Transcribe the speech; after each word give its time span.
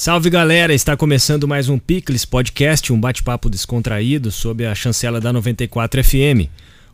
Salve 0.00 0.30
galera, 0.30 0.72
está 0.72 0.96
começando 0.96 1.48
mais 1.48 1.68
um 1.68 1.76
Picles 1.76 2.24
Podcast, 2.24 2.92
um 2.92 3.00
bate-papo 3.00 3.50
descontraído 3.50 4.30
sob 4.30 4.64
a 4.64 4.72
chancela 4.72 5.20
da 5.20 5.32
94 5.32 6.04
FM. 6.04 6.46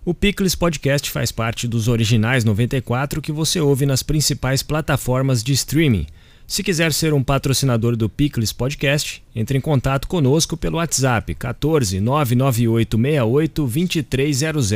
O 0.07 0.15
Picles 0.15 0.55
Podcast 0.55 1.11
faz 1.11 1.31
parte 1.31 1.69
dos 1.69 1.87
originais 1.87 2.45
94 2.45 3.21
que 3.21 3.31
você 3.31 3.61
ouve 3.61 3.85
nas 3.85 4.03
principais 4.03 4.63
plataformas 4.63 5.45
de 5.45 5.53
streaming. 5.53 6.07
Se 6.47 6.63
quiser 6.63 6.95
ser 6.95 7.13
um 7.13 7.23
patrocinador 7.23 7.95
do 7.95 8.09
Picles 8.09 8.55
Podcast, 8.55 9.23
entre 9.37 9.59
em 9.59 9.61
contato 9.61 10.09
conosco 10.09 10.57
pelo 10.57 10.79
WhatsApp 10.79 11.35
14 11.35 12.01
998 12.01 12.97
68 12.97 13.67
2300. 13.67 14.73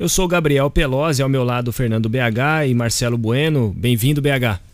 Eu 0.00 0.08
sou 0.08 0.26
Gabriel 0.26 0.70
Pelosi, 0.70 1.22
ao 1.22 1.28
meu 1.28 1.44
lado 1.44 1.70
Fernando 1.70 2.08
BH 2.08 2.66
e 2.66 2.72
Marcelo 2.72 3.18
Bueno. 3.18 3.74
Bem-vindo, 3.76 4.22
BH. 4.22 4.67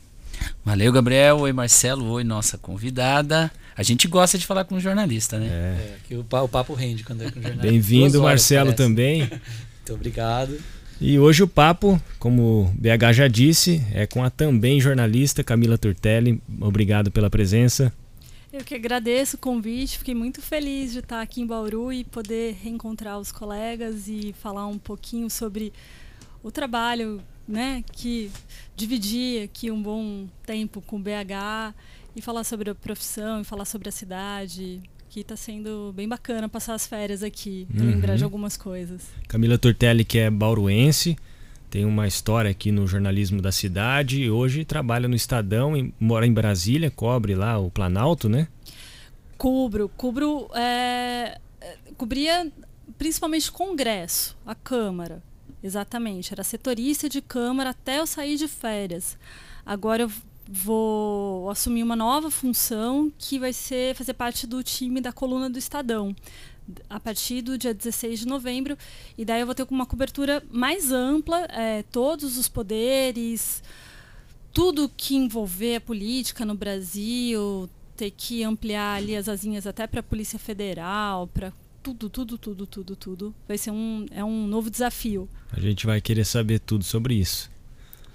Valeu, 0.64 0.92
Gabriel. 0.92 1.38
Oi, 1.40 1.52
Marcelo. 1.52 2.06
Oi, 2.06 2.24
nossa 2.24 2.56
convidada. 2.56 3.50
A 3.76 3.82
gente 3.82 4.06
gosta 4.06 4.38
de 4.38 4.46
falar 4.46 4.64
com 4.64 4.78
jornalista, 4.78 5.38
né? 5.38 5.46
É, 5.46 5.50
é 5.50 5.96
que 6.06 6.14
o, 6.14 6.20
o, 6.20 6.48
papo 6.48 6.74
rende 6.74 7.02
quando 7.02 7.22
é 7.22 7.30
com 7.30 7.40
jornalista. 7.40 7.66
Bem-vindo, 7.66 8.22
Marcelo, 8.22 8.66
parece. 8.66 8.76
também. 8.76 9.20
Muito 9.28 9.94
obrigado. 9.94 10.58
E 11.00 11.18
hoje 11.18 11.42
o 11.42 11.48
papo, 11.48 12.00
como 12.18 12.62
o 12.62 12.72
BH 12.78 13.12
já 13.12 13.28
disse, 13.28 13.84
é 13.92 14.06
com 14.06 14.22
a 14.22 14.30
também 14.30 14.80
jornalista 14.80 15.42
Camila 15.42 15.76
Turtelli. 15.76 16.40
Obrigado 16.60 17.10
pela 17.10 17.28
presença. 17.28 17.92
Eu 18.52 18.62
que 18.62 18.76
agradeço 18.76 19.36
o 19.36 19.40
convite, 19.40 19.98
fiquei 19.98 20.14
muito 20.14 20.40
feliz 20.40 20.92
de 20.92 21.00
estar 21.00 21.20
aqui 21.20 21.40
em 21.40 21.46
Bauru 21.46 21.92
e 21.92 22.04
poder 22.04 22.56
reencontrar 22.62 23.18
os 23.18 23.32
colegas 23.32 24.06
e 24.06 24.32
falar 24.40 24.68
um 24.68 24.78
pouquinho 24.78 25.28
sobre 25.28 25.72
o 26.40 26.52
trabalho, 26.52 27.20
né, 27.46 27.82
que 27.92 28.30
dividi 28.76 29.40
aqui 29.44 29.70
um 29.70 29.82
bom 29.82 30.26
tempo 30.44 30.80
com 30.80 30.96
o 30.96 30.98
BH 30.98 31.74
e 32.16 32.22
falar 32.22 32.44
sobre 32.44 32.70
a 32.70 32.74
profissão 32.74 33.40
e 33.40 33.44
falar 33.44 33.64
sobre 33.64 33.88
a 33.88 33.92
cidade, 33.92 34.80
que 35.08 35.20
está 35.20 35.36
sendo 35.36 35.92
bem 35.94 36.08
bacana 36.08 36.48
passar 36.48 36.74
as 36.74 36.86
férias 36.86 37.22
aqui, 37.22 37.66
uhum. 37.72 37.86
lembrar 37.86 38.16
de 38.16 38.24
algumas 38.24 38.56
coisas. 38.56 39.08
Camila 39.28 39.58
Tortelli, 39.58 40.04
que 40.04 40.18
é 40.18 40.30
bauruense, 40.30 41.16
tem 41.70 41.84
uma 41.84 42.06
história 42.06 42.50
aqui 42.50 42.70
no 42.70 42.86
jornalismo 42.86 43.42
da 43.42 43.52
cidade 43.52 44.22
e 44.22 44.30
hoje 44.30 44.64
trabalha 44.64 45.08
no 45.08 45.14
Estadão, 45.14 45.76
e 45.76 45.92
mora 45.98 46.26
em 46.26 46.32
Brasília, 46.32 46.90
cobre 46.90 47.34
lá 47.34 47.58
o 47.58 47.70
Planalto, 47.70 48.28
né? 48.28 48.48
Cubro, 49.36 49.88
cubro, 49.88 50.48
é, 50.54 51.38
é 51.60 51.76
cobria 51.96 52.50
principalmente 52.96 53.50
Congresso, 53.50 54.36
a 54.46 54.54
Câmara, 54.54 55.22
exatamente. 55.64 56.32
Era 56.32 56.44
setorista 56.44 57.08
de 57.08 57.20
Câmara 57.20 57.70
até 57.70 57.98
eu 57.98 58.06
sair 58.06 58.36
de 58.36 58.46
férias. 58.46 59.16
Agora 59.64 60.02
eu 60.02 60.12
vou 60.46 61.50
assumir 61.50 61.82
uma 61.82 61.96
nova 61.96 62.30
função 62.30 63.10
que 63.18 63.38
vai 63.38 63.52
ser 63.52 63.94
fazer 63.94 64.12
parte 64.12 64.46
do 64.46 64.62
time 64.62 65.00
da 65.00 65.12
coluna 65.12 65.48
do 65.48 65.58
Estadão 65.58 66.14
a 66.88 66.98
partir 67.00 67.42
do 67.42 67.58
dia 67.58 67.74
16 67.74 68.20
de 68.20 68.26
novembro. 68.26 68.76
E 69.16 69.24
daí 69.24 69.40
eu 69.40 69.46
vou 69.46 69.54
ter 69.54 69.66
uma 69.70 69.86
cobertura 69.86 70.42
mais 70.50 70.92
ampla, 70.92 71.46
é, 71.50 71.82
todos 71.90 72.38
os 72.38 72.48
poderes, 72.48 73.62
tudo 74.52 74.90
que 74.96 75.16
envolver 75.16 75.76
a 75.76 75.80
política 75.80 76.44
no 76.44 76.54
Brasil, 76.54 77.68
ter 77.96 78.10
que 78.10 78.42
ampliar 78.42 78.96
ali 78.96 79.16
as 79.16 79.28
asinhas 79.28 79.66
até 79.66 79.86
para 79.86 80.00
a 80.00 80.02
Polícia 80.02 80.38
Federal, 80.38 81.26
para 81.28 81.52
tudo, 81.84 82.08
tudo, 82.08 82.38
tudo, 82.38 82.66
tudo, 82.66 82.96
tudo. 82.96 83.34
Vai 83.46 83.58
ser 83.58 83.70
um, 83.70 84.06
é 84.10 84.24
um 84.24 84.46
novo 84.46 84.70
desafio. 84.70 85.28
A 85.52 85.60
gente 85.60 85.84
vai 85.84 86.00
querer 86.00 86.24
saber 86.24 86.60
tudo 86.60 86.82
sobre 86.82 87.14
isso. 87.14 87.50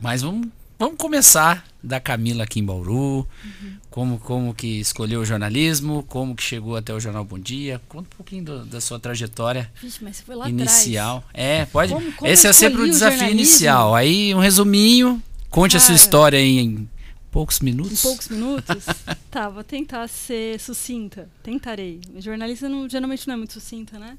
Mas 0.02 0.24
vamos 0.24 0.48
Vamos 0.80 0.96
começar 0.96 1.66
da 1.84 2.00
Camila 2.00 2.46
aqui 2.46 2.62
em 2.62 2.64
Bauru. 2.64 3.28
Uhum. 3.44 3.74
Como, 3.90 4.18
como 4.18 4.54
que 4.54 4.80
escolheu 4.80 5.20
o 5.20 5.26
jornalismo, 5.26 6.04
como 6.04 6.34
que 6.34 6.42
chegou 6.42 6.78
até 6.78 6.94
o 6.94 7.00
Jornal 7.02 7.26
Bom 7.26 7.38
Dia. 7.38 7.82
Conta 7.90 8.08
um 8.14 8.16
pouquinho 8.16 8.46
do, 8.46 8.66
da 8.66 8.80
sua 8.80 8.98
trajetória 8.98 9.70
Vixe, 9.82 10.02
mas 10.02 10.16
você 10.16 10.24
foi 10.24 10.36
lá 10.36 10.50
inicial. 10.50 11.18
Atrás. 11.18 11.34
É, 11.34 11.66
pode. 11.66 11.94
Como, 11.94 12.14
como 12.14 12.32
Esse 12.32 12.48
é 12.48 12.54
sempre 12.54 12.82
o 12.82 12.86
desafio 12.86 13.28
o 13.28 13.30
inicial. 13.30 13.94
Aí 13.94 14.34
um 14.34 14.40
resuminho, 14.40 15.22
conte 15.50 15.74
Cara, 15.74 15.84
a 15.84 15.86
sua 15.86 15.96
história 15.96 16.40
em 16.40 16.88
poucos 17.32 17.60
minutos. 17.60 18.00
Em 18.00 18.08
poucos 18.08 18.28
minutos? 18.30 18.86
tá, 19.30 19.50
vou 19.50 19.64
tentar 19.64 20.08
ser 20.08 20.60
sucinta. 20.60 21.30
Tentarei. 21.44 22.02
Jornalista 22.18 22.68
não, 22.68 22.88
geralmente 22.90 23.28
não 23.28 23.36
é 23.36 23.38
muito 23.38 23.54
sucinta, 23.54 23.98
né? 23.98 24.18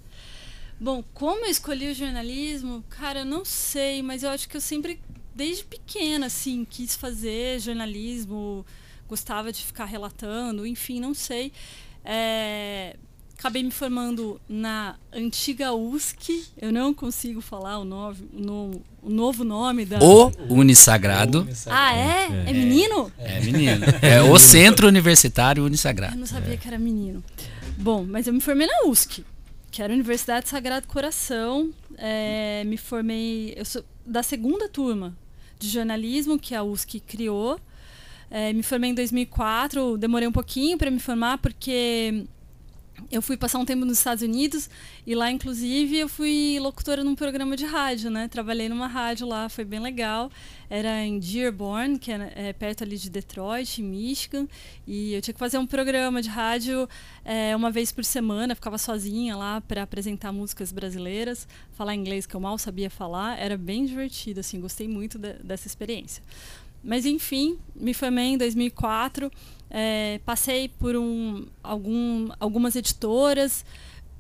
Bom, 0.79 1.05
como 1.13 1.45
eu 1.45 1.51
escolhi 1.51 1.91
o 1.91 1.95
jornalismo, 1.95 2.83
cara, 2.89 3.21
eu 3.21 3.25
não 3.27 3.45
sei, 3.45 4.03
mas 4.03 4.23
eu 4.23 4.31
acho 4.31 4.49
que 4.49 4.57
eu 4.57 4.61
sempre 4.61 4.99
desde 5.35 5.65
pequena, 5.65 6.27
assim, 6.27 6.65
quis 6.65 6.97
fazer 6.97 7.61
jornalismo, 7.61 8.65
gostava 9.09 9.53
de 9.53 9.65
ficar 9.65 9.85
relatando, 9.85 10.67
enfim, 10.67 11.01
não 11.01 11.15
sei. 11.15 11.53
É, 12.05 12.97
acabei 13.41 13.63
me 13.63 13.71
formando 13.71 14.39
na 14.47 14.97
antiga 15.11 15.73
USC, 15.73 16.45
eu 16.61 16.71
não 16.71 16.93
consigo 16.93 17.41
falar 17.41 17.79
o, 17.79 17.85
nove, 17.87 18.23
no, 18.35 18.83
o 19.03 19.09
novo 19.09 19.45
nome 19.45 19.87
da. 19.87 19.99
O 19.99 20.31
Unisagrado. 20.51 21.49
Ah, 21.67 21.97
é? 21.97 22.29
É, 22.47 22.51
é 22.51 22.53
menino? 22.53 23.11
É, 23.19 23.39
é 23.39 23.41
menino. 23.41 23.87
É 24.03 24.23
o 24.23 24.39
Centro 24.39 24.87
Universitário 24.87 25.65
Unisagrado. 25.65 26.15
Eu 26.15 26.21
não 26.21 26.27
sabia 26.27 26.57
que 26.59 26.69
era 26.69 26.79
menino. 26.79 27.25
Bom, 27.79 28.05
mas 28.07 28.27
eu 28.27 28.35
me 28.35 28.41
formei 28.41 28.67
na 28.67 28.91
USC, 28.91 29.25
que 29.71 29.83
era 29.83 29.91
a 29.91 29.97
Universidade 29.97 30.47
Sagrado 30.47 30.87
Coração. 30.87 31.71
É, 31.97 32.63
me 32.65 32.77
formei. 32.77 33.55
Eu 33.57 33.65
sou 33.65 33.83
da 34.05 34.23
segunda 34.23 34.69
turma 34.69 35.17
de 35.59 35.67
jornalismo 35.67 36.39
que 36.39 36.55
a 36.55 36.63
USC 36.63 37.01
criou. 37.01 37.59
É, 38.31 38.53
me 38.53 38.63
formei 38.63 38.91
em 38.91 38.95
2004, 38.95 39.97
demorei 39.97 40.29
um 40.29 40.33
pouquinho 40.33 40.77
para 40.77 40.91
me 40.91 41.01
formar 41.01 41.39
porque 41.39 42.27
eu 43.11 43.23
fui 43.23 43.37
passar 43.37 43.59
um 43.59 43.65
tempo 43.65 43.85
nos 43.85 43.99
Estados 43.99 44.23
Unidos 44.23 44.69
e 45.07 45.15
lá, 45.15 45.31
inclusive, 45.31 45.99
eu 45.99 46.09
fui 46.09 46.59
locutora 46.61 47.05
num 47.05 47.15
programa 47.15 47.57
de 47.57 47.65
rádio, 47.65 48.11
né? 48.11 48.29
Trabalhei 48.29 48.69
numa 48.69 48.87
rádio 48.87 49.27
lá, 49.27 49.49
foi 49.49 49.65
bem 49.65 49.81
legal. 49.81 50.31
Era 50.69 51.05
em 51.05 51.19
Dearborn, 51.19 51.99
que 51.99 52.13
é, 52.13 52.53
perto 52.53 52.85
ali 52.85 52.97
de 52.97 53.11
Detroit, 53.11 53.83
Michigan. 53.83 54.47
E 54.87 55.15
eu 55.15 55.21
tinha 55.21 55.35
que 55.35 55.41
fazer 55.41 55.59
um 55.59 55.67
programa 55.67 56.23
de 56.23 56.29
rádio 56.29 56.89
é, 57.25 57.55
uma 57.57 57.71
vez 57.71 57.91
por 57.93 58.05
semana. 58.05 58.55
Ficava 58.55 58.79
sozinha 58.79 59.37
lá 59.37 59.61
para 59.61 59.83
apresentar 59.83 60.33
músicas 60.33 60.73
brasileiras, 60.73 61.49
falar 61.73 61.95
inglês 61.95 62.27
que 62.27 62.35
eu 62.35 62.41
mal 62.41 62.57
sabia 62.59 62.89
falar. 62.89 63.39
Era 63.39 63.57
bem 63.57 63.85
divertido, 63.85 64.41
assim, 64.41 64.61
gostei 64.61 64.87
muito 64.87 65.19
de, 65.19 65.35
dessa 65.35 65.67
experiência. 65.67 66.23
Mas 66.83 67.05
enfim, 67.05 67.59
me 67.75 67.93
formei 67.93 68.27
em 68.27 68.39
2004. 68.39 69.31
É, 69.71 70.21
passei 70.27 70.69
por 70.69 70.97
um, 70.97 71.47
algum, 71.63 72.29
algumas 72.41 72.75
editoras. 72.75 73.65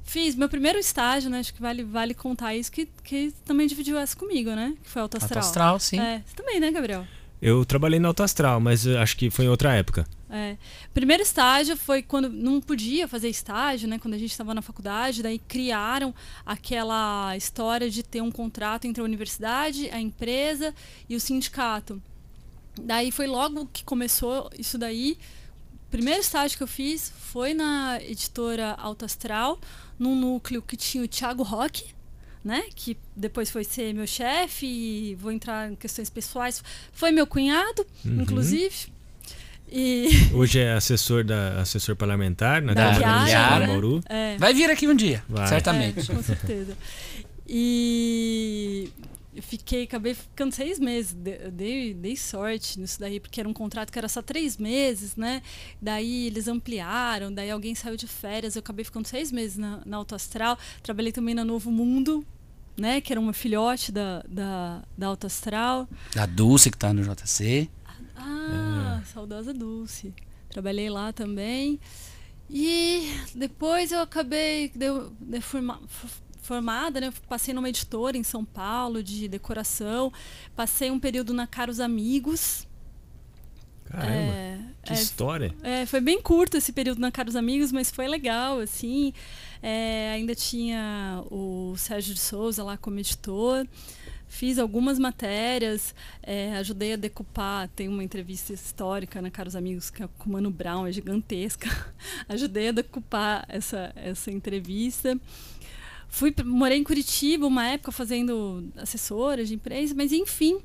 Fiz 0.05 0.35
meu 0.35 0.49
primeiro 0.49 0.79
estágio, 0.79 1.29
né? 1.29 1.41
Acho 1.41 1.53
que 1.53 1.61
vale, 1.61 1.83
vale 1.83 2.15
contar 2.15 2.55
isso, 2.55 2.71
que, 2.71 2.89
que 3.03 3.33
também 3.45 3.67
dividiu 3.67 3.99
essa 3.99 4.17
comigo, 4.17 4.51
né? 4.51 4.75
Que 4.83 4.89
foi 4.89 5.03
Autoastral. 5.03 5.39
Autoastral, 5.39 5.81
sim. 5.81 5.99
É, 5.99 6.23
você 6.25 6.35
também, 6.37 6.61
né, 6.61 6.71
Gabriel? 6.71 7.07
Eu 7.43 7.65
trabalhei 7.65 7.99
na 7.99 8.09
Autoastral, 8.09 8.61
mas 8.61 8.87
acho 8.87 9.17
que 9.17 9.31
foi 9.31 9.47
em 9.47 9.49
outra 9.49 9.75
época. 9.75 10.07
É. 10.29 10.57
Primeiro 10.93 11.23
estágio 11.23 11.77
foi 11.77 12.03
quando 12.03 12.29
não 12.29 12.61
podia 12.61 13.09
fazer 13.09 13.29
estágio, 13.29 13.89
né? 13.89 13.99
Quando 13.99 14.15
a 14.15 14.19
gente 14.19 14.31
estava 14.31 14.55
na 14.55 14.63
faculdade, 14.63 15.23
daí 15.23 15.39
criaram 15.39 16.15
aquela 16.45 17.37
história 17.37 17.91
de 17.91 18.03
ter 18.03 18.21
um 18.21 18.31
contrato 18.31 18.87
entre 18.87 19.01
a 19.01 19.05
universidade, 19.05 19.91
a 19.91 19.99
empresa 19.99 20.75
e 21.09 21.17
o 21.17 21.21
sindicato. 21.21 22.01
Daí 22.81 23.11
foi 23.11 23.27
logo 23.27 23.69
que 23.73 23.83
começou 23.85 24.51
isso 24.59 24.79
daí 24.79 25.19
primeiro 25.91 26.21
estágio 26.21 26.57
que 26.57 26.63
eu 26.63 26.69
fiz 26.69 27.13
foi 27.19 27.53
na 27.53 27.99
editora 28.01 28.75
Alto 28.79 29.05
Astral, 29.05 29.59
num 29.99 30.15
núcleo 30.15 30.63
que 30.63 30.77
tinha 30.77 31.05
o 31.05 31.09
Thiago 31.09 31.43
Roque, 31.43 31.85
né? 32.45 32.65
Que 32.75 32.97
depois 33.15 33.51
foi 33.51 33.65
ser 33.65 33.93
meu 33.93 34.07
chefe 34.07 34.67
e 34.67 35.15
vou 35.17 35.31
entrar 35.31 35.71
em 35.71 35.75
questões 35.75 36.09
pessoais. 36.09 36.63
Foi 36.93 37.11
meu 37.11 37.27
cunhado, 37.27 37.87
uhum. 38.05 38.23
inclusive. 38.23 38.93
E... 39.71 40.09
Hoje 40.35 40.59
é 40.59 40.73
assessor 40.73 41.23
da 41.23 41.61
assessor 41.61 41.95
parlamentar 41.95 42.61
na 42.63 42.75
da 42.75 42.95
Câmara 42.95 43.19
Municipal 43.19 43.67
Bauru. 43.67 44.01
É. 44.07 44.37
Vai 44.39 44.55
vir 44.55 44.71
aqui 44.71 44.89
um 44.89 44.95
dia, 44.95 45.23
Vai. 45.29 45.47
certamente. 45.49 46.11
É, 46.11 46.15
com 46.15 46.23
certeza. 46.23 46.77
E 47.47 48.89
eu 49.35 49.43
fiquei, 49.43 49.85
acabei 49.85 50.15
ficando 50.15 50.53
seis 50.53 50.79
meses. 50.79 51.13
Dei, 51.53 51.95
dei 51.95 52.17
sorte 52.17 52.81
nisso 52.81 52.99
daí, 52.99 53.21
porque 53.21 53.39
era 53.39 53.49
um 53.49 53.53
contrato 53.53 53.93
que 53.93 53.99
era 53.99 54.09
só 54.09 54.21
três 54.21 54.57
meses, 54.57 55.15
né? 55.15 55.43
Daí 55.81 56.27
eles 56.27 56.49
ampliaram, 56.49 57.33
daí 57.33 57.51
alguém 57.51 57.75
saiu 57.75 57.97
de 57.97 58.09
férias, 58.09 58.57
eu 58.57 58.61
acabei 58.61 58.85
ficando 58.85 59.07
seis 59.07 59.31
meses 59.31 59.57
na, 59.57 59.81
na 59.87 59.99
Auto 59.99 60.15
Astral. 60.15 60.59
Trabalhei 60.83 61.13
também 61.13 61.35
na 61.35 61.45
Novo 61.45 61.71
Mundo, 61.71 62.25
né? 62.77 63.01
Que 63.01 63.13
era 63.13 63.21
uma 63.21 63.33
filhote 63.33 63.93
da, 63.93 64.25
da, 64.29 64.83
da 64.99 65.07
Auto 65.07 65.27
Astral. 65.27 65.89
Da 66.13 66.27
Dulce, 66.27 66.71
que 66.71 66.77
está 66.77 66.93
no 66.93 67.03
JC. 67.03 67.71
Ah, 68.17 69.01
é. 69.01 69.05
saudosa 69.07 69.55
Dulce. 69.55 70.13
Trabalhei 70.49 70.91
lá 70.91 71.13
também. 71.13 71.79
E 72.53 73.09
depois 73.33 73.93
eu 73.93 74.01
acabei 74.01 74.71
de, 74.71 74.87
de 75.21 75.41
formar, 75.41 75.79
formada, 76.43 77.01
né? 77.01 77.13
Passei 77.29 77.55
numa 77.55 77.69
editora 77.69 78.17
em 78.17 78.23
São 78.23 78.45
Paulo 78.45 79.03
de 79.03 79.29
decoração. 79.29 80.13
Passei 80.57 80.91
um 80.91 80.99
período 80.99 81.33
na 81.33 81.47
Caros 81.47 81.81
Amigos. 81.81 82.67
Caramba. 83.85 84.11
É, 84.13 84.59
Que 84.85 84.93
história! 84.93 85.55
É, 85.63 85.85
foi 85.85 86.01
bem 86.01 86.23
curto 86.23 86.57
esse 86.57 86.73
período 86.73 87.01
na 87.01 87.11
Caros 87.11 87.35
Amigos, 87.35 87.73
mas 87.73 87.91
foi 87.91 88.07
legal, 88.07 88.61
assim. 88.61 89.13
É, 89.63 90.13
ainda 90.13 90.35
tinha 90.35 91.23
o 91.31 91.75
Sérgio 91.77 92.15
de 92.15 92.21
Souza 92.21 92.63
lá 92.63 92.77
como 92.77 92.99
editor. 92.99 93.67
Fiz 94.29 94.61
algumas 94.61 94.97
matérias, 94.97 95.93
é, 96.23 96.53
ajudei 96.57 96.93
a 96.93 96.97
decupar. 96.97 97.69
Tem 97.75 97.89
uma 97.89 98.05
entrevista 98.05 98.53
histórica 98.53 99.21
na 99.21 99.29
Caros 99.29 99.57
Amigos 99.57 99.91
que 99.91 100.05
é 100.05 100.09
com 100.19 100.29
o 100.31 100.33
Mano 100.33 100.53
Brown, 100.53 100.87
é 100.87 100.93
gigantesca. 100.93 101.69
ajudei 102.29 102.69
a 102.69 102.73
decupar 102.73 103.45
essa, 103.49 103.93
essa 103.97 104.31
entrevista. 104.31 105.19
Fui, 106.11 106.35
morei 106.45 106.77
em 106.77 106.85
Curitiba 106.85 107.47
uma 107.47 107.69
época 107.69 107.93
fazendo 107.93 108.69
assessora 108.77 109.45
de 109.45 109.55
imprensa, 109.55 109.95
mas 109.95 110.13
enfim, 110.13 110.59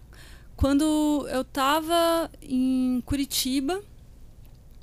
quando 0.56 1.28
eu 1.30 1.42
estava 1.42 2.30
em 2.42 3.02
Curitiba, 3.06 3.80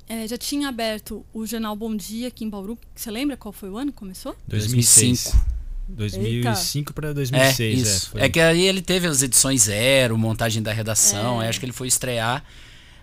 é, 0.07 0.25
já 0.25 0.37
tinha 0.37 0.69
aberto 0.69 1.25
o 1.33 1.45
jornal 1.45 1.75
Bom 1.75 1.95
Dia 1.95 2.29
aqui 2.29 2.45
em 2.45 2.49
Bauru. 2.49 2.79
Você 2.95 3.11
lembra 3.11 3.35
qual 3.35 3.51
foi 3.51 3.69
o 3.69 3.77
ano 3.77 3.91
que 3.91 3.97
começou? 3.97 4.35
2005. 4.47 5.53
2005 5.89 6.93
para 6.93 7.11
2006. 7.11 7.59
É, 7.59 7.81
isso. 7.81 8.17
É, 8.17 8.25
é, 8.25 8.29
que 8.29 8.39
aí 8.39 8.61
ele 8.61 8.81
teve 8.81 9.05
as 9.05 9.21
edições 9.21 9.63
zero, 9.63 10.17
montagem 10.17 10.63
da 10.63 10.71
redação. 10.71 11.41
É. 11.41 11.49
acho 11.49 11.59
que 11.59 11.65
ele 11.65 11.73
foi 11.73 11.87
estrear. 11.87 12.43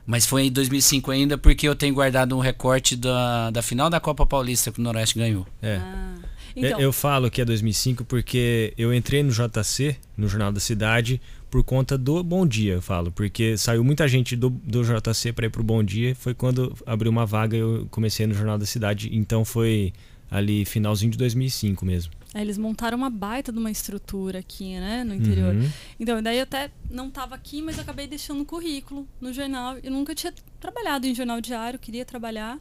Mas 0.06 0.24
foi 0.24 0.46
em 0.46 0.50
2005 0.50 1.10
ainda, 1.10 1.36
porque 1.36 1.68
eu 1.68 1.74
tenho 1.76 1.94
guardado 1.94 2.34
um 2.34 2.40
recorte 2.40 2.96
da, 2.96 3.50
da 3.50 3.62
final 3.62 3.90
da 3.90 4.00
Copa 4.00 4.24
Paulista 4.24 4.72
que 4.72 4.80
o 4.80 4.82
Noroeste 4.82 5.18
ganhou. 5.18 5.46
É. 5.60 5.76
Ah, 5.76 6.14
então. 6.54 6.80
Eu 6.80 6.92
falo 6.92 7.30
que 7.30 7.40
é 7.40 7.44
2005 7.44 8.04
porque 8.04 8.72
eu 8.76 8.92
entrei 8.92 9.22
no 9.22 9.30
JC, 9.30 9.96
no 10.16 10.28
Jornal 10.28 10.52
da 10.52 10.60
Cidade, 10.60 11.20
por 11.50 11.64
conta 11.64 11.98
do 11.98 12.22
Bom 12.22 12.46
Dia, 12.46 12.74
eu 12.74 12.82
falo. 12.82 13.10
Porque 13.10 13.56
saiu 13.56 13.82
muita 13.82 14.06
gente 14.06 14.36
do, 14.36 14.50
do 14.50 14.82
JC 14.82 15.32
para 15.32 15.46
ir 15.46 15.50
pro 15.50 15.62
Bom 15.62 15.82
Dia. 15.82 16.14
Foi 16.14 16.32
quando 16.32 16.76
abriu 16.86 17.10
uma 17.10 17.26
vaga 17.26 17.56
e 17.56 17.60
eu 17.60 17.86
comecei 17.90 18.26
no 18.26 18.34
Jornal 18.34 18.56
da 18.56 18.66
Cidade. 18.66 19.10
Então 19.12 19.44
foi 19.44 19.92
ali 20.30 20.64
finalzinho 20.64 21.10
de 21.10 21.18
2005 21.18 21.84
mesmo. 21.84 22.12
É, 22.32 22.40
eles 22.40 22.56
montaram 22.56 22.96
uma 22.96 23.10
baita 23.10 23.50
de 23.52 23.58
uma 23.58 23.70
estrutura 23.70 24.38
aqui, 24.38 24.78
né, 24.78 25.02
no 25.02 25.12
interior. 25.12 25.52
Uhum. 25.52 25.68
Então, 25.98 26.22
daí 26.22 26.38
eu 26.38 26.44
até 26.44 26.70
não 26.88 27.08
estava 27.08 27.34
aqui, 27.34 27.60
mas 27.60 27.78
acabei 27.78 28.06
deixando 28.06 28.40
um 28.40 28.44
currículo 28.44 29.08
no 29.20 29.32
jornal. 29.32 29.76
Eu 29.82 29.90
nunca 29.90 30.14
tinha 30.14 30.32
trabalhado 30.60 31.06
em 31.06 31.14
jornal 31.14 31.40
diário, 31.40 31.78
queria 31.78 32.04
trabalhar. 32.04 32.58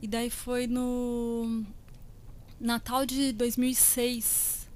E 0.00 0.06
daí 0.06 0.30
foi 0.30 0.66
no 0.66 1.62
Natal 2.60 3.04
de 3.04 3.32
2006. 3.32 4.68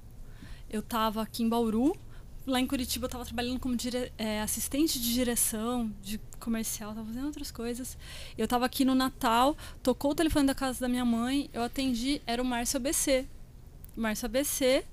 Eu 0.69 0.81
estava 0.81 1.21
aqui 1.21 1.43
em 1.43 1.49
Bauru. 1.49 1.97
Lá 2.45 2.59
em 2.59 2.67
Curitiba 2.67 3.05
eu 3.05 3.07
estava 3.07 3.25
trabalhando 3.25 3.59
como 3.59 3.75
dire... 3.75 4.11
é, 4.17 4.41
assistente 4.41 4.99
de 4.99 5.13
direção, 5.13 5.91
de 6.01 6.19
comercial, 6.39 6.91
estava 6.91 7.07
fazendo 7.07 7.25
outras 7.25 7.51
coisas. 7.51 7.97
Eu 8.37 8.45
estava 8.45 8.65
aqui 8.65 8.83
no 8.83 8.95
Natal, 8.95 9.55
tocou 9.83 10.11
o 10.11 10.15
telefone 10.15 10.47
da 10.47 10.55
casa 10.55 10.79
da 10.79 10.87
minha 10.87 11.05
mãe, 11.05 11.49
eu 11.53 11.61
atendi, 11.61 12.21
era 12.25 12.41
o 12.41 12.45
Márcio 12.45 12.77
ABC, 12.77 13.27
Márcio 13.95 14.25
ABC, 14.25 14.83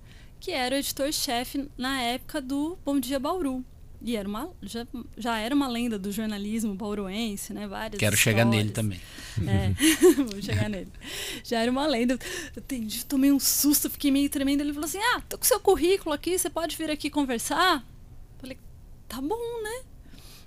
que 0.40 0.50
era 0.50 0.74
o 0.74 0.78
editor-chefe 0.78 1.70
na 1.76 2.00
época 2.00 2.40
do 2.40 2.78
Bom 2.84 3.00
Dia 3.00 3.18
Bauru. 3.18 3.64
E 4.00 4.16
era 4.16 4.28
uma, 4.28 4.50
já, 4.62 4.86
já 5.16 5.38
era 5.38 5.54
uma 5.54 5.66
lenda 5.66 5.98
do 5.98 6.12
jornalismo 6.12 6.74
bauruense, 6.74 7.52
né? 7.52 7.66
Várias 7.66 7.98
Quero 7.98 8.14
histórias. 8.14 8.20
chegar 8.20 8.44
nele 8.44 8.70
também. 8.70 9.00
É, 9.46 9.72
vou 10.22 10.40
chegar 10.40 10.68
nele. 10.68 10.88
Já 11.42 11.60
era 11.60 11.70
uma 11.70 11.86
lenda. 11.86 12.14
Eu 12.54 12.62
entendi, 12.62 13.04
tomei 13.04 13.32
um 13.32 13.40
susto, 13.40 13.90
fiquei 13.90 14.10
meio 14.12 14.30
tremendo. 14.30 14.60
Ele 14.60 14.72
falou 14.72 14.86
assim: 14.86 14.98
Ah, 14.98 15.20
tô 15.28 15.36
com 15.36 15.44
seu 15.44 15.58
currículo 15.58 16.14
aqui, 16.14 16.38
você 16.38 16.48
pode 16.48 16.76
vir 16.76 16.90
aqui 16.90 17.10
conversar? 17.10 17.84
Falei, 18.38 18.56
tá 19.08 19.20
bom, 19.20 19.62
né? 19.62 19.82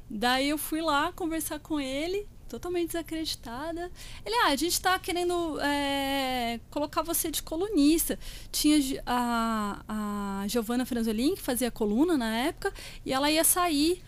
Daí 0.09 0.49
eu 0.49 0.57
fui 0.57 0.81
lá 0.81 1.11
conversar 1.11 1.59
com 1.59 1.79
ele 1.79 2.27
totalmente 2.51 2.87
desacreditada. 2.87 3.89
Ele, 4.25 4.35
ah, 4.43 4.47
a 4.47 4.55
gente 4.57 4.73
está 4.73 4.99
querendo 4.99 5.57
é, 5.61 6.59
colocar 6.69 7.01
você 7.01 7.31
de 7.31 7.41
colunista. 7.41 8.19
Tinha 8.51 9.01
a, 9.05 10.41
a 10.43 10.47
Giovanna 10.47 10.85
Franzolin, 10.85 11.35
que 11.35 11.41
fazia 11.41 11.71
coluna 11.71 12.17
na 12.17 12.35
época, 12.37 12.73
e 13.05 13.13
ela 13.13 13.31
ia 13.31 13.45
sair, 13.45 14.03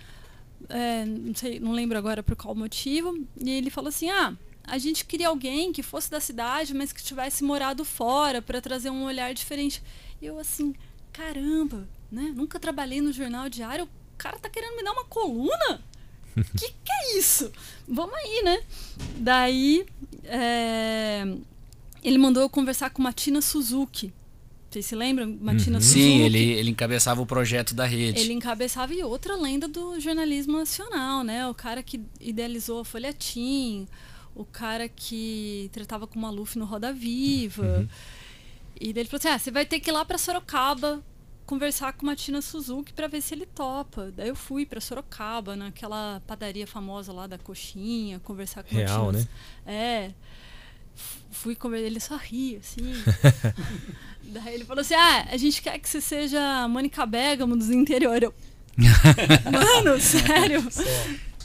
é, 0.67 1.05
não, 1.05 1.33
sei, 1.33 1.57
não 1.59 1.71
lembro 1.71 1.97
agora 1.97 2.21
por 2.21 2.35
qual 2.35 2.53
motivo, 2.53 3.17
e 3.39 3.49
ele 3.49 3.69
falou 3.69 3.87
assim, 3.87 4.09
ah, 4.09 4.35
a 4.65 4.77
gente 4.77 5.05
queria 5.05 5.29
alguém 5.29 5.71
que 5.71 5.81
fosse 5.81 6.11
da 6.11 6.19
cidade, 6.19 6.73
mas 6.73 6.91
que 6.91 7.01
tivesse 7.01 7.45
morado 7.45 7.85
fora, 7.85 8.41
para 8.41 8.59
trazer 8.59 8.89
um 8.89 9.05
olhar 9.05 9.33
diferente. 9.33 9.81
E 10.21 10.25
eu 10.25 10.37
assim, 10.37 10.75
caramba, 11.13 11.87
né? 12.11 12.33
Nunca 12.35 12.59
trabalhei 12.59 12.99
no 12.99 13.13
jornal 13.13 13.47
diário, 13.47 13.85
o 13.85 14.17
cara 14.17 14.37
tá 14.37 14.49
querendo 14.49 14.75
me 14.75 14.83
dar 14.83 14.91
uma 14.91 15.05
coluna? 15.05 15.81
que 16.57 16.67
que 16.83 16.91
é 16.91 17.17
isso? 17.17 17.51
Vamos 17.87 18.15
aí, 18.15 18.41
né? 18.43 18.61
Daí 19.17 19.85
é, 20.23 21.23
ele 22.03 22.17
mandou 22.17 22.43
eu 22.43 22.49
conversar 22.49 22.89
com 22.89 23.01
Matina 23.01 23.41
Suzuki. 23.41 24.13
Vocês 24.69 24.87
se 24.87 24.95
lembram? 24.95 25.37
Matina 25.39 25.77
uhum. 25.77 25.81
Suzuki. 25.81 26.01
Sim, 26.01 26.21
ele, 26.21 26.39
ele 26.39 26.71
encabeçava 26.71 27.21
o 27.21 27.25
projeto 27.25 27.75
da 27.75 27.85
rede. 27.85 28.19
Ele 28.19 28.33
encabeçava 28.33 28.93
e 28.93 29.03
outra 29.03 29.35
lenda 29.35 29.67
do 29.67 29.99
jornalismo 29.99 30.57
nacional, 30.57 31.23
né? 31.23 31.47
O 31.47 31.53
cara 31.53 31.83
que 31.83 32.01
idealizou 32.19 32.79
a 32.79 32.85
Folhetim, 32.85 33.87
o 34.33 34.43
cara 34.43 34.89
que 34.89 35.69
tratava 35.71 36.07
com 36.07 36.17
o 36.17 36.21
Maluf 36.21 36.57
no 36.57 36.65
Roda 36.65 36.91
Viva. 36.91 37.79
Uhum. 37.79 37.87
E 38.81 38.91
daí 38.91 39.03
ele 39.03 39.09
falou 39.09 39.19
assim: 39.19 39.27
ah, 39.27 39.37
você 39.37 39.51
vai 39.51 39.65
ter 39.65 39.79
que 39.79 39.91
ir 39.91 39.93
lá 39.93 40.03
para 40.03 40.17
Sorocaba 40.17 41.03
conversar 41.45 41.93
com 41.93 42.05
Matina 42.05 42.41
Suzuki 42.41 42.93
para 42.93 43.07
ver 43.07 43.21
se 43.21 43.33
ele 43.33 43.45
topa. 43.45 44.11
Daí 44.15 44.29
eu 44.29 44.35
fui 44.35 44.65
para 44.65 44.79
Sorocaba, 44.81 45.55
naquela 45.55 46.21
padaria 46.25 46.65
famosa 46.67 47.11
lá 47.13 47.27
da 47.27 47.37
coxinha, 47.37 48.19
conversar 48.19 48.63
com 48.63 48.75
Real, 48.75 49.11
Matina. 49.11 49.27
né? 49.65 49.71
É. 49.73 50.11
Fui 51.31 51.55
conversar, 51.55 51.85
ele 51.87 51.99
só 51.99 52.15
ria, 52.15 52.59
assim. 52.59 52.93
Daí 54.23 54.53
ele 54.55 54.65
falou 54.65 54.81
assim: 54.81 54.93
"Ah, 54.93 55.27
a 55.31 55.37
gente 55.37 55.61
quer 55.61 55.77
que 55.79 55.89
você 55.89 55.99
seja 55.99 56.67
Mônica 56.67 57.05
Bergamo 57.05 57.55
dos 57.55 57.69
interior". 57.69 58.21
Eu, 58.21 58.33
Mano, 59.51 59.99
sério? 60.01 60.63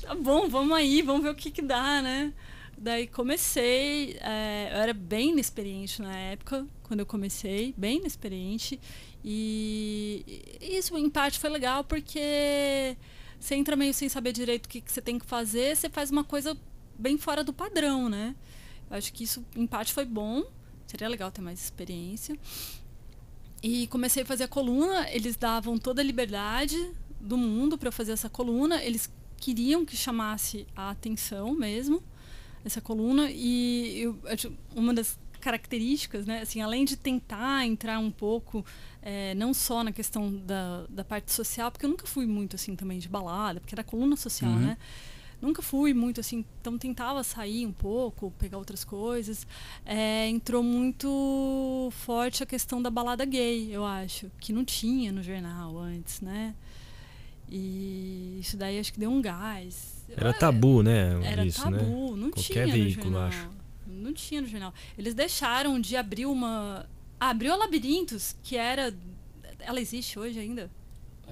Tá 0.02 0.14
bom, 0.14 0.48
vamos 0.48 0.76
aí, 0.76 1.02
vamos 1.02 1.22
ver 1.22 1.30
o 1.30 1.34
que 1.34 1.50
que 1.50 1.62
dá, 1.62 2.00
né? 2.02 2.32
Daí 2.76 3.06
comecei, 3.08 4.16
é, 4.20 4.70
eu 4.72 4.76
era 4.78 4.94
bem 4.94 5.30
inexperiente 5.30 6.00
na 6.00 6.16
época, 6.16 6.64
quando 6.84 7.00
eu 7.00 7.06
comecei, 7.06 7.74
bem 7.76 7.98
inexperiente. 7.98 8.78
E 9.24 10.58
isso, 10.60 10.96
em 10.96 11.10
parte, 11.10 11.38
foi 11.38 11.50
legal 11.50 11.84
porque 11.84 12.96
você 13.38 13.54
entra 13.54 13.76
meio 13.76 13.92
sem 13.92 14.08
saber 14.08 14.32
direito 14.32 14.66
o 14.66 14.68
que, 14.68 14.80
que 14.80 14.90
você 14.90 15.02
tem 15.02 15.18
que 15.18 15.26
fazer, 15.26 15.76
você 15.76 15.88
faz 15.88 16.10
uma 16.10 16.24
coisa 16.24 16.56
bem 16.98 17.16
fora 17.18 17.44
do 17.44 17.52
padrão, 17.52 18.08
né? 18.08 18.34
Eu 18.90 18.96
acho 18.96 19.12
que 19.12 19.24
isso, 19.24 19.44
em 19.54 19.66
parte, 19.66 19.92
foi 19.92 20.04
bom. 20.04 20.44
Seria 20.86 21.08
legal 21.08 21.30
ter 21.30 21.42
mais 21.42 21.60
experiência. 21.62 22.38
E 23.62 23.86
comecei 23.88 24.22
a 24.22 24.26
fazer 24.26 24.44
a 24.44 24.48
coluna, 24.48 25.08
eles 25.10 25.36
davam 25.36 25.78
toda 25.78 26.00
a 26.00 26.04
liberdade 26.04 26.76
do 27.20 27.36
mundo 27.36 27.76
para 27.76 27.88
eu 27.88 27.92
fazer 27.92 28.12
essa 28.12 28.28
coluna. 28.28 28.82
Eles 28.82 29.10
queriam 29.36 29.84
que 29.84 29.96
chamasse 29.96 30.66
a 30.74 30.90
atenção 30.90 31.54
mesmo 31.54 32.02
essa 32.64 32.80
coluna 32.80 33.30
e 33.30 34.00
eu, 34.00 34.18
uma 34.74 34.92
das 34.92 35.18
características, 35.48 36.26
né? 36.26 36.42
Assim, 36.42 36.60
além 36.60 36.84
de 36.84 36.94
tentar 36.94 37.64
entrar 37.64 37.98
um 37.98 38.10
pouco, 38.10 38.64
é, 39.00 39.34
não 39.34 39.54
só 39.54 39.82
na 39.82 39.90
questão 39.90 40.30
da, 40.30 40.84
da 40.90 41.02
parte 41.02 41.32
social, 41.32 41.70
porque 41.70 41.86
eu 41.86 41.90
nunca 41.90 42.06
fui 42.06 42.26
muito 42.26 42.54
assim 42.54 42.76
também 42.76 42.98
de 42.98 43.08
balada, 43.08 43.58
porque 43.58 43.74
era 43.74 43.82
coluna 43.82 44.14
social, 44.14 44.50
uhum. 44.50 44.58
né? 44.58 44.76
Nunca 45.40 45.62
fui 45.62 45.94
muito 45.94 46.20
assim, 46.20 46.44
então 46.60 46.76
tentava 46.76 47.22
sair 47.22 47.64
um 47.64 47.72
pouco, 47.72 48.30
pegar 48.38 48.58
outras 48.58 48.84
coisas. 48.84 49.46
É, 49.86 50.28
entrou 50.28 50.62
muito 50.62 51.88
forte 51.92 52.42
a 52.42 52.46
questão 52.46 52.82
da 52.82 52.90
balada 52.90 53.24
gay, 53.24 53.68
eu 53.70 53.86
acho, 53.86 54.30
que 54.40 54.52
não 54.52 54.64
tinha 54.64 55.12
no 55.12 55.22
jornal 55.22 55.78
antes, 55.78 56.20
né? 56.20 56.54
E 57.50 58.36
isso 58.40 58.56
daí 58.58 58.78
acho 58.78 58.92
que 58.92 59.00
deu 59.00 59.10
um 59.10 59.22
gás. 59.22 60.04
Era 60.14 60.34
tabu, 60.34 60.82
né? 60.82 61.18
Era 61.24 61.46
isso, 61.46 61.62
tabu, 61.62 62.16
né? 62.16 62.22
não 62.22 62.30
Qualquer 62.30 62.64
tinha 62.64 62.66
veículo, 62.66 63.12
no 63.12 63.18
jornal. 63.18 63.28
acho. 63.28 63.57
Não 63.98 64.12
tinha 64.12 64.40
no 64.40 64.46
jornal. 64.46 64.72
Eles 64.96 65.14
deixaram 65.14 65.80
de 65.80 65.96
abrir 65.96 66.26
uma. 66.26 66.86
Ah, 67.20 67.30
abriu 67.30 67.52
a 67.52 67.56
Labirintos, 67.56 68.36
que 68.42 68.56
era. 68.56 68.94
Ela 69.60 69.80
existe 69.80 70.18
hoje 70.18 70.38
ainda? 70.38 70.70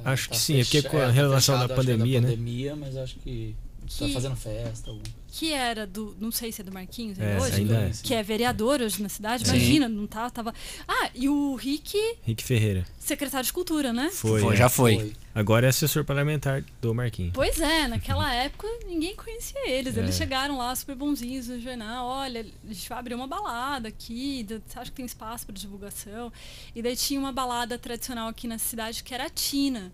Acho 0.04 0.28
tá 0.28 0.34
que 0.34 0.40
sim, 0.40 0.60
é 0.60 0.64
porque 0.64 0.82
com 0.82 0.98
a 0.98 1.10
relação 1.10 1.58
tá 1.58 1.66
da 1.66 1.74
pandemia, 1.74 2.20
da 2.20 2.28
né? 2.28 2.34
pandemia, 2.34 2.76
mas 2.76 2.96
acho 2.96 3.16
que 3.16 3.54
está 3.88 4.08
fazendo 4.08 4.36
festa. 4.36 4.90
Algum. 4.90 5.02
Que 5.28 5.52
era 5.52 5.86
do. 5.86 6.16
Não 6.20 6.30
sei 6.30 6.52
se 6.52 6.60
é 6.60 6.64
do 6.64 6.72
Marquinhos 6.72 7.18
É, 7.18 7.38
hoje. 7.38 7.56
ainda 7.56 7.74
é. 7.74 7.92
Que 8.02 8.14
é 8.14 8.22
vereador 8.22 8.80
hoje 8.80 9.02
na 9.02 9.08
cidade. 9.08 9.46
Sim. 9.46 9.54
Imagina, 9.54 9.88
não 9.88 10.06
tá, 10.06 10.28
tava. 10.30 10.52
Ah, 10.86 11.10
e 11.14 11.28
o 11.28 11.54
Rick, 11.54 11.96
Rick 12.22 12.42
Ferreira. 12.42 12.86
secretário 12.98 13.46
de 13.46 13.52
cultura, 13.52 13.92
né? 13.92 14.10
Foi. 14.12 14.40
Foi, 14.40 14.54
é. 14.54 14.56
já 14.56 14.68
foi. 14.68 15.12
Agora 15.36 15.66
é 15.66 15.68
assessor 15.68 16.02
parlamentar 16.02 16.64
do 16.80 16.94
Marquinhos. 16.94 17.32
Pois 17.34 17.60
é, 17.60 17.86
naquela 17.86 18.32
época 18.32 18.66
ninguém 18.86 19.14
conhecia 19.14 19.68
eles. 19.68 19.94
É. 19.94 20.00
Eles 20.00 20.16
chegaram 20.16 20.56
lá 20.56 20.74
super 20.74 20.96
bonzinhos 20.96 21.48
no 21.48 21.60
jornal. 21.60 22.06
Olha, 22.06 22.40
a 22.40 22.72
gente 22.72 22.88
vai 22.88 22.98
abrir 22.98 23.14
uma 23.14 23.26
balada 23.26 23.88
aqui. 23.88 24.46
Você 24.48 24.78
acha 24.78 24.90
que 24.90 24.96
tem 24.96 25.04
espaço 25.04 25.44
para 25.44 25.54
divulgação? 25.54 26.32
E 26.74 26.80
daí 26.80 26.96
tinha 26.96 27.20
uma 27.20 27.32
balada 27.32 27.78
tradicional 27.78 28.28
aqui 28.28 28.48
na 28.48 28.56
cidade 28.56 29.04
que 29.04 29.12
era 29.12 29.26
a 29.26 29.28
Tina. 29.28 29.92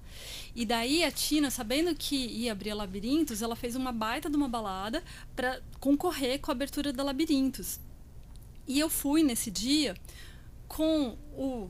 E 0.55 0.65
daí 0.65 1.03
a 1.03 1.11
Tina, 1.11 1.51
sabendo 1.51 1.93
que 1.93 2.15
ia 2.15 2.53
abrir 2.53 2.71
a 2.71 2.77
Labirintos, 2.77 3.43
ela 3.43 3.57
fez 3.57 3.75
uma 3.75 3.91
baita 3.91 4.31
de 4.31 4.37
uma 4.37 4.49
balada 4.49 5.03
para 5.35 5.61
concorrer 5.81 6.39
com 6.39 6.53
a 6.53 6.55
abertura 6.55 6.93
da 6.93 7.03
Labirintos. 7.03 7.81
E 8.69 8.79
eu 8.79 8.89
fui 8.89 9.25
nesse 9.25 9.51
dia 9.51 9.97
com 10.69 11.19
o, 11.37 11.69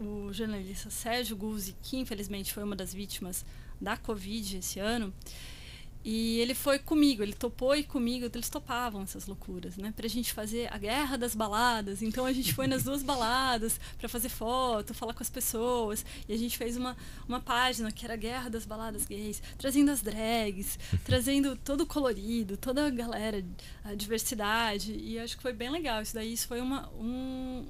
o 0.00 0.32
jornalista 0.32 0.90
Sérgio 0.90 1.36
Guzzi, 1.36 1.74
que 1.82 1.96
infelizmente 1.96 2.52
foi 2.52 2.62
uma 2.62 2.76
das 2.76 2.92
vítimas 2.92 3.44
da 3.80 3.96
Covid 3.96 4.58
esse 4.58 4.78
ano. 4.78 5.12
E 6.04 6.38
ele 6.38 6.54
foi 6.54 6.78
comigo, 6.78 7.22
ele 7.22 7.32
topou 7.32 7.74
e 7.74 7.82
comigo, 7.82 8.26
eles 8.26 8.50
topavam 8.50 9.02
essas 9.02 9.26
loucuras, 9.26 9.78
né? 9.78 9.90
Pra 9.96 10.06
gente 10.06 10.34
fazer 10.34 10.70
a 10.70 10.76
guerra 10.76 11.16
das 11.16 11.34
baladas. 11.34 12.02
Então 12.02 12.26
a 12.26 12.32
gente 12.32 12.52
foi 12.52 12.66
nas 12.66 12.84
duas 12.84 13.02
baladas 13.02 13.80
para 13.96 14.06
fazer 14.06 14.28
foto, 14.28 14.92
falar 14.92 15.14
com 15.14 15.22
as 15.22 15.30
pessoas. 15.30 16.04
E 16.28 16.34
a 16.34 16.36
gente 16.36 16.58
fez 16.58 16.76
uma, 16.76 16.94
uma 17.26 17.40
página 17.40 17.90
que 17.90 18.04
era 18.04 18.16
guerra 18.16 18.50
das 18.50 18.66
baladas 18.66 19.06
gays, 19.06 19.42
trazendo 19.56 19.90
as 19.90 20.02
drags, 20.02 20.78
trazendo 21.04 21.56
todo 21.56 21.80
o 21.80 21.86
colorido, 21.86 22.58
toda 22.58 22.86
a 22.86 22.90
galera, 22.90 23.42
a 23.82 23.94
diversidade. 23.94 24.92
E 24.92 25.18
acho 25.18 25.38
que 25.38 25.42
foi 25.42 25.54
bem 25.54 25.70
legal. 25.70 26.02
Isso 26.02 26.14
daí 26.14 26.34
isso 26.34 26.46
foi 26.46 26.60
uma. 26.60 26.86
Um, 26.90 27.66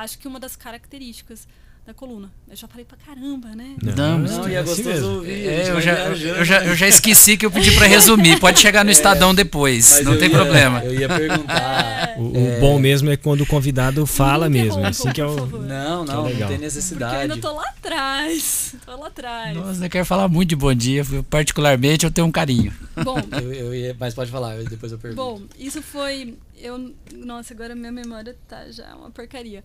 acho 0.00 0.18
que 0.18 0.28
uma 0.28 0.40
das 0.40 0.56
características 0.56 1.46
da 1.88 1.94
coluna. 1.94 2.30
Eu 2.50 2.54
já 2.54 2.68
falei 2.68 2.84
pra 2.84 2.98
caramba, 2.98 3.48
né? 3.56 3.74
Não, 3.82 4.18
Não, 4.18 4.46
e 4.48 4.54
é 4.54 4.58
assim 4.58 4.82
gostoso 4.82 4.88
mesmo. 4.90 5.14
ouvir. 5.16 5.48
É, 5.48 5.70
eu, 5.70 5.80
já, 5.80 5.92
eu, 6.04 6.44
já, 6.44 6.64
eu 6.64 6.76
já 6.76 6.86
esqueci 6.86 7.34
que 7.38 7.46
eu 7.46 7.50
pedi 7.50 7.72
pra 7.72 7.86
resumir. 7.86 8.38
Pode 8.38 8.60
chegar 8.60 8.84
no 8.84 8.90
Estadão 8.92 9.34
depois, 9.34 10.04
não 10.04 10.18
tem 10.18 10.28
ia- 10.28 10.36
problema. 10.36 10.84
Eu 10.84 10.94
ia 10.94 11.08
perguntar. 11.08 11.98
O, 12.18 12.22
o 12.56 12.60
bom 12.60 12.80
mesmo 12.80 13.08
é 13.10 13.16
quando 13.16 13.42
o 13.42 13.46
convidado 13.46 14.04
fala 14.04 14.48
Me 14.48 14.60
mesmo. 14.60 14.84
É 14.84 14.88
assim 14.88 15.12
que 15.12 15.20
é 15.20 15.24
o. 15.24 15.36
favor. 15.38 15.62
Não, 15.62 16.04
Que 16.04 16.10
é 16.10 16.14
não, 16.14 16.22
não 16.24 16.28
tem 16.30 16.36
Porque 16.38 16.52
eu 16.54 16.58
necessidade. 16.58 17.16
ainda 17.16 17.36
tô 17.36 17.52
lá 17.52 17.62
atrás. 17.68 18.74
Tô 18.84 18.96
lá 18.96 19.06
atrás. 19.06 19.56
Nossa, 19.56 19.84
eu 19.86 19.88
quero 19.90 20.04
falar 20.04 20.26
muito 20.28 20.48
de 20.48 20.56
bom 20.56 20.74
dia. 20.74 21.04
Particularmente, 21.30 22.04
eu 22.04 22.10
tenho 22.10 22.26
um 22.26 22.32
carinho. 22.32 22.72
Bom, 23.04 23.18
Eu, 23.40 23.52
eu 23.52 23.74
ia, 23.74 23.96
mas 24.00 24.14
pode 24.14 24.32
falar, 24.32 24.56
depois 24.64 24.90
eu 24.90 24.98
pergunto. 24.98 25.22
Bom, 25.22 25.42
isso 25.56 25.80
foi. 25.80 26.34
Eu, 26.60 26.92
nossa, 27.14 27.54
agora 27.54 27.72
minha 27.76 27.92
memória 27.92 28.34
tá 28.48 28.64
já 28.72 28.96
uma 28.96 29.10
porcaria. 29.12 29.62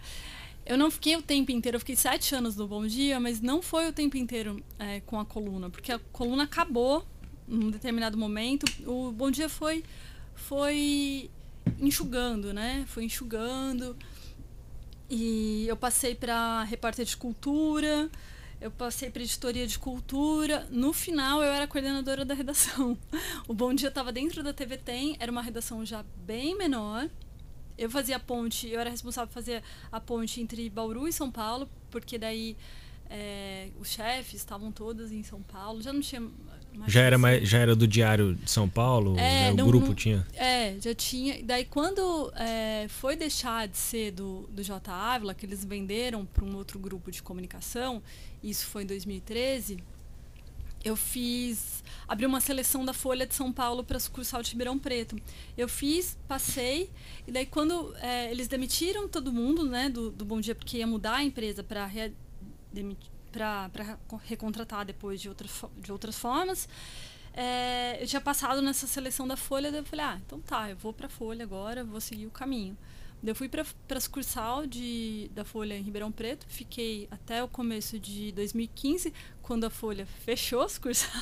Eu 0.65 0.77
não 0.77 0.89
fiquei 0.89 1.15
o 1.17 1.21
tempo 1.21 1.51
inteiro, 1.51 1.75
eu 1.75 1.79
fiquei 1.79 1.95
sete 1.95 2.33
anos 2.33 2.55
no 2.55 2.67
Bom 2.67 2.87
Dia, 2.87 3.19
mas 3.19 3.41
não 3.41 3.61
foi 3.61 3.87
o 3.89 3.93
tempo 3.93 4.15
inteiro 4.15 4.63
é, 4.79 5.01
com 5.01 5.19
a 5.19 5.25
coluna, 5.25 5.69
porque 5.69 5.91
a 5.91 5.99
coluna 5.99 6.43
acabou 6.43 7.05
num 7.47 7.69
determinado 7.69 8.17
momento. 8.17 8.65
O 8.87 9.11
Bom 9.11 9.29
Dia 9.29 9.49
foi, 9.49 9.83
foi 10.33 11.29
enxugando, 11.79 12.53
né? 12.53 12.85
Foi 12.87 13.03
enxugando. 13.03 13.97
E 15.09 15.67
eu 15.67 15.75
passei 15.75 16.15
para 16.15 16.63
repórter 16.63 17.05
de 17.05 17.17
cultura, 17.17 18.09
eu 18.61 18.71
passei 18.71 19.09
para 19.09 19.21
editoria 19.21 19.67
de 19.67 19.77
cultura. 19.77 20.65
No 20.71 20.93
final, 20.93 21.43
eu 21.43 21.51
era 21.51 21.67
coordenadora 21.67 22.23
da 22.23 22.33
redação. 22.33 22.97
O 23.47 23.53
Bom 23.53 23.73
Dia 23.73 23.89
estava 23.89 24.13
dentro 24.13 24.41
da 24.41 24.53
TV 24.53 24.77
Tem, 24.77 25.17
era 25.19 25.29
uma 25.29 25.41
redação 25.41 25.85
já 25.85 26.03
bem 26.25 26.57
menor. 26.57 27.09
Eu 27.77 27.89
fazia 27.89 28.15
a 28.17 28.19
ponte, 28.19 28.67
eu 28.69 28.79
era 28.79 28.89
responsável 28.89 29.27
por 29.27 29.33
fazer 29.33 29.63
a 29.91 29.99
ponte 29.99 30.41
entre 30.41 30.69
Bauru 30.69 31.07
e 31.07 31.13
São 31.13 31.31
Paulo, 31.31 31.67
porque 31.89 32.17
daí 32.17 32.55
é, 33.09 33.69
os 33.79 33.89
chefes 33.89 34.35
estavam 34.35 34.71
todos 34.71 35.11
em 35.11 35.23
São 35.23 35.41
Paulo, 35.41 35.81
já 35.81 35.91
não 35.93 36.01
tinha 36.01 36.21
mais 36.75 36.91
Já 36.91 37.01
era, 37.01 37.17
mais, 37.19 37.47
já 37.47 37.59
era 37.59 37.75
do 37.75 37.87
Diário 37.87 38.33
de 38.35 38.49
São 38.49 38.67
Paulo? 38.67 39.13
É, 39.19 39.45
né? 39.45 39.51
O 39.53 39.57
não- 39.57 39.67
grupo 39.67 39.87
não- 39.87 39.93
tinha. 39.95 40.25
É, 40.33 40.75
já 40.79 40.93
tinha. 40.95 41.43
Daí 41.43 41.65
quando 41.65 42.31
é, 42.35 42.87
foi 42.89 43.15
deixar 43.15 43.67
de 43.67 43.77
ser 43.77 44.11
do, 44.11 44.47
do 44.51 44.63
J. 44.63 44.91
Ávila, 44.91 45.35
que 45.35 45.45
eles 45.45 45.63
venderam 45.63 46.25
para 46.25 46.43
um 46.43 46.55
outro 46.55 46.79
grupo 46.79 47.11
de 47.11 47.21
comunicação, 47.21 48.01
isso 48.41 48.65
foi 48.67 48.83
em 48.83 48.87
2013, 48.87 49.77
eu 50.83 50.95
fiz. 50.95 51.83
abri 52.07 52.25
uma 52.25 52.39
seleção 52.41 52.83
da 52.85 52.93
Folha 52.93 53.25
de 53.25 53.33
São 53.33 53.51
Paulo 53.51 53.83
para 53.83 53.99
sucursal 53.99 54.41
de 54.43 54.51
Ribeirão 54.51 54.77
Preto. 54.77 55.15
Eu 55.57 55.67
fiz, 55.69 56.17
passei, 56.27 56.89
e 57.27 57.31
daí 57.31 57.45
quando 57.45 57.95
é, 57.97 58.29
eles 58.31 58.47
demitiram 58.47 59.07
todo 59.07 59.31
mundo, 59.31 59.65
né, 59.65 59.89
do, 59.89 60.11
do 60.11 60.25
Bom 60.25 60.39
Dia, 60.41 60.53
porque 60.55 60.77
ia 60.77 60.87
mudar 60.87 61.15
a 61.15 61.23
empresa 61.23 61.63
para 61.63 61.89
para 63.31 63.97
recontratar 64.25 64.85
depois 64.85 65.19
de 65.19 65.27
outras, 65.29 65.49
fo- 65.49 65.71
de 65.77 65.91
outras 65.91 66.17
formas. 66.17 66.69
É, 67.33 67.97
eu 67.99 68.05
tinha 68.05 68.21
passado 68.21 68.61
nessa 68.61 68.85
seleção 68.85 69.27
da 69.27 69.35
Folha, 69.35 69.71
daí 69.71 69.79
eu 69.79 69.85
falei, 69.85 70.05
ah, 70.05 70.19
então 70.23 70.39
tá, 70.39 70.69
eu 70.69 70.77
vou 70.77 70.93
pra 70.93 71.09
Folha 71.09 71.43
agora, 71.43 71.83
vou 71.83 71.99
seguir 71.99 72.27
o 72.27 72.31
caminho. 72.31 72.77
Eu 73.25 73.33
fui 73.33 73.47
pra, 73.47 73.65
pra 73.87 73.99
sucursal 73.99 74.67
de, 74.67 75.31
da 75.33 75.45
Folha 75.45 75.77
em 75.77 75.81
Ribeirão 75.81 76.11
Preto, 76.11 76.45
fiquei 76.49 77.07
até 77.09 77.41
o 77.41 77.47
começo 77.47 77.97
de 77.97 78.33
2015, 78.33 79.13
quando 79.41 79.63
a 79.63 79.69
Folha 79.69 80.05
fechou 80.25 80.61
a 80.61 80.67
sucursal. 80.67 81.21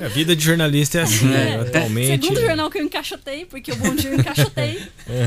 A 0.00 0.08
vida 0.08 0.34
de 0.34 0.42
jornalista 0.42 0.98
é 0.98 1.02
assim, 1.02 1.26
né? 1.30 1.50
É. 1.50 1.60
Atualmente. 1.60 2.22
Segundo 2.22 2.40
jornal 2.40 2.70
que 2.70 2.78
eu 2.78 2.84
encaixotei, 2.84 3.46
porque 3.46 3.70
o 3.70 3.76
Bom 3.76 3.94
Dia 3.94 4.10
eu 4.10 4.18
encaixotei, 4.18 4.82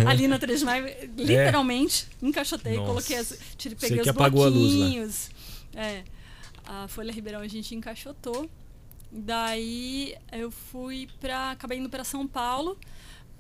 ali 0.06 0.28
na 0.28 0.38
3 0.38 0.60
de 0.60 0.66
maio, 0.66 0.86
literalmente, 1.18 2.08
encaixotei, 2.22 2.76
Nossa. 2.76 2.88
coloquei 2.88 3.18
as, 3.18 3.40
tirei, 3.58 3.78
Você 3.78 3.88
peguei 3.88 3.98
que 3.98 4.02
os 4.02 4.08
apagou 4.10 4.44
a 4.44 4.50
luz 4.50 4.74
bloquinhos. 4.74 5.30
É, 5.74 6.04
a 6.66 6.88
Folha 6.90 7.12
Ribeirão 7.12 7.40
a 7.40 7.48
gente 7.48 7.74
encaixotou. 7.74 8.50
Daí 9.12 10.14
eu 10.32 10.52
fui 10.52 11.08
para 11.22 11.52
acabei 11.52 11.78
indo 11.78 11.90
para 11.90 12.04
São 12.04 12.28
Paulo 12.28 12.78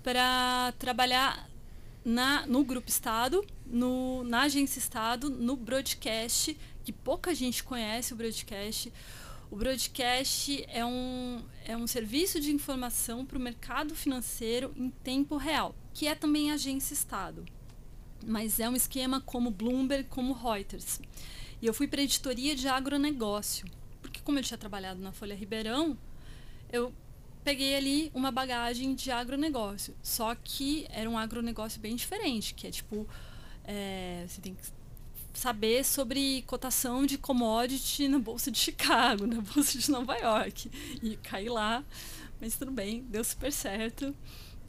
para 0.01 0.73
trabalhar 0.79 1.49
na, 2.05 2.45
no 2.45 2.63
Grupo 2.63 2.87
Estado, 2.87 3.43
no, 3.65 4.23
na 4.23 4.43
Agência 4.43 4.77
Estado, 4.77 5.27
no 5.27 5.55
broadcast, 5.55 6.55
que 6.83 6.93
pouca 6.93 7.33
gente 7.33 7.63
conhece 7.63 8.13
o 8.13 8.15
broadcast. 8.15 8.93
O 9.49 9.55
broadcast 9.55 10.63
é 10.67 10.85
um, 10.85 11.43
é 11.65 11.75
um 11.75 11.87
serviço 11.87 12.39
de 12.39 12.51
informação 12.51 13.25
para 13.25 13.37
o 13.37 13.41
mercado 13.41 13.95
financeiro 13.95 14.71
em 14.77 14.91
tempo 14.91 15.35
real, 15.35 15.75
que 15.93 16.07
é 16.07 16.13
também 16.13 16.51
agência 16.51 16.93
Estado. 16.93 17.43
Mas 18.25 18.59
é 18.59 18.69
um 18.69 18.75
esquema 18.75 19.19
como 19.19 19.49
Bloomberg, 19.49 20.07
como 20.09 20.33
Reuters. 20.33 20.99
E 21.61 21.65
eu 21.65 21.73
fui 21.73 21.87
para 21.87 22.01
a 22.01 22.03
editoria 22.03 22.55
de 22.55 22.67
agronegócio, 22.67 23.67
porque 24.01 24.19
como 24.21 24.37
eu 24.37 24.43
tinha 24.43 24.57
trabalhado 24.57 25.01
na 25.01 25.11
Folha 25.11 25.35
Ribeirão, 25.35 25.97
eu 26.71 26.93
peguei 27.45 27.75
ali 27.75 28.11
uma 28.13 28.31
bagagem 28.31 28.95
de 28.95 29.11
agronegócio. 29.11 29.95
Só 30.01 30.33
que 30.35 30.85
era 30.89 31.07
um 31.09 31.17
agronegócio 31.17 31.79
bem 31.79 31.95
diferente, 31.95 32.55
que 32.55 32.65
é 32.65 32.71
tipo, 32.71 33.07
é, 33.63 34.25
você 34.27 34.41
tem 34.41 34.55
que 34.55 34.63
saber 35.31 35.85
sobre 35.85 36.41
cotação 36.47 37.05
de 37.05 37.17
commodity 37.19 38.07
na 38.07 38.17
Bolsa 38.17 38.49
de 38.49 38.57
Chicago, 38.59 39.27
na 39.27 39.41
Bolsa 39.41 39.77
de 39.77 39.91
Nova 39.91 40.17
York. 40.17 40.71
E 41.03 41.15
caí 41.17 41.47
lá, 41.47 41.83
mas 42.41 42.57
tudo 42.57 42.71
bem, 42.71 43.03
deu 43.03 43.23
super 43.23 43.51
certo. 43.53 44.13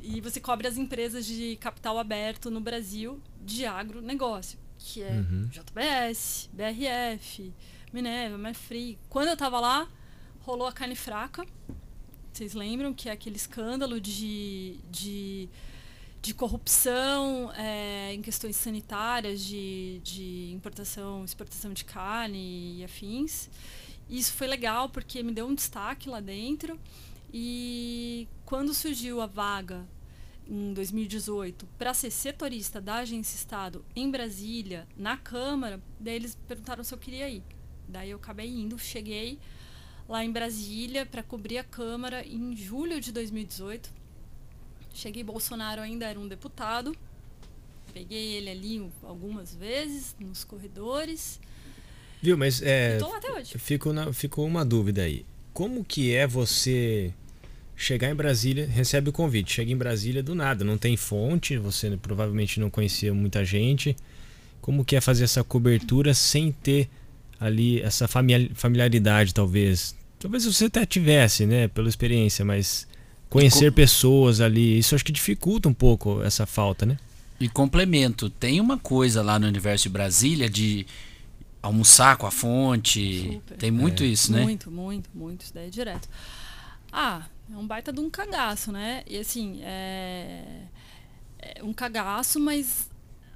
E 0.03 0.21
você 0.21 0.39
cobre 0.39 0.69
as 0.69 0.77
empresas 0.77 1.25
de 1.25 1.57
capital 1.57 1.99
aberto 1.99 2.51
no 2.51 2.61
Brasil 2.61 3.19
de 3.43 3.65
agronegócio, 3.65 4.59
que 4.79 5.03
é 5.03 5.13
Uhum. 5.13 5.49
JBS, 5.49 6.51
BRF, 6.53 7.55
Minerva, 7.91 8.37
Marfrig. 8.37 8.99
Quando 9.09 9.29
eu 9.29 9.33
estava 9.33 9.59
lá, 9.59 9.89
rolou 10.41 10.67
a 10.69 10.73
carne 10.73 10.95
fraca. 10.95 11.47
Vocês 12.37 12.53
lembram 12.53 12.93
que 12.93 13.09
é 13.09 13.13
aquele 13.13 13.37
escândalo 13.37 13.99
de, 13.99 14.77
de, 14.91 15.49
de 16.21 16.35
corrupção 16.35 17.51
é, 17.55 18.13
em 18.13 18.21
questões 18.21 18.57
sanitárias, 18.57 19.43
de, 19.43 20.03
de 20.05 20.53
importação, 20.53 21.25
exportação 21.25 21.73
de 21.73 21.83
carne 21.87 22.77
e 22.77 22.85
afins. 22.85 23.49
Isso 24.07 24.35
foi 24.35 24.47
legal 24.47 24.91
porque 24.91 25.23
me 25.23 25.33
deu 25.33 25.47
um 25.47 25.55
destaque 25.55 26.11
lá 26.11 26.21
dentro. 26.21 26.79
E 27.33 28.29
quando 28.45 28.75
surgiu 28.75 29.23
a 29.23 29.27
vaga 29.27 29.89
em 30.47 30.75
2018 30.75 31.67
para 31.79 31.95
ser 31.95 32.11
setorista 32.11 32.83
da 32.83 32.97
Agência 32.97 33.35
Estado 33.35 33.83
em 33.97 34.11
Brasília, 34.11 34.87
na 34.95 35.17
Câmara, 35.17 35.83
daí 35.99 36.17
eles 36.17 36.37
perguntaram 36.47 36.85
se 36.85 36.93
eu 36.93 36.99
queria 36.99 37.31
ir. 37.31 37.43
Daí 37.89 38.11
eu 38.11 38.19
acabei 38.19 38.51
indo, 38.51 38.79
cheguei 38.79 39.39
lá 40.09 40.25
em 40.25 40.31
Brasília 40.31 41.05
para 41.07 41.23
cobrir 41.23 41.59
a 41.59 41.65
Câmara 41.65 42.25
em 42.27 42.57
julho 42.57 43.01
de 43.01 43.13
2018. 43.13 43.91
Cheguei, 44.95 45.23
Bolsonaro 45.23 45.83
ainda 45.83 46.07
era 46.07 46.19
um 46.19 46.27
deputado. 46.29 46.97
Peguei 47.93 48.35
ele 48.35 48.51
ali 48.51 48.91
algumas 49.03 49.55
vezes 49.55 50.15
nos 50.21 50.45
corredores. 50.45 51.41
Viu, 52.23 52.37
mas 52.37 52.63
é, 52.63 52.99
até 53.17 53.33
hoje. 53.33 53.59
fico 53.59 53.93
na- 53.93 54.13
ficou 54.13 54.47
uma 54.47 54.65
dúvida 54.65 55.03
aí. 55.03 55.25
Como 55.53 55.85
que 55.85 56.15
é 56.15 56.27
você 56.27 57.13
chegar 57.75 58.11
em 58.11 58.15
Brasília, 58.15 58.67
recebe 58.67 59.11
o 59.11 59.13
convite, 59.13 59.53
chega 59.53 59.71
em 59.71 59.77
Brasília 59.77 60.23
do 60.23 60.35
nada, 60.35 60.65
não 60.65 60.79
tem 60.79 60.97
fonte, 60.97 61.59
você 61.59 61.95
provavelmente 61.97 62.59
não 62.59 62.71
conhecia 62.71 63.13
muita 63.13 63.45
gente. 63.45 63.95
Como 64.63 64.85
que 64.85 64.97
é 64.97 65.01
fazer 65.01 65.25
essa 65.25 65.45
cobertura 65.45 66.15
sem 66.15 66.51
ter 66.53 66.89
ali 67.41 67.81
essa 67.81 68.07
famili- 68.09 68.51
familiaridade, 68.55 69.33
talvez? 69.35 69.95
Talvez 70.19 70.45
você 70.45 70.67
até 70.67 70.85
tivesse, 70.87 71.47
né, 71.47 71.69
pela 71.69 71.89
experiência, 71.89 72.45
mas 72.45 72.87
conhecer 73.29 73.71
co- 73.71 73.77
pessoas 73.77 74.41
ali, 74.41 74.79
isso 74.79 74.95
acho 74.95 75.05
que 75.05 75.13
dificulta 75.13 75.69
um 75.69 75.75
pouco 75.75 76.23
essa 76.23 76.47
falta, 76.47 76.87
né? 76.87 76.97
E 77.39 77.49
complemento, 77.49 78.31
tem 78.31 78.61
uma 78.61 78.79
coisa 78.79 79.23
lá 79.23 79.39
no 79.39 79.47
universo 79.47 79.85
de 79.85 79.89
Brasília 79.91 80.49
de 80.49 80.87
almoçar 81.63 82.17
com 82.17 82.27
a 82.27 82.31
fonte. 82.31 83.25
Super. 83.35 83.57
Tem 83.59 83.71
muito 83.71 84.03
isso, 84.05 84.33
né? 84.33 84.41
Muito, 84.43 84.71
muito, 84.71 85.11
muito. 85.15 85.43
Isso 85.43 85.53
daí 85.55 85.67
é 85.67 85.71
direto. 85.71 86.09
Ah, 86.93 87.27
É 87.53 87.57
um 87.57 87.67
baita 87.67 87.93
de 87.93 88.01
um 88.01 88.09
cagaço, 88.09 88.73
né? 88.73 89.03
E 89.07 89.19
assim, 89.19 89.61
é, 89.63 90.43
é 91.41 91.63
um 91.63 91.73
cagaço, 91.75 92.41
mas 92.41 92.89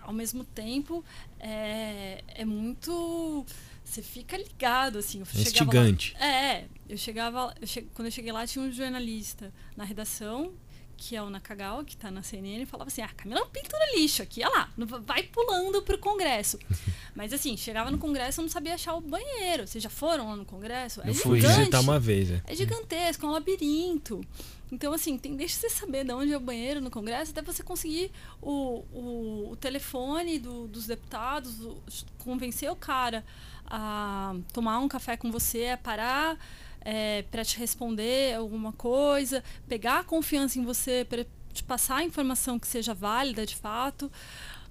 ao 0.03 0.13
mesmo 0.15 0.45
tempo 0.45 1.05
é, 1.39 2.23
é 2.35 2.45
muito. 2.45 3.45
Você 3.91 4.03
fica 4.03 4.37
ligado, 4.37 4.99
assim. 4.99 5.19
Eu 5.19 5.27
Instigante. 5.41 6.15
Lá, 6.21 6.25
é, 6.25 6.65
eu 6.89 6.97
chegava. 6.97 7.53
Eu 7.61 7.67
che, 7.67 7.83
quando 7.93 8.07
eu 8.07 8.13
cheguei 8.13 8.31
lá, 8.31 8.47
tinha 8.47 8.65
um 8.65 8.71
jornalista 8.71 9.53
na 9.77 9.83
redação 9.83 10.53
que 10.97 11.17
é 11.17 11.23
o 11.23 11.31
Nakagawa, 11.31 11.83
que 11.83 11.95
está 11.95 12.11
na 12.11 12.23
CNN, 12.23 12.67
falava 12.67 12.89
assim: 12.89 13.01
ah, 13.01 13.09
Camila 13.09 13.41
é 13.41 13.43
um 13.43 13.49
pintura 13.49 13.83
lixo 13.97 14.23
aqui, 14.23 14.45
olha 14.45 14.55
lá, 14.55 14.71
vai 15.01 15.25
pulando 15.25 15.83
pro 15.83 15.99
Congresso. 15.99 16.57
Mas 17.17 17.33
assim, 17.33 17.57
chegava 17.57 17.91
no 17.91 17.99
Congresso 17.99 18.41
e 18.41 18.43
não 18.43 18.49
sabia 18.49 18.75
achar 18.75 18.95
o 18.95 19.01
banheiro. 19.01 19.67
Vocês 19.67 19.83
já 19.83 19.91
foram 19.91 20.29
lá 20.29 20.37
no 20.37 20.45
Congresso? 20.45 21.01
É 21.03 21.11
eu 21.11 21.15
fui 21.15 21.41
visitar 21.41 21.81
uma 21.81 21.99
vez. 21.99 22.31
É, 22.31 22.43
é 22.47 22.55
gigantesco, 22.55 23.27
é 23.27 23.29
um 23.29 23.33
labirinto. 23.33 24.21
Então, 24.71 24.93
assim, 24.93 25.19
tem, 25.19 25.35
deixa 25.35 25.57
você 25.57 25.71
saber 25.71 26.05
de 26.05 26.13
onde 26.13 26.33
é 26.33 26.37
o 26.37 26.41
banheiro 26.41 26.81
no 26.81 26.91
Congresso, 26.91 27.33
até 27.33 27.43
você 27.43 27.63
conseguir 27.63 28.13
o, 28.41 28.85
o, 28.93 29.49
o 29.51 29.57
telefone 29.57 30.39
do, 30.39 30.69
dos 30.69 30.87
deputados, 30.87 31.61
o, 31.61 31.77
convencer 32.19 32.71
o 32.71 32.77
cara 32.77 33.25
a 33.71 34.35
tomar 34.53 34.79
um 34.81 34.89
café 34.89 35.17
com 35.17 35.31
você, 35.31 35.69
a 35.69 35.77
parar 35.77 36.37
é, 36.81 37.23
para 37.31 37.45
te 37.45 37.59
responder 37.59 38.35
alguma 38.35 38.73
coisa, 38.73 39.45
pegar 39.69 40.01
a 40.01 40.05
confiança 40.05 40.59
em 40.59 40.65
você 40.65 41.07
para 41.09 41.25
te 41.53 41.63
passar 41.63 41.97
a 41.97 42.05
informação 42.05 42.59
que 42.59 42.67
seja 42.67 42.95
válida 42.95 43.47
de 43.47 43.57
fato. 43.57 44.11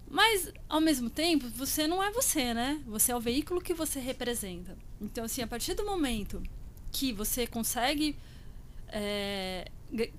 Mas, 0.09 0.51
ao 0.67 0.81
mesmo 0.81 1.09
tempo, 1.09 1.47
você 1.49 1.87
não 1.87 2.03
é 2.03 2.11
você, 2.11 2.53
né? 2.53 2.81
Você 2.87 3.11
é 3.11 3.15
o 3.15 3.19
veículo 3.19 3.61
que 3.61 3.75
você 3.75 3.99
representa. 3.99 4.75
Então, 4.99 5.23
assim, 5.23 5.41
a 5.41 5.47
partir 5.47 5.75
do 5.75 5.85
momento 5.85 6.41
que 6.91 7.13
você 7.13 7.45
consegue. 7.45 8.17
É, 8.87 9.69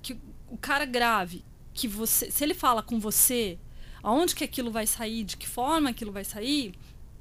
que 0.00 0.16
o 0.48 0.56
cara 0.56 0.84
grave, 0.84 1.44
que 1.74 1.88
você. 1.88 2.30
Se 2.30 2.44
ele 2.44 2.54
fala 2.54 2.84
com 2.84 3.00
você, 3.00 3.58
aonde 4.00 4.34
que 4.34 4.44
aquilo 4.44 4.70
vai 4.70 4.86
sair, 4.86 5.24
de 5.24 5.36
que 5.36 5.48
forma 5.48 5.90
aquilo 5.90 6.12
vai 6.12 6.24
sair, 6.24 6.74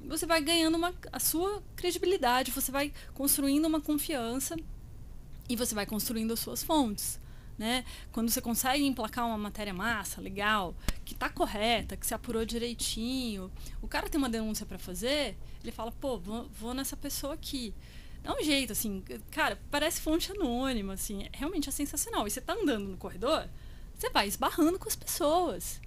você 0.06 0.26
vai 0.26 0.40
ganhando 0.40 0.76
uma, 0.76 0.94
a 1.12 1.20
sua 1.20 1.62
credibilidade, 1.76 2.50
você 2.50 2.72
vai 2.72 2.92
construindo 3.14 3.66
uma 3.66 3.80
confiança 3.80 4.56
e 5.48 5.56
você 5.56 5.74
vai 5.74 5.86
construindo 5.86 6.32
as 6.32 6.40
suas 6.40 6.62
fontes. 6.62 7.20
Né? 7.58 7.84
Quando 8.10 8.30
você 8.30 8.40
consegue 8.40 8.84
emplacar 8.84 9.26
uma 9.26 9.36
matéria 9.36 9.74
massa, 9.74 10.18
legal, 10.18 10.74
que 11.04 11.12
está 11.12 11.28
correta, 11.28 11.94
que 11.94 12.06
se 12.06 12.14
apurou 12.14 12.46
direitinho, 12.46 13.52
o 13.82 13.88
cara 13.88 14.08
tem 14.08 14.16
uma 14.16 14.30
denúncia 14.30 14.64
para 14.64 14.78
fazer, 14.78 15.36
ele 15.62 15.70
fala, 15.70 15.92
pô, 15.92 16.18
vou, 16.18 16.48
vou, 16.48 16.72
nessa 16.72 16.96
pessoa 16.96 17.34
aqui. 17.34 17.74
Dá 18.22 18.34
um 18.34 18.42
jeito, 18.42 18.72
assim, 18.72 19.04
cara, 19.30 19.60
parece 19.70 20.00
fonte 20.00 20.32
anônima, 20.32 20.94
assim, 20.94 21.28
realmente 21.32 21.68
é 21.68 21.72
sensacional. 21.72 22.26
E 22.26 22.30
você 22.30 22.38
está 22.38 22.54
andando 22.54 22.88
no 22.88 22.96
corredor, 22.96 23.46
você 23.94 24.08
vai 24.08 24.26
esbarrando 24.26 24.78
com 24.78 24.88
as 24.88 24.96
pessoas. 24.96 25.80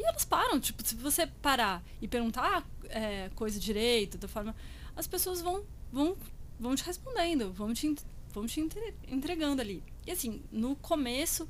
E 0.00 0.02
elas 0.02 0.24
param, 0.24 0.58
tipo, 0.58 0.82
se 0.82 0.94
você 0.94 1.26
parar 1.26 1.84
e 2.00 2.08
perguntar 2.08 2.66
é, 2.88 3.28
coisa 3.34 3.60
direito, 3.60 4.16
da 4.16 4.26
forma. 4.26 4.56
As 4.96 5.06
pessoas 5.06 5.42
vão, 5.42 5.62
vão, 5.92 6.16
vão 6.58 6.74
te 6.74 6.82
respondendo, 6.82 7.52
vão 7.52 7.74
te, 7.74 7.94
vão 8.32 8.46
te 8.46 8.66
entregando 9.06 9.60
ali. 9.60 9.82
E 10.06 10.10
assim, 10.10 10.42
no 10.50 10.74
começo, 10.76 11.46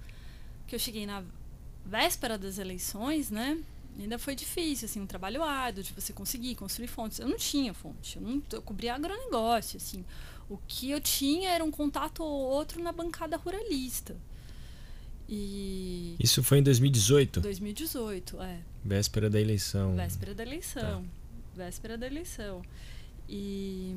que 0.66 0.74
eu 0.74 0.80
cheguei 0.80 1.06
na 1.06 1.22
véspera 1.86 2.36
das 2.36 2.58
eleições, 2.58 3.30
né? 3.30 3.62
Ainda 3.96 4.18
foi 4.18 4.34
difícil, 4.34 4.86
assim, 4.86 5.00
um 5.00 5.06
trabalho 5.06 5.44
árduo 5.44 5.84
de 5.84 5.92
você 5.92 6.12
conseguir 6.12 6.56
construir 6.56 6.88
fontes. 6.88 7.20
Eu 7.20 7.28
não 7.28 7.36
tinha 7.36 7.72
fonte, 7.72 8.16
eu, 8.16 8.22
não, 8.22 8.42
eu 8.50 8.62
cobria 8.62 8.96
agronegócio, 8.96 9.76
assim. 9.76 10.04
O 10.48 10.58
que 10.66 10.90
eu 10.90 11.00
tinha 11.00 11.50
era 11.50 11.62
um 11.62 11.70
contato 11.70 12.24
ou 12.24 12.28
outro 12.28 12.82
na 12.82 12.90
bancada 12.90 13.36
ruralista. 13.36 14.16
E 15.32 16.16
Isso 16.18 16.42
foi 16.42 16.58
em 16.58 16.62
2018? 16.64 17.40
2018, 17.40 18.42
é. 18.42 18.58
Véspera 18.84 19.30
da 19.30 19.40
eleição. 19.40 19.94
Véspera 19.94 20.34
da 20.34 20.42
eleição. 20.42 21.02
Tá. 21.02 21.08
Véspera 21.54 21.96
da 21.96 22.06
eleição. 22.08 22.62
E, 23.28 23.94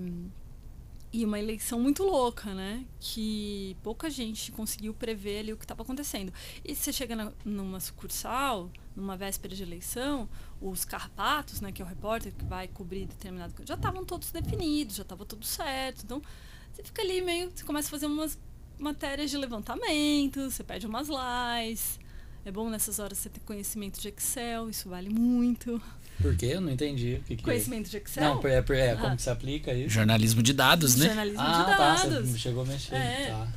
e 1.11 1.25
uma 1.25 1.39
eleição 1.39 1.79
muito 1.79 2.03
louca, 2.03 2.53
né? 2.53 2.85
Que 2.99 3.75
pouca 3.81 4.11
gente 4.11 4.51
conseguiu 4.51 4.93
prever 4.93 5.39
ali 5.39 5.53
o 5.53 5.57
que 5.57 5.65
estava 5.65 5.81
acontecendo. 5.81 6.31
E 6.63 6.75
você 6.75 6.93
chega 6.93 7.15
na, 7.15 7.33
numa 7.43 7.79
sucursal, 7.79 8.69
numa 8.95 9.17
véspera 9.17 9.55
de 9.55 9.63
eleição, 9.63 10.29
os 10.61 10.85
carpatos, 10.85 11.61
né, 11.61 11.71
que 11.71 11.81
é 11.81 11.85
o 11.85 11.87
repórter 11.87 12.31
que 12.31 12.45
vai 12.45 12.67
cobrir 12.67 13.07
determinado 13.07 13.55
já 13.65 13.73
estavam 13.73 14.05
todos 14.05 14.31
definidos, 14.31 14.97
já 14.97 15.01
estava 15.03 15.25
tudo 15.25 15.47
certo. 15.47 16.03
Então, 16.03 16.21
você 16.71 16.83
fica 16.83 17.01
ali 17.01 17.21
meio, 17.21 17.49
você 17.49 17.63
começa 17.63 17.87
a 17.87 17.91
fazer 17.91 18.05
umas 18.05 18.37
matérias 18.83 19.31
de 19.31 19.37
levantamento, 19.37 20.51
você 20.51 20.63
pede 20.63 20.85
umas 20.85 21.07
lies. 21.07 21.99
É 22.45 22.51
bom 22.51 22.69
nessas 22.69 22.99
horas 22.99 23.17
você 23.17 23.29
ter 23.29 23.39
conhecimento 23.39 24.01
de 24.01 24.09
Excel, 24.09 24.69
isso 24.69 24.89
vale 24.89 25.09
muito. 25.09 25.81
Por 26.21 26.35
quê? 26.35 26.47
Eu 26.47 26.61
não 26.61 26.71
entendi. 26.71 27.15
O 27.21 27.23
que 27.23 27.37
que 27.37 27.43
conhecimento 27.43 27.87
é? 27.87 27.89
de 27.89 27.97
Excel? 27.97 28.35
Não, 28.35 28.47
é, 28.47 28.53
é, 28.53 28.87
é 28.87 28.95
como 28.95 29.07
ah. 29.07 29.15
que 29.15 29.21
se 29.21 29.29
aplica 29.29 29.73
isso? 29.73 29.89
Jornalismo 29.89 30.43
de 30.43 30.51
dados, 30.51 30.95
né? 30.95 31.05
Jornalismo 31.05 31.41
ah, 31.41 31.51
de 31.51 31.77
dados. 31.77 32.01
Tá, 32.01 32.21
você 32.21 32.37
chegou 32.37 32.63
a 32.63 32.65
mexer. 32.65 32.95
É. 32.95 33.27
Tá. 33.27 33.47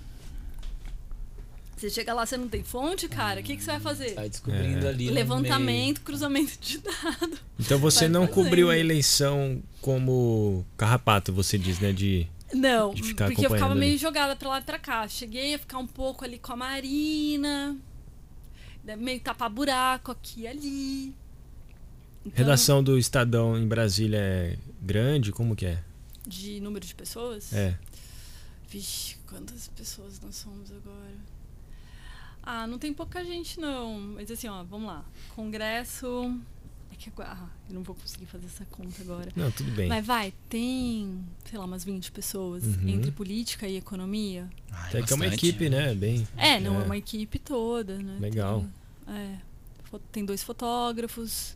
Você 1.77 1.91
chega 1.91 2.15
lá, 2.15 2.25
você 2.25 2.39
não 2.39 2.49
tem 2.49 2.63
fonte, 2.63 3.07
cara, 3.07 3.41
o 3.41 3.43
que, 3.43 3.55
que 3.55 3.63
você 3.63 3.73
vai 3.73 3.81
fazer? 3.81 4.15
Vai 4.15 4.31
descobrindo 4.31 4.87
é. 4.87 4.89
ali. 4.89 5.11
Levantamento, 5.11 6.01
cruzamento 6.01 6.59
de 6.59 6.79
dados. 6.79 7.39
Então 7.61 7.79
você 7.79 8.01
vai 8.01 8.09
não 8.09 8.27
fazendo. 8.27 8.35
cobriu 8.35 8.71
a 8.71 8.79
eleição 8.79 9.63
como 9.83 10.65
carrapato, 10.77 11.35
você 11.35 11.59
diz, 11.59 11.79
né? 11.79 11.93
De 11.93 12.27
não, 12.57 12.95
porque 12.95 13.47
eu 13.47 13.51
ficava 13.51 13.73
ali. 13.73 13.81
meio 13.81 13.99
jogada 13.99 14.35
pra 14.37 14.49
lá 14.49 14.59
e 14.59 14.63
pra 14.63 14.79
cá. 14.79 15.07
Cheguei 15.09 15.55
a 15.55 15.59
ficar 15.59 15.79
um 15.79 15.87
pouco 15.87 16.25
ali 16.25 16.39
com 16.39 16.53
a 16.53 16.57
Marina, 16.57 17.77
né, 18.85 18.97
meio 18.97 19.21
tapar 19.21 19.51
buraco 19.51 20.13
aqui 20.13 20.43
e 20.43 20.49
ali. 20.49 21.15
Então, 22.25 22.45
Redação 22.45 22.83
do 22.83 22.99
Estadão 22.99 23.57
em 23.57 23.67
Brasília 23.67 24.19
é 24.19 24.59
grande? 24.83 25.31
Como 25.31 25.55
que 25.55 25.67
é? 25.67 25.83
De 26.27 26.61
número 26.61 26.85
de 26.85 26.95
pessoas? 26.95 27.53
É. 27.53 27.79
Vixe, 28.69 29.17
quantas 29.29 29.69
pessoas 29.69 30.21
nós 30.21 30.35
somos 30.35 30.73
agora? 30.73 31.15
Ah, 32.43 32.67
não 32.67 32.79
tem 32.79 32.93
pouca 32.93 33.25
gente 33.25 33.61
não. 33.61 33.99
Mas 33.99 34.31
assim, 34.31 34.49
ó, 34.49 34.65
vamos 34.65 34.89
lá. 34.89 35.05
Congresso 35.35 36.37
é 36.91 36.95
que 36.97 37.11
ah, 37.19 37.49
eu 37.69 37.75
não 37.75 37.83
vou 37.83 37.95
conseguir 37.95 38.27
fazer 38.27 38.47
essa 38.47 38.65
conta 38.67 39.03
agora. 39.03 39.29
Não, 39.35 39.51
tudo 39.51 39.71
bem. 39.73 39.89
Mas 39.89 40.07
vai, 40.07 40.33
tem, 40.49 41.25
sei 41.45 41.59
lá, 41.59 41.65
umas 41.65 41.85
20 41.85 42.13
pessoas 42.13 42.65
uhum. 42.65 42.89
entre 42.89 43.11
política 43.11 43.67
e 43.67 43.77
economia. 43.77 44.49
Ah, 44.71 44.89
é, 44.93 45.03
que 45.03 45.13
é 45.13 45.17
uma 45.17 45.27
equipe, 45.27 45.69
né? 45.69 45.95
Bem, 45.95 46.27
é, 46.37 46.61
não 46.61 46.79
é, 46.79 46.83
é 46.83 46.85
uma 46.85 46.97
equipe 46.97 47.39
toda, 47.39 47.99
né? 47.99 48.19
Legal. 48.21 48.65
Tem, 49.07 49.15
é, 49.15 49.39
tem 50.13 50.25
dois 50.25 50.43
fotógrafos. 50.43 51.55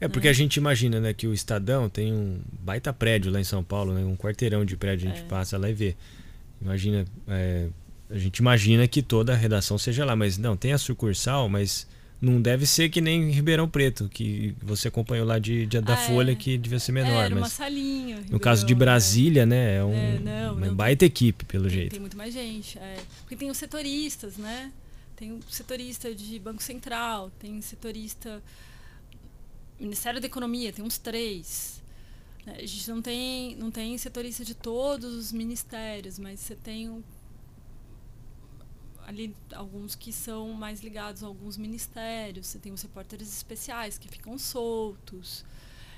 É 0.00 0.08
porque 0.08 0.28
né? 0.28 0.30
a 0.30 0.34
gente 0.34 0.56
imagina, 0.56 0.98
né, 0.98 1.12
que 1.12 1.26
o 1.26 1.34
Estadão 1.34 1.88
tem 1.88 2.12
um 2.12 2.40
baita 2.60 2.92
prédio 2.92 3.30
lá 3.30 3.38
em 3.38 3.44
São 3.44 3.62
Paulo, 3.62 3.92
né? 3.92 4.04
Um 4.04 4.16
quarteirão 4.16 4.64
de 4.64 4.76
prédio, 4.76 5.10
a 5.10 5.14
gente 5.14 5.24
é. 5.24 5.28
passa 5.28 5.58
lá 5.58 5.68
e 5.68 5.74
vê. 5.74 5.96
Imagina, 6.60 7.04
é, 7.28 7.68
a 8.08 8.18
gente 8.18 8.38
imagina 8.38 8.88
que 8.88 9.02
toda 9.02 9.32
a 9.32 9.36
redação 9.36 9.78
seja 9.78 10.04
lá, 10.04 10.16
mas 10.16 10.36
não, 10.36 10.56
tem 10.56 10.72
a 10.72 10.78
sucursal, 10.78 11.48
mas 11.48 11.86
não 12.20 12.40
deve 12.40 12.66
ser 12.66 12.90
que 12.90 13.00
nem 13.00 13.30
Ribeirão 13.30 13.68
Preto, 13.68 14.08
que 14.08 14.54
você 14.62 14.88
acompanhou 14.88 15.26
lá 15.26 15.38
de, 15.38 15.64
de 15.66 15.80
da 15.80 15.94
ah, 15.94 15.96
Folha, 15.96 16.32
é. 16.32 16.34
que 16.34 16.58
devia 16.58 16.78
ser 16.78 16.92
menor. 16.92 17.22
É, 17.22 17.26
era 17.26 17.30
mas 17.30 17.44
uma 17.44 17.48
salinha. 17.48 18.16
Ribeirão, 18.16 18.32
no 18.32 18.40
caso 18.40 18.66
de 18.66 18.74
Brasília, 18.74 19.46
né? 19.46 19.76
É, 19.76 19.84
um, 19.84 19.94
é, 19.94 20.18
não, 20.18 20.54
uma 20.54 20.66
não, 20.66 20.74
baita 20.74 21.06
equipe, 21.06 21.44
pelo 21.46 21.64
tem, 21.64 21.72
jeito. 21.72 21.92
Tem 21.92 22.00
muito 22.00 22.16
mais 22.16 22.34
gente. 22.34 22.78
É. 22.78 22.98
Porque 23.20 23.36
tem 23.36 23.50
os 23.50 23.56
setoristas, 23.56 24.36
né? 24.36 24.70
Tem 25.16 25.32
o 25.32 25.40
setorista 25.48 26.14
de 26.14 26.38
Banco 26.38 26.62
Central, 26.62 27.30
tem 27.38 27.60
setorista. 27.62 28.42
Ministério 29.78 30.20
da 30.20 30.26
Economia, 30.26 30.72
tem 30.74 30.84
uns 30.84 30.98
três. 30.98 31.82
Né? 32.44 32.56
A 32.58 32.66
gente 32.66 32.90
não 32.90 33.00
tem, 33.00 33.56
não 33.56 33.70
tem 33.70 33.96
setorista 33.96 34.44
de 34.44 34.54
todos 34.54 35.14
os 35.14 35.32
ministérios, 35.32 36.18
mas 36.18 36.40
você 36.40 36.54
tem 36.54 37.02
ali 39.10 39.34
alguns 39.54 39.94
que 39.94 40.12
são 40.12 40.52
mais 40.52 40.80
ligados 40.82 41.22
a 41.22 41.26
alguns 41.26 41.56
ministérios, 41.56 42.46
você 42.46 42.58
tem 42.58 42.72
os 42.72 42.80
repórteres 42.80 43.28
especiais 43.28 43.98
que 43.98 44.08
ficam 44.08 44.38
soltos. 44.38 45.44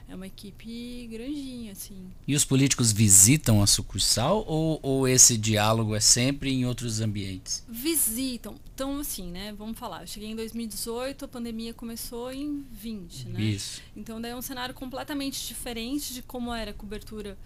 É 0.08 0.14
uma 0.14 0.26
equipe 0.26 1.06
grandinha, 1.10 1.72
assim. 1.72 2.10
E 2.26 2.34
os 2.34 2.44
políticos 2.44 2.90
visitam 2.90 3.62
a 3.62 3.66
sucursal 3.66 4.44
ou, 4.48 4.80
ou 4.82 5.06
esse 5.06 5.38
diálogo 5.38 5.94
é 5.94 6.00
sempre 6.00 6.50
em 6.50 6.66
outros 6.66 7.00
ambientes? 7.00 7.64
Visitam. 7.68 8.56
Então, 8.74 8.98
assim, 8.98 9.30
né? 9.30 9.54
Vamos 9.56 9.78
falar. 9.78 10.02
Eu 10.02 10.06
cheguei 10.06 10.28
em 10.28 10.36
2018, 10.36 11.24
a 11.24 11.28
pandemia 11.28 11.72
começou 11.72 12.32
em 12.32 12.66
20, 12.72 13.28
né? 13.28 13.40
Isso. 13.42 13.80
Então, 13.96 14.20
daí 14.20 14.32
é 14.32 14.36
um 14.36 14.42
cenário 14.42 14.74
completamente 14.74 15.46
diferente 15.46 16.12
de 16.12 16.20
como 16.20 16.52
era 16.52 16.72
a 16.72 16.74
cobertura 16.74 17.38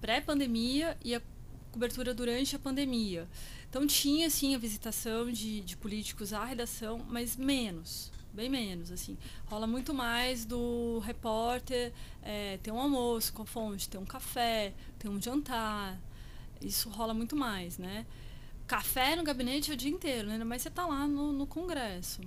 pré-pandemia 0.00 0.98
e 1.04 1.14
a 1.14 1.22
cobertura 1.70 2.12
durante 2.12 2.56
a 2.56 2.58
pandemia. 2.58 3.28
Então 3.72 3.86
tinha 3.86 4.28
sim 4.28 4.54
a 4.54 4.58
visitação 4.58 5.32
de, 5.32 5.62
de 5.62 5.78
políticos 5.78 6.34
à 6.34 6.44
redação, 6.44 7.02
mas 7.08 7.38
menos, 7.38 8.12
bem 8.30 8.50
menos, 8.50 8.92
assim. 8.92 9.16
Rola 9.46 9.66
muito 9.66 9.94
mais 9.94 10.44
do 10.44 10.98
repórter 10.98 11.90
é, 12.22 12.58
ter 12.58 12.70
um 12.70 12.78
almoço 12.78 13.32
com 13.32 13.40
a 13.40 13.46
fonte, 13.46 13.88
ter 13.88 13.96
um 13.96 14.04
café, 14.04 14.74
ter 14.98 15.08
um 15.08 15.18
jantar. 15.18 15.98
Isso 16.60 16.90
rola 16.90 17.14
muito 17.14 17.34
mais, 17.34 17.78
né? 17.78 18.04
café 18.66 19.16
no 19.16 19.22
gabinete 19.22 19.72
o 19.72 19.76
dia 19.76 19.90
inteiro, 19.90 20.28
né? 20.28 20.44
Mas 20.44 20.60
você 20.60 20.68
tá 20.68 20.86
lá 20.86 21.08
no, 21.08 21.32
no 21.32 21.46
congresso. 21.46 22.20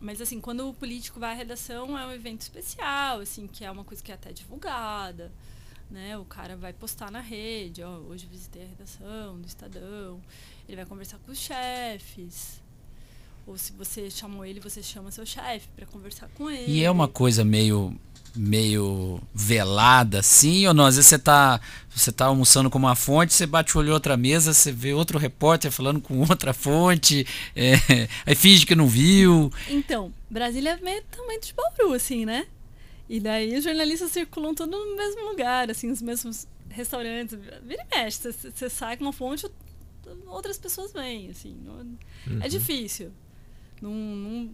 Mas 0.00 0.20
assim, 0.20 0.40
quando 0.40 0.68
o 0.68 0.74
político 0.74 1.20
vai 1.20 1.30
à 1.30 1.34
redação, 1.34 1.96
é 1.96 2.04
um 2.04 2.10
evento 2.10 2.40
especial, 2.40 3.20
assim, 3.20 3.46
que 3.46 3.64
é 3.64 3.70
uma 3.70 3.84
coisa 3.84 4.02
que 4.02 4.10
é 4.10 4.16
até 4.16 4.32
divulgada, 4.32 5.32
né? 5.88 6.18
O 6.18 6.24
cara 6.24 6.56
vai 6.56 6.72
postar 6.72 7.10
na 7.12 7.20
rede, 7.20 7.84
ó, 7.84 7.98
hoje 7.98 8.26
visitei 8.26 8.64
a 8.64 8.66
redação 8.66 9.40
do 9.40 9.46
Estadão. 9.46 10.20
Ele 10.68 10.76
vai 10.76 10.86
conversar 10.86 11.18
com 11.18 11.32
os 11.32 11.38
chefes. 11.38 12.60
Ou 13.46 13.56
se 13.56 13.72
você 13.72 14.10
chamou 14.10 14.44
ele, 14.44 14.58
você 14.58 14.82
chama 14.82 15.10
seu 15.10 15.24
chefe 15.24 15.68
para 15.76 15.86
conversar 15.86 16.28
com 16.34 16.50
ele. 16.50 16.72
E 16.72 16.82
é 16.82 16.90
uma 16.90 17.06
coisa 17.06 17.44
meio 17.44 17.96
meio 18.36 19.20
velada 19.34 20.18
assim 20.18 20.66
ou 20.66 20.74
não? 20.74 20.84
Às 20.84 20.96
vezes 20.96 21.08
você 21.08 21.18
tá, 21.18 21.60
você 21.88 22.12
tá 22.12 22.26
almoçando 22.26 22.68
com 22.68 22.78
uma 22.78 22.94
fonte, 22.94 23.32
você 23.32 23.46
bate 23.46 23.74
o 23.76 23.80
olho 23.80 23.88
em 23.88 23.92
outra 23.92 24.16
mesa, 24.16 24.52
você 24.52 24.70
vê 24.70 24.92
outro 24.92 25.18
repórter 25.18 25.70
falando 25.72 26.00
com 26.00 26.20
outra 26.20 26.52
fonte, 26.52 27.26
é, 27.56 27.74
aí 28.26 28.34
finge 28.34 28.66
que 28.66 28.74
não 28.74 28.86
viu. 28.86 29.50
Então, 29.68 30.12
Brasília 30.30 30.72
é 30.72 30.76
meio 30.84 31.02
tamanho 31.04 31.40
de 31.40 31.54
Bauru, 31.54 31.94
assim, 31.94 32.26
né? 32.26 32.46
E 33.08 33.20
daí 33.20 33.56
os 33.56 33.64
jornalistas 33.64 34.10
circulam 34.10 34.54
todos 34.54 34.78
no 34.78 34.96
mesmo 34.96 35.30
lugar, 35.30 35.70
assim, 35.70 35.90
os 35.90 36.02
mesmos 36.02 36.46
restaurantes. 36.68 37.38
Vira 37.62 37.86
e 37.90 37.96
mexe, 37.96 38.32
você, 38.32 38.50
você 38.50 38.68
sai 38.68 38.96
com 38.96 39.04
uma 39.04 39.12
fonte, 39.12 39.46
outras 40.26 40.58
pessoas 40.58 40.92
vêm, 40.92 41.30
assim. 41.30 41.56
É 41.66 41.70
uhum. 41.70 41.98
É 42.42 42.48
difícil. 42.48 43.12
Não, 43.80 43.90
não, 43.90 44.50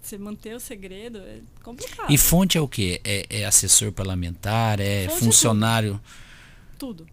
você 0.00 0.18
manter 0.18 0.54
o 0.54 0.60
segredo 0.60 1.18
é 1.18 1.40
complicado. 1.62 2.10
E 2.10 2.18
fonte 2.18 2.58
é 2.58 2.60
o 2.60 2.68
quê? 2.68 3.00
É, 3.04 3.26
é 3.28 3.44
assessor 3.44 3.92
parlamentar? 3.92 4.80
É 4.80 5.08
fonte 5.08 5.24
funcionário? 5.24 5.94
É 5.94 6.76
tudo. 6.78 7.04
tudo. 7.04 7.12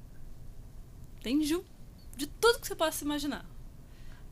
Tem 1.22 1.40
de, 1.40 1.60
de 2.18 2.28
tudo 2.28 2.60
que 2.60 2.68
você 2.68 2.76
possa 2.76 3.04
imaginar. 3.04 3.46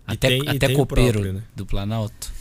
Até, 0.06 0.30
tem, 0.30 0.50
até 0.50 0.74
copeiro 0.74 1.20
próprio, 1.20 1.34
né? 1.34 1.44
do 1.56 1.66
Planalto? 1.66 2.32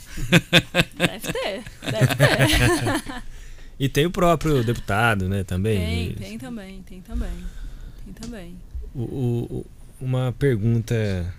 Deve 0.95 1.33
ter, 1.33 1.63
deve 1.91 2.15
ter. 2.15 3.23
e 3.77 3.89
tem 3.89 4.05
o 4.05 4.11
próprio 4.11 4.63
deputado, 4.63 5.27
né, 5.27 5.43
também? 5.43 6.13
Tem, 6.13 6.15
tem 6.15 6.37
também, 6.39 6.81
tem 6.83 7.01
também. 7.01 7.45
Tem 8.05 8.13
também. 8.13 8.57
O, 8.95 9.01
o, 9.01 9.65
uma 9.99 10.31
pergunta 10.37 11.33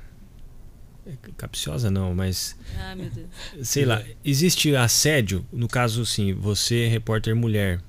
capciosa 1.36 1.90
não, 1.90 2.14
mas. 2.14 2.56
Ah, 2.78 2.94
meu 2.94 3.08
Deus. 3.10 3.28
Sei 3.62 3.84
lá, 3.84 4.02
existe 4.24 4.74
assédio, 4.76 5.44
no 5.52 5.68
caso, 5.68 6.04
sim, 6.04 6.32
você, 6.32 6.86
repórter 6.86 7.34
mulher. 7.34 7.80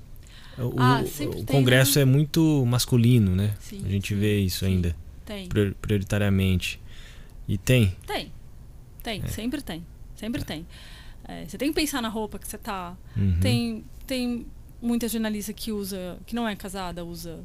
O, 0.58 0.74
ah, 0.78 1.02
o 1.38 1.44
Congresso 1.44 1.94
tem, 1.94 2.04
né? 2.04 2.10
é 2.10 2.14
muito 2.14 2.64
masculino, 2.66 3.34
né? 3.34 3.54
Sim, 3.60 3.82
a 3.84 3.88
gente 3.88 4.14
sim, 4.14 4.20
vê 4.20 4.40
isso 4.40 4.60
sim. 4.60 4.72
ainda. 4.72 4.96
Tem. 5.24 5.48
Prioritariamente. 5.80 6.80
E 7.48 7.56
tem? 7.56 7.96
Tem. 8.06 8.32
Tem, 9.02 9.22
é. 9.24 9.28
sempre 9.28 9.62
tem. 9.62 9.84
Sempre 10.14 10.42
é. 10.42 10.44
tem. 10.44 10.66
É, 11.26 11.46
você 11.46 11.56
tem 11.56 11.68
que 11.70 11.74
pensar 11.74 12.02
na 12.02 12.08
roupa 12.08 12.38
que 12.38 12.46
você 12.46 12.58
tá. 12.58 12.96
Uhum. 13.16 13.38
Tem, 13.40 13.84
tem 14.06 14.46
muita 14.82 15.08
jornalista 15.08 15.52
que 15.52 15.72
usa, 15.72 16.18
que 16.26 16.34
não 16.34 16.46
é 16.46 16.54
casada, 16.56 17.04
usa 17.04 17.40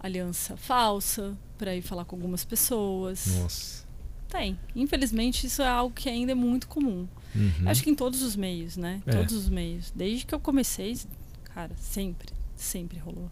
aliança 0.00 0.56
falsa 0.56 1.36
para 1.58 1.74
ir 1.74 1.82
falar 1.82 2.04
com 2.04 2.16
algumas 2.16 2.44
pessoas. 2.44 3.26
Nossa. 3.40 3.86
Tem. 4.28 4.58
Infelizmente, 4.76 5.46
isso 5.46 5.62
é 5.62 5.68
algo 5.68 5.94
que 5.94 6.08
ainda 6.08 6.32
é 6.32 6.34
muito 6.34 6.68
comum. 6.68 7.08
Uhum. 7.34 7.68
Acho 7.68 7.82
que 7.82 7.90
em 7.90 7.94
todos 7.94 8.22
os 8.22 8.36
meios, 8.36 8.76
né? 8.76 9.02
É. 9.06 9.12
Todos 9.12 9.34
os 9.34 9.48
meios. 9.48 9.92
Desde 9.94 10.24
que 10.24 10.34
eu 10.34 10.40
comecei, 10.40 10.96
cara, 11.44 11.74
sempre, 11.76 12.28
sempre 12.54 12.98
rolou. 12.98 13.30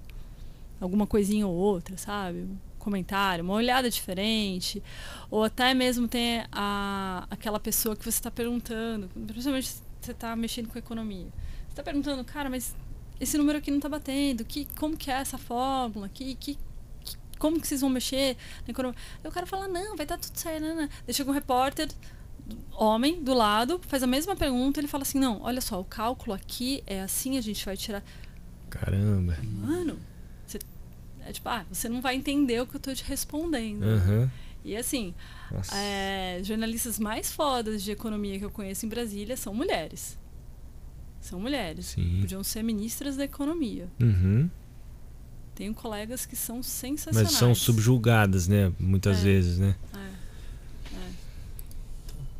Alguma 0.80 1.06
coisinha 1.06 1.46
ou 1.46 1.54
outra, 1.54 1.96
sabe? 1.96 2.40
Um 2.40 2.56
comentário, 2.78 3.44
uma 3.44 3.54
olhada 3.54 3.90
diferente. 3.90 4.82
Ou 5.30 5.44
até 5.44 5.72
mesmo 5.74 6.08
tem 6.08 6.44
a, 6.50 7.26
aquela 7.30 7.60
pessoa 7.60 7.94
que 7.94 8.02
você 8.02 8.10
está 8.10 8.30
perguntando, 8.30 9.08
principalmente 9.26 9.68
se 9.68 9.82
você 10.00 10.12
está 10.12 10.34
mexendo 10.34 10.68
com 10.68 10.78
economia. 10.78 11.28
Você 11.66 11.72
está 11.72 11.82
perguntando, 11.82 12.24
cara, 12.24 12.48
mas 12.48 12.74
esse 13.20 13.36
número 13.36 13.58
aqui 13.58 13.70
não 13.70 13.78
está 13.78 13.88
batendo. 13.88 14.44
Que, 14.44 14.66
como 14.78 14.96
que 14.96 15.10
é 15.10 15.14
essa 15.14 15.38
fórmula? 15.38 16.08
Que, 16.08 16.34
que, 16.34 16.58
como 17.38 17.60
que 17.60 17.66
vocês 17.66 17.80
vão 17.80 17.90
mexer 17.90 18.36
na 18.66 18.70
economia? 18.70 18.98
Aí 19.22 19.28
o 19.28 19.32
cara 19.32 19.46
fala, 19.46 19.68
não, 19.68 19.96
vai 19.96 20.06
dar 20.06 20.18
tudo 20.18 20.36
certo. 20.36 20.62
Não, 20.62 20.74
não. 20.74 20.88
Daí 21.06 21.14
chega 21.14 21.30
um 21.30 21.34
repórter, 21.34 21.88
homem, 22.72 23.22
do 23.22 23.34
lado, 23.34 23.80
faz 23.86 24.02
a 24.02 24.06
mesma 24.06 24.36
pergunta, 24.36 24.80
ele 24.80 24.88
fala 24.88 25.02
assim, 25.02 25.18
não, 25.18 25.42
olha 25.42 25.60
só, 25.60 25.80
o 25.80 25.84
cálculo 25.84 26.34
aqui 26.34 26.82
é 26.86 27.00
assim, 27.00 27.38
a 27.38 27.40
gente 27.40 27.64
vai 27.64 27.76
tirar. 27.76 28.02
Caramba. 28.70 29.36
Mano, 29.42 29.98
você, 30.46 30.58
é 31.24 31.32
tipo, 31.32 31.48
ah, 31.48 31.64
você 31.70 31.88
não 31.88 32.00
vai 32.00 32.14
entender 32.14 32.60
o 32.60 32.66
que 32.66 32.76
eu 32.76 32.78
estou 32.78 32.94
te 32.94 33.04
respondendo. 33.04 33.84
Uhum. 33.84 34.30
E 34.64 34.76
assim, 34.76 35.14
é, 35.72 36.40
jornalistas 36.42 36.98
mais 36.98 37.30
fodas 37.30 37.82
de 37.82 37.92
economia 37.92 38.38
que 38.38 38.44
eu 38.44 38.50
conheço 38.50 38.84
em 38.84 38.88
Brasília 38.88 39.36
são 39.36 39.54
mulheres. 39.54 40.18
São 41.20 41.40
mulheres. 41.40 41.86
Sim. 41.86 42.20
Podiam 42.20 42.42
ser 42.42 42.62
ministras 42.62 43.16
da 43.16 43.24
economia. 43.24 43.88
Uhum. 44.00 44.50
Tenho 45.56 45.72
colegas 45.72 46.26
que 46.26 46.36
são 46.36 46.62
sensacionais. 46.62 47.30
Mas 47.32 47.38
são 47.38 47.54
subjulgadas, 47.54 48.46
né? 48.46 48.70
Muitas 48.78 49.20
é. 49.20 49.22
vezes, 49.22 49.58
né? 49.58 49.74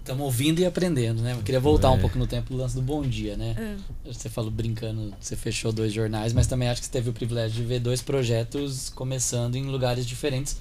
Estamos 0.00 0.20
é. 0.20 0.24
ouvindo 0.24 0.60
e 0.60 0.66
aprendendo, 0.66 1.22
né? 1.22 1.32
Eu 1.32 1.38
queria 1.38 1.58
voltar 1.58 1.88
é. 1.88 1.90
um 1.92 1.98
pouco 1.98 2.18
no 2.18 2.26
tempo 2.26 2.52
do 2.52 2.58
lance 2.58 2.74
do 2.74 2.82
Bom 2.82 3.00
Dia, 3.00 3.34
né? 3.34 3.56
É. 4.04 4.12
Você 4.12 4.28
falou 4.28 4.50
brincando, 4.50 5.14
você 5.18 5.34
fechou 5.34 5.72
dois 5.72 5.94
jornais, 5.94 6.34
mas 6.34 6.46
também 6.46 6.68
acho 6.68 6.82
que 6.82 6.86
você 6.86 6.92
teve 6.92 7.08
o 7.08 7.12
privilégio 7.14 7.56
de 7.56 7.66
ver 7.66 7.80
dois 7.80 8.02
projetos 8.02 8.90
começando 8.90 9.56
em 9.56 9.64
lugares 9.64 10.06
diferentes. 10.06 10.58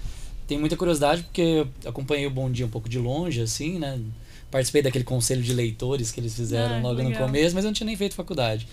Tem 0.47 0.57
muita 0.57 0.77
curiosidade 0.77 1.23
porque 1.23 1.41
eu 1.41 1.67
acompanhei 1.85 2.25
o 2.25 2.31
Bom 2.31 2.49
Dia 2.49 2.65
um 2.65 2.69
pouco 2.69 2.87
de 2.87 2.97
longe, 2.97 3.41
assim, 3.41 3.77
né? 3.79 3.99
Participei 4.49 4.81
daquele 4.81 5.03
conselho 5.03 5.43
de 5.43 5.53
leitores 5.53 6.09
que 6.09 6.21
eles 6.21 6.33
fizeram 6.33 6.77
ah, 6.77 6.81
logo 6.81 7.01
legal. 7.01 7.11
no 7.11 7.17
começo, 7.17 7.53
mas 7.53 7.65
eu 7.65 7.67
não 7.67 7.73
tinha 7.73 7.85
nem 7.85 7.97
feito 7.97 8.15
faculdade. 8.15 8.65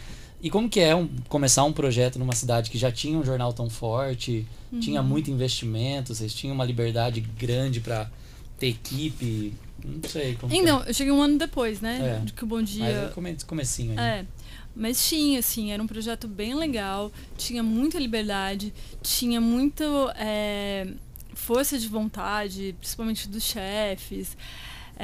E 0.43 0.51
como 0.51 0.69
que 0.69 0.81
é 0.81 0.95
um, 0.95 1.09
começar 1.29 1.63
um 1.63 1.73
projeto 1.73 2.19
numa 2.19 2.35
cidade 2.35 2.69
que 2.69 2.77
já 2.77 2.91
tinha 2.91 3.17
um 3.17 3.25
jornal 3.25 3.53
tão 3.53 3.71
forte, 3.71 4.45
uhum. 4.73 4.81
tinha 4.81 5.01
muito 5.01 5.31
investimento, 5.31 6.13
vocês 6.15 6.35
tinham 6.35 6.53
uma 6.55 6.65
liberdade 6.65 7.21
grande 7.21 7.81
para 7.81 8.11
ter 8.59 8.69
equipe, 8.69 9.55
não 9.85 10.09
sei 10.09 10.35
como 10.35 10.53
Então, 10.53 10.83
é. 10.83 10.91
eu 10.91 10.95
cheguei 10.95 11.13
um 11.13 11.23
ano 11.23 11.39
depois, 11.39 11.81
né? 11.81 12.19
É. 12.21 12.25
De 12.25 12.33
que 12.33 12.43
o 12.43 12.47
Bom 12.47 12.61
Dia... 12.61 12.85
Mas 12.85 13.11
é 13.11 13.13
come, 13.15 13.37
comecinho 13.47 13.91
ainda. 13.91 14.03
É. 14.03 14.27
Mas 14.75 15.09
tinha, 15.09 15.39
assim, 15.39 15.71
era 15.71 15.83
um 15.83 15.87
projeto 15.87 16.27
bem 16.27 16.55
legal, 16.55 17.13
tinha 17.37 17.63
muita 17.63 17.99
liberdade, 17.99 18.73
tinha 19.03 19.41
muito 19.41 19.85
é, 20.17 20.89
força 21.35 21.79
de 21.79 21.87
vontade, 21.87 22.75
principalmente 22.81 23.29
dos 23.29 23.45
chefes. 23.45 24.37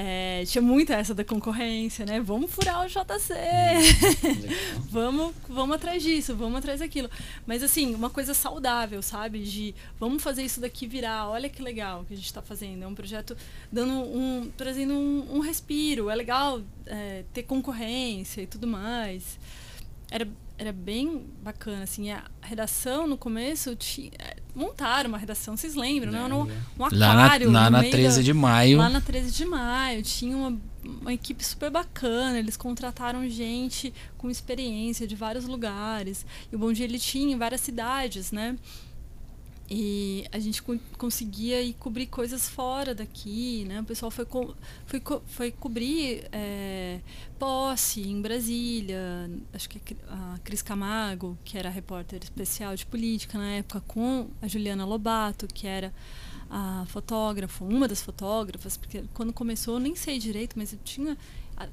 É, 0.00 0.44
tinha 0.44 0.62
muito 0.62 0.92
essa 0.92 1.12
da 1.12 1.24
concorrência, 1.24 2.06
né? 2.06 2.20
Vamos 2.20 2.52
furar 2.52 2.86
o 2.86 2.88
JC. 2.88 3.34
Hum, 3.34 4.84
vamos, 4.88 5.34
vamos 5.48 5.74
atrás 5.74 6.00
disso, 6.00 6.36
vamos 6.36 6.58
atrás 6.58 6.78
daquilo. 6.78 7.10
Mas 7.44 7.64
assim, 7.64 7.96
uma 7.96 8.08
coisa 8.08 8.32
saudável, 8.32 9.02
sabe? 9.02 9.42
De 9.42 9.74
vamos 9.98 10.22
fazer 10.22 10.44
isso 10.44 10.60
daqui 10.60 10.86
virar. 10.86 11.28
Olha 11.28 11.48
que 11.48 11.60
legal 11.60 12.04
que 12.04 12.14
a 12.14 12.16
gente 12.16 12.26
está 12.26 12.40
fazendo. 12.40 12.84
É 12.84 12.86
um 12.86 12.94
projeto 12.94 13.36
dando 13.72 13.92
um, 13.92 14.48
trazendo 14.56 14.94
um, 14.94 15.34
um 15.34 15.40
respiro. 15.40 16.08
É 16.08 16.14
legal 16.14 16.62
é, 16.86 17.24
ter 17.32 17.42
concorrência 17.42 18.42
e 18.42 18.46
tudo 18.46 18.68
mais. 18.68 19.36
Era 20.08 20.28
era 20.58 20.72
bem 20.72 21.24
bacana, 21.40 21.84
assim, 21.84 22.10
a 22.10 22.24
redação 22.42 23.06
no 23.06 23.16
começo 23.16 23.76
tinha, 23.76 24.10
montaram 24.58 25.08
uma 25.08 25.18
redação, 25.18 25.56
vocês 25.56 25.74
lembram, 25.74 26.10
né? 26.10 26.26
No, 26.28 26.48
um 26.78 26.84
aquário. 26.84 27.50
Lá 27.50 27.70
na, 27.70 27.82
na 27.82 27.88
13 27.88 28.16
da, 28.16 28.22
de 28.22 28.34
maio. 28.34 28.78
Lá 28.78 28.90
na 28.90 29.00
13 29.00 29.30
de 29.30 29.44
maio, 29.44 30.02
tinha 30.02 30.36
uma, 30.36 30.58
uma 30.84 31.12
equipe 31.12 31.44
super 31.44 31.70
bacana, 31.70 32.38
eles 32.38 32.56
contrataram 32.56 33.28
gente 33.28 33.94
com 34.16 34.28
experiência 34.28 35.06
de 35.06 35.14
vários 35.14 35.46
lugares. 35.46 36.26
E 36.50 36.56
o 36.56 36.58
Bom 36.58 36.72
Dia 36.72 36.84
ele 36.84 36.98
tinha 36.98 37.32
em 37.32 37.38
várias 37.38 37.60
cidades, 37.60 38.32
né? 38.32 38.56
E 39.70 40.24
a 40.32 40.38
gente 40.38 40.62
co 40.62 40.78
conseguia 40.96 41.60
ir 41.60 41.74
cobrir 41.74 42.06
coisas 42.06 42.48
fora 42.48 42.94
daqui, 42.94 43.66
né? 43.66 43.80
O 43.80 43.84
pessoal 43.84 44.10
foi, 44.10 44.24
co 44.24 44.56
foi, 44.86 44.98
co 44.98 45.22
foi 45.26 45.50
cobrir 45.50 46.26
é, 46.32 47.00
posse 47.38 48.00
em 48.00 48.20
Brasília. 48.22 49.30
Acho 49.52 49.68
que 49.68 49.78
a 50.08 50.38
Cris 50.42 50.62
Camargo, 50.62 51.36
que 51.44 51.58
era 51.58 51.68
repórter 51.68 52.20
especial 52.22 52.74
de 52.74 52.86
política 52.86 53.36
na 53.36 53.56
época, 53.56 53.82
com 53.86 54.28
a 54.40 54.48
Juliana 54.48 54.86
Lobato, 54.86 55.46
que 55.46 55.66
era 55.66 55.92
a 56.50 56.86
fotógrafa, 56.88 57.62
uma 57.62 57.86
das 57.86 58.00
fotógrafas, 58.00 58.76
porque 58.76 59.04
quando 59.12 59.34
começou 59.34 59.74
eu 59.74 59.80
nem 59.80 59.94
sei 59.94 60.18
direito, 60.18 60.54
mas 60.56 60.72
eu 60.72 60.78
tinha 60.82 61.16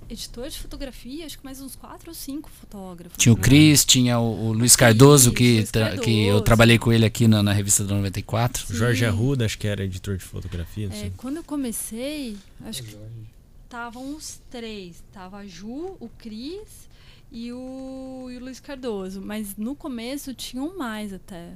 editor 0.10 0.50
de 0.50 0.60
fotografia, 0.60 1.26
acho 1.26 1.38
que 1.38 1.46
mais 1.46 1.62
uns 1.62 1.76
quatro 1.76 2.10
ou 2.10 2.16
cinco 2.16 2.50
fotógrafos. 2.50 3.18
Tinha 3.18 3.34
né? 3.34 3.40
o 3.40 3.44
Cris, 3.44 3.86
tinha 3.86 4.20
o, 4.20 4.48
o 4.48 4.54
Luiz 4.54 4.76
Cardoso, 4.76 5.32
que, 5.32 5.58
Luiz 5.58 5.72
Cardoso. 5.72 6.02
que 6.02 6.26
eu 6.26 6.42
trabalhei 6.42 6.78
com 6.80 6.92
ele 6.92 7.06
aqui 7.06 7.28
na, 7.28 7.44
na 7.44 7.54
revista 7.54 7.84
da 7.84 7.96
94. 7.96 8.66
Sim. 8.66 8.74
Jorge 8.74 9.06
Arruda, 9.06 9.46
acho 9.46 9.58
que 9.58 9.68
era 9.68 9.84
editor 9.84 10.18
de 10.18 10.24
fotografia. 10.24 10.90
É, 10.92 11.12
quando 11.18 11.38
eu 11.38 11.44
comecei, 11.44 12.38
acho 12.66 12.84
que 12.84 12.98
estavam 13.64 14.16
os 14.16 14.40
três. 14.50 15.04
Tava 15.12 15.38
a 15.38 15.48
Ju, 15.48 15.98
o 16.00 16.10
Cris 16.18 16.90
e 17.32 17.52
o, 17.52 18.28
e 18.32 18.38
o 18.38 18.40
Luiz 18.40 18.60
Cardoso. 18.60 19.22
Mas 19.22 19.56
no 19.58 19.76
começo 19.76 20.34
tinham 20.34 20.78
mais 20.78 21.14
até. 21.14 21.54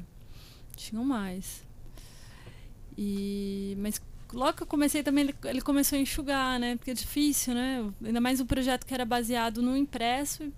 Tinham 0.75 1.03
mais. 1.03 1.63
E, 2.97 3.77
mas 3.79 4.01
logo 4.33 4.53
que 4.53 4.63
eu 4.63 4.67
comecei 4.67 5.01
também 5.03 5.23
ele, 5.25 5.35
ele 5.45 5.61
começou 5.61 5.97
a 5.97 6.01
enxugar, 6.01 6.59
né? 6.59 6.75
Porque 6.75 6.91
é 6.91 6.93
difícil, 6.93 7.53
né? 7.53 7.89
Ainda 8.03 8.21
mais 8.21 8.39
um 8.39 8.45
projeto 8.45 8.85
que 8.85 8.93
era 8.93 9.05
baseado 9.05 9.61
no 9.61 9.75
impresso. 9.77 10.51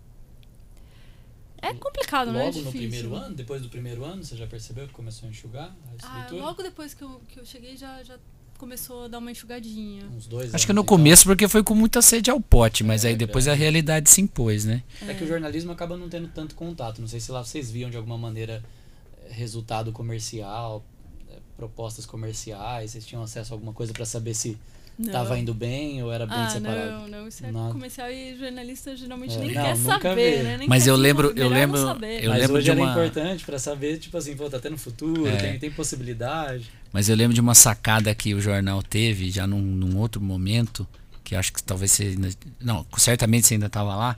É 1.62 1.74
complicado, 1.76 2.32
né? 2.32 2.40
É 2.42 2.46
Logo 2.46 2.58
no 2.58 2.64
difícil. 2.66 2.80
primeiro 2.90 3.16
ano, 3.16 3.36
depois 3.36 3.62
do 3.62 3.70
primeiro 3.70 4.04
ano, 4.04 4.24
você 4.24 4.36
já 4.36 4.48
percebeu 4.48 4.88
que 4.88 4.94
começou 4.94 5.28
a 5.28 5.32
enxugar 5.32 5.76
a 6.04 6.26
Ah, 6.26 6.28
logo 6.32 6.64
depois 6.64 6.94
que 6.96 7.04
eu, 7.04 7.22
que 7.28 7.40
eu 7.40 7.46
cheguei 7.46 7.78
já, 7.78 8.02
já 8.04 8.18
começou 8.58 9.06
a 9.06 9.08
dar 9.08 9.20
uma 9.20 9.30
enxugadinha. 9.32 10.06
Uns 10.08 10.26
dois 10.26 10.46
Acho 10.48 10.54
anos, 10.56 10.66
que 10.66 10.74
no 10.74 10.82
então. 10.82 10.98
começo 10.98 11.24
porque 11.26 11.48
foi 11.48 11.64
com 11.64 11.76
muita 11.76 12.02
sede 12.02 12.32
ao 12.32 12.42
pote, 12.42 12.84
mas 12.84 13.06
É, 13.06 13.10
aí 13.10 13.16
depois 13.16 13.48
a 13.48 13.52
verdade. 13.52 13.62
realidade 13.64 14.10
se 14.10 14.22
impôs, 14.22 14.66
né? 14.66 14.82
É 15.08 15.14
que 15.14 15.24
o 15.24 15.28
jornalismo 15.28 15.72
acaba 15.72 15.96
não 15.96 16.10
tendo 16.10 16.28
tanto 16.30 16.56
contato. 16.56 17.00
Não 17.00 17.08
sei 17.08 17.20
se 17.20 17.32
lá 17.32 17.44
vocês 17.44 17.70
viam 17.70 17.92
de 17.92 17.98
alguma 17.98 18.18
maneira 18.18 18.64
eh, 19.26 19.32
resultado 19.32 19.92
comercial, 19.92 20.84
propostas 21.66 22.08
comerciais, 22.08 22.90
vocês 22.92 23.06
tinham 23.06 23.22
acesso 23.24 23.54
a 23.54 23.56
alguma 23.56 23.72
coisa 23.72 23.94
para 23.94 24.04
saber 24.04 24.34
se 24.34 24.58
Não. 24.98 25.06
estava 25.08 25.38
indo 25.38 25.54
bem 25.54 26.02
ou 26.02 26.12
era 26.12 26.26
bem 26.26 26.36
ah, 26.40 26.50
separado. 26.50 26.92
não, 26.92 27.08
não. 27.08 27.28
Isso 27.28 27.46
é 27.46 27.52
Nada. 27.52 27.72
comercial 27.72 28.10
e 28.12 28.36
jornalista 28.36 28.96
geralmente 28.98 29.36
É, 29.36 29.38
nem 29.38 29.54
não, 29.54 29.62
quer 29.64 29.78
nunca 29.78 30.00
saber, 30.10 30.38
vi. 30.38 30.44
né? 30.44 30.58
Nem 30.58 30.68
Mas 30.68 30.84
quer 30.84 30.90
eu 30.90 30.96
lembro- 30.96 31.34
eu 31.36 31.48
lembro- 31.50 31.78
eu 31.78 32.30
Mas 32.32 32.40
lembro 32.42 32.56
hoje 32.58 32.66
de 32.66 32.72
era 32.72 32.80
uma- 32.82 32.92
importante 32.92 33.46
para 33.46 33.60
saber, 33.60 34.00
tipo 34.00 34.18
assim, 34.18 34.36
pô, 34.36 34.50
tá 34.50 34.60
tendo 34.60 34.76
futuro, 34.78 35.28
É. 35.28 35.36
tem, 35.36 35.60
tem 35.60 35.72
possibilidade. 35.72 36.72
Mas 36.92 37.10
eu 37.10 37.16
lembro 37.16 37.34
de 37.36 37.42
uma 37.42 37.54
sacada 37.54 38.14
que 38.16 38.34
o 38.34 38.42
jornal 38.42 38.82
teve 38.82 39.30
já 39.30 39.46
num, 39.46 39.62
num 39.62 39.98
outro 40.00 40.20
momento, 40.20 40.88
que 41.24 41.36
acho 41.36 41.54
que 41.54 41.62
talvez 41.62 41.92
você 41.92 42.04
ainda. 42.06 42.30
Não, 42.60 42.84
certamente 42.98 43.46
você 43.46 43.54
ainda 43.54 43.68
estava 43.68 43.96
lá, 43.96 44.18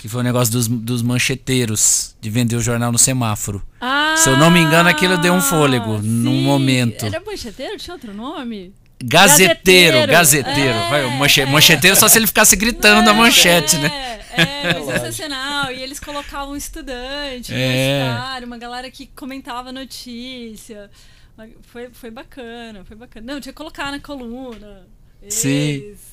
que 0.00 0.08
foi 0.08 0.20
o 0.22 0.24
negócio 0.24 0.50
dos, 0.50 0.66
dos 0.66 1.02
mancheteiros, 1.02 2.16
de 2.22 2.30
vender 2.30 2.56
o 2.56 2.60
jornal 2.62 2.90
no 2.90 2.96
semáforo. 2.98 3.62
Ah, 3.78 4.14
Se 4.16 4.30
eu 4.30 4.36
não 4.38 4.50
me 4.50 4.58
engano, 4.58 4.88
aquilo 4.88 5.18
deu 5.18 5.34
um 5.34 5.42
fôlego 5.42 5.98
num 5.98 6.32
sim. 6.38 6.42
momento. 6.42 7.04
Era 7.04 7.20
mancheteiro? 7.20 7.76
Tinha 7.76 7.92
outro 7.94 8.14
nome? 8.14 8.72
Gazeteiro, 9.04 10.06
Gazeteiro. 10.10 10.78
É, 10.78 10.88
Vai, 10.88 11.04
o 11.04 11.10
manche- 11.18 11.42
é. 11.42 11.46
mancheteiro 11.46 11.96
só 11.96 12.08
se 12.08 12.18
ele 12.18 12.26
ficasse 12.26 12.56
gritando 12.56 13.10
a 13.10 13.12
Não, 13.12 13.20
manchete, 13.20 13.76
é, 13.76 13.78
né? 13.80 14.20
É, 14.32 14.72
lógico. 14.78 14.92
sensacional. 14.92 15.70
E 15.70 15.82
eles 15.82 16.00
colocavam 16.00 16.56
estudante, 16.56 17.52
É. 17.54 18.06
uma 18.44 18.56
galera 18.56 18.90
que 18.90 19.06
comentava 19.06 19.70
notícia. 19.70 20.90
Foi, 21.62 21.88
foi 21.92 22.10
bacana, 22.10 22.84
foi 22.86 22.96
bacana. 22.96 23.34
Não, 23.34 23.40
tinha 23.40 23.52
que 23.52 23.56
colocar 23.56 23.90
na 23.90 24.00
coluna. 24.00 24.86
Sim. 25.28 25.48
Eles, 25.48 25.98
é. 25.98 26.09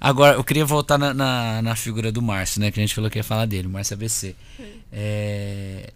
Agora, 0.00 0.36
eu 0.36 0.44
queria 0.44 0.64
voltar 0.64 0.98
na, 0.98 1.14
na, 1.14 1.62
na 1.62 1.76
figura 1.76 2.10
do 2.12 2.20
Márcio, 2.22 2.60
né? 2.60 2.70
Que 2.70 2.80
a 2.80 2.82
gente 2.82 2.94
falou 2.94 3.10
que 3.10 3.18
ia 3.18 3.24
falar 3.24 3.46
dele, 3.46 3.68
Márcio 3.68 3.94
ABC. 3.94 4.34
É, 4.92 5.92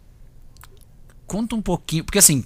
Conta 1.26 1.54
um 1.54 1.60
pouquinho, 1.62 2.04
porque 2.04 2.18
assim, 2.18 2.42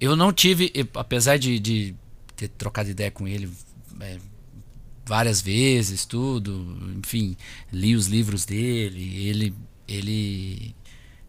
eu 0.00 0.16
não 0.16 0.32
tive, 0.32 0.72
apesar 0.94 1.38
de, 1.38 1.60
de 1.60 1.94
ter 2.36 2.48
trocado 2.48 2.90
ideia 2.90 3.10
com 3.10 3.28
ele 3.28 3.48
é, 4.00 4.18
várias 5.06 5.40
vezes, 5.40 6.04
tudo, 6.04 6.76
enfim, 6.98 7.36
li 7.72 7.94
os 7.94 8.08
livros 8.08 8.44
dele, 8.44 9.26
ele, 9.28 9.54
ele 9.86 10.74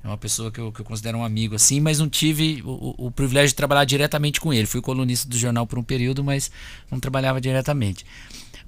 é 0.04 0.08
uma 0.08 0.18
pessoa 0.18 0.52
que 0.52 0.60
eu, 0.60 0.72
que 0.72 0.82
eu 0.82 0.86
considero 0.86 1.20
um 1.20 1.24
amigo 1.24 1.54
assim, 1.54 1.80
mas 1.80 2.00
não 2.00 2.10
tive 2.10 2.64
o, 2.66 2.96
o- 3.00 3.08
o 3.08 3.12
privilégio 3.12 3.50
de 3.50 3.56
trabalhar 3.56 3.86
diretamente 3.86 4.42
com 4.42 4.52
ele. 4.52 4.66
Fui 4.66 4.82
colunista 4.82 5.30
do 5.30 5.38
jornal 5.38 5.68
por 5.68 5.78
um 5.78 5.84
período, 5.84 6.24
mas 6.24 6.50
não 6.90 7.00
trabalhava 7.00 7.40
diretamente. 7.40 8.04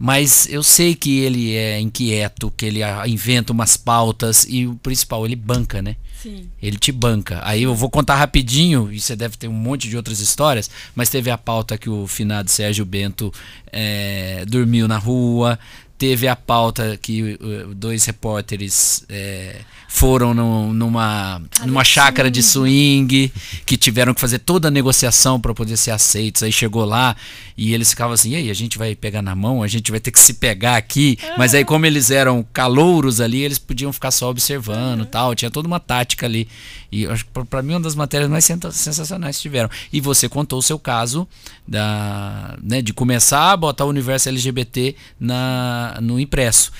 Mas 0.05 0.49
eu 0.49 0.61
sei 0.61 0.95
que 0.95 1.19
ele 1.19 1.55
é 1.55 1.79
inquieto, 1.79 2.51
que 2.57 2.65
ele 2.65 2.81
inventa 3.07 3.53
umas 3.53 3.77
pautas 3.77 4.45
e 4.49 4.67
o 4.67 4.75
principal, 4.75 5.25
ele 5.25 5.33
banca, 5.33 5.81
né? 5.81 5.95
Sim. 6.21 6.49
Ele 6.61 6.77
te 6.77 6.91
banca. 6.91 7.39
Aí 7.41 7.63
eu 7.63 7.73
vou 7.73 7.89
contar 7.89 8.17
rapidinho, 8.17 8.91
e 8.91 8.99
você 8.99 9.15
deve 9.15 9.37
ter 9.37 9.47
um 9.47 9.53
monte 9.53 9.87
de 9.87 9.95
outras 9.95 10.19
histórias, 10.19 10.69
mas 10.93 11.09
teve 11.09 11.31
a 11.31 11.37
pauta 11.37 11.77
que 11.77 11.89
o 11.89 12.05
finado 12.05 12.51
Sérgio 12.51 12.83
Bento 12.83 13.33
eh, 13.71 14.43
dormiu 14.45 14.89
na 14.89 14.97
rua, 14.97 15.57
teve 15.97 16.27
a 16.27 16.35
pauta 16.35 16.99
que 17.01 17.39
eh, 17.41 17.73
dois 17.73 18.03
repórteres 18.03 19.05
eh, 19.07 19.61
foram 19.95 20.33
no- 20.33 20.73
numa, 20.73 21.39
numa 21.67 21.83
chácara 21.83 22.31
de 22.31 22.41
swing, 22.41 23.31
que 23.63 23.77
tiveram 23.77 24.11
que 24.11 24.19
fazer 24.19 24.39
toda 24.39 24.67
a 24.67 24.71
negociação 24.71 25.39
para 25.39 25.53
poder 25.53 25.77
ser 25.77 25.91
aceitos. 25.91 26.41
Aí 26.41 26.51
chegou 26.51 26.83
lá 26.83 27.15
e 27.55 27.75
eles 27.75 27.91
ficavam 27.91 28.11
assim: 28.15 28.31
e 28.31 28.35
aí, 28.37 28.49
a 28.49 28.55
gente 28.55 28.75
vai 28.79 28.95
pegar 28.95 29.21
na 29.21 29.35
mão, 29.35 29.61
a 29.61 29.67
gente 29.67 29.91
vai 29.91 29.99
ter 29.99 30.09
que 30.09 30.19
se 30.19 30.33
pegar 30.33 30.77
aqui. 30.77 31.15
Mas 31.37 31.53
aí, 31.53 31.63
como 31.63 31.85
eles 31.85 32.09
eram 32.09 32.43
calouros 32.51 33.21
ali, 33.21 33.41
eles 33.43 33.59
podiam 33.59 33.93
ficar 33.93 34.09
só 34.09 34.31
observando 34.31 35.05
tal. 35.05 35.35
Tinha 35.35 35.51
toda 35.51 35.67
uma 35.67 35.79
tática 35.79 36.25
ali. 36.25 36.47
E 36.91 37.05
pra 37.47 37.61
mim, 37.61 37.73
uma 37.73 37.81
das 37.81 37.93
matérias 37.95 38.29
mais 38.31 38.43
sensacionais 38.45 39.35
que 39.37 39.43
tiveram. 39.43 39.69
E 39.91 40.01
você 40.01 40.27
contou 40.27 40.57
o 40.57 40.63
seu 40.63 40.79
caso 40.79 41.27
da, 41.67 42.57
né, 42.63 42.81
de 42.81 42.93
começar 42.93 43.51
a 43.51 43.57
botar 43.57 43.85
o 43.85 43.89
universo 43.89 44.27
LGBT 44.27 44.95
na, 45.19 45.99
no 46.01 46.19
impresso. 46.19 46.71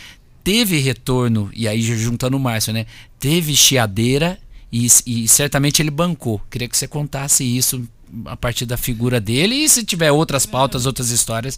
Teve 0.43 0.77
retorno, 0.79 1.49
e 1.53 1.67
aí 1.67 1.81
juntando 1.81 2.35
o 2.35 2.39
Márcio, 2.39 2.73
né? 2.73 2.85
Teve 3.19 3.55
chiadeira 3.55 4.37
e, 4.71 4.87
e 5.05 5.27
certamente 5.27 5.81
ele 5.81 5.89
bancou. 5.91 6.39
Queria 6.51 6.67
que 6.67 6.75
você 6.75 6.87
contasse 6.87 7.43
isso 7.45 7.87
a 8.25 8.35
partir 8.35 8.65
da 8.65 8.75
figura 8.77 9.19
dele 9.21 9.55
e 9.55 9.69
se 9.69 9.83
tiver 9.83 10.11
outras 10.11 10.45
pautas, 10.45 10.85
outras 10.85 11.09
histórias, 11.09 11.57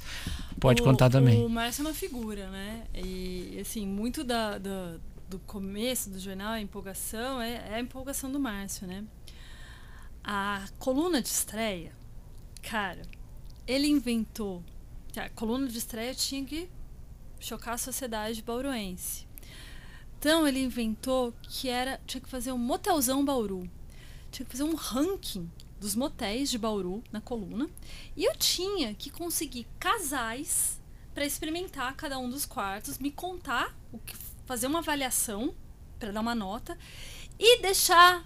pode 0.60 0.82
O- 0.82 0.86
contar 0.86 1.10
também. 1.10 1.43
O 1.43 1.50
Márcio 1.50 1.82
é 1.82 1.88
uma 1.88 1.93
figura, 1.93 2.50
né? 2.50 2.84
E, 2.93 3.58
assim, 3.60 3.86
muito 3.88 4.24
da, 4.24 4.58
da- 4.60 4.95
do 5.30 5.39
começo 5.39 6.10
do 6.12 6.19
jornal, 6.19 6.52
a 6.54 6.62
empolgação, 6.62 7.41
é, 7.41 7.63
é 7.71 7.76
a 7.76 7.80
empolgação 7.80 8.32
do 8.32 8.39
Márcio, 8.39 8.86
né? 8.88 9.04
A 10.24 10.63
coluna 10.80 11.21
de 11.21 11.28
estreia, 11.28 11.91
cara, 12.62 13.02
ele 13.67 13.88
inventou. 13.88 14.63
A 15.17 15.30
coluna 15.30 15.67
de 15.67 15.78
estreia 15.78 16.13
tinha 16.13 16.43
que 16.45 16.67
chocar 17.45 17.75
a 17.75 17.77
sociedade 17.77 18.41
bauruense. 18.41 19.27
Então 20.17 20.47
ele 20.47 20.63
inventou 20.63 21.31
que 21.43 21.69
era 21.69 22.01
tinha 22.08 22.19
que 22.19 22.29
fazer 22.29 22.51
um 22.51 22.58
motelzão 22.58 23.23
Bauru. 23.23 23.69
Tinha 24.31 24.45
que 24.45 24.51
fazer 24.51 24.63
um 24.63 24.73
ranking 24.73 25.49
dos 25.79 25.93
motéis 25.93 26.49
de 26.49 26.58
Bauru 26.58 27.03
na 27.12 27.21
coluna. 27.21 27.69
E 28.15 28.23
eu 28.23 28.36
tinha 28.36 28.95
que 28.95 29.12
conseguir 29.12 29.67
casais 29.79 30.81
para 31.13 31.25
experimentar 31.25 31.95
cada 31.95 32.17
um 32.17 32.29
dos 32.29 32.45
quartos, 32.45 32.97
me 32.97 33.12
contar, 33.12 33.77
o 33.91 33.99
que, 33.99 34.15
fazer 34.45 34.65
uma 34.67 34.79
avaliação 34.79 35.53
para 35.99 36.12
dar 36.12 36.21
uma 36.21 36.36
nota 36.36 36.77
e 37.39 37.62
deixar 37.62 38.25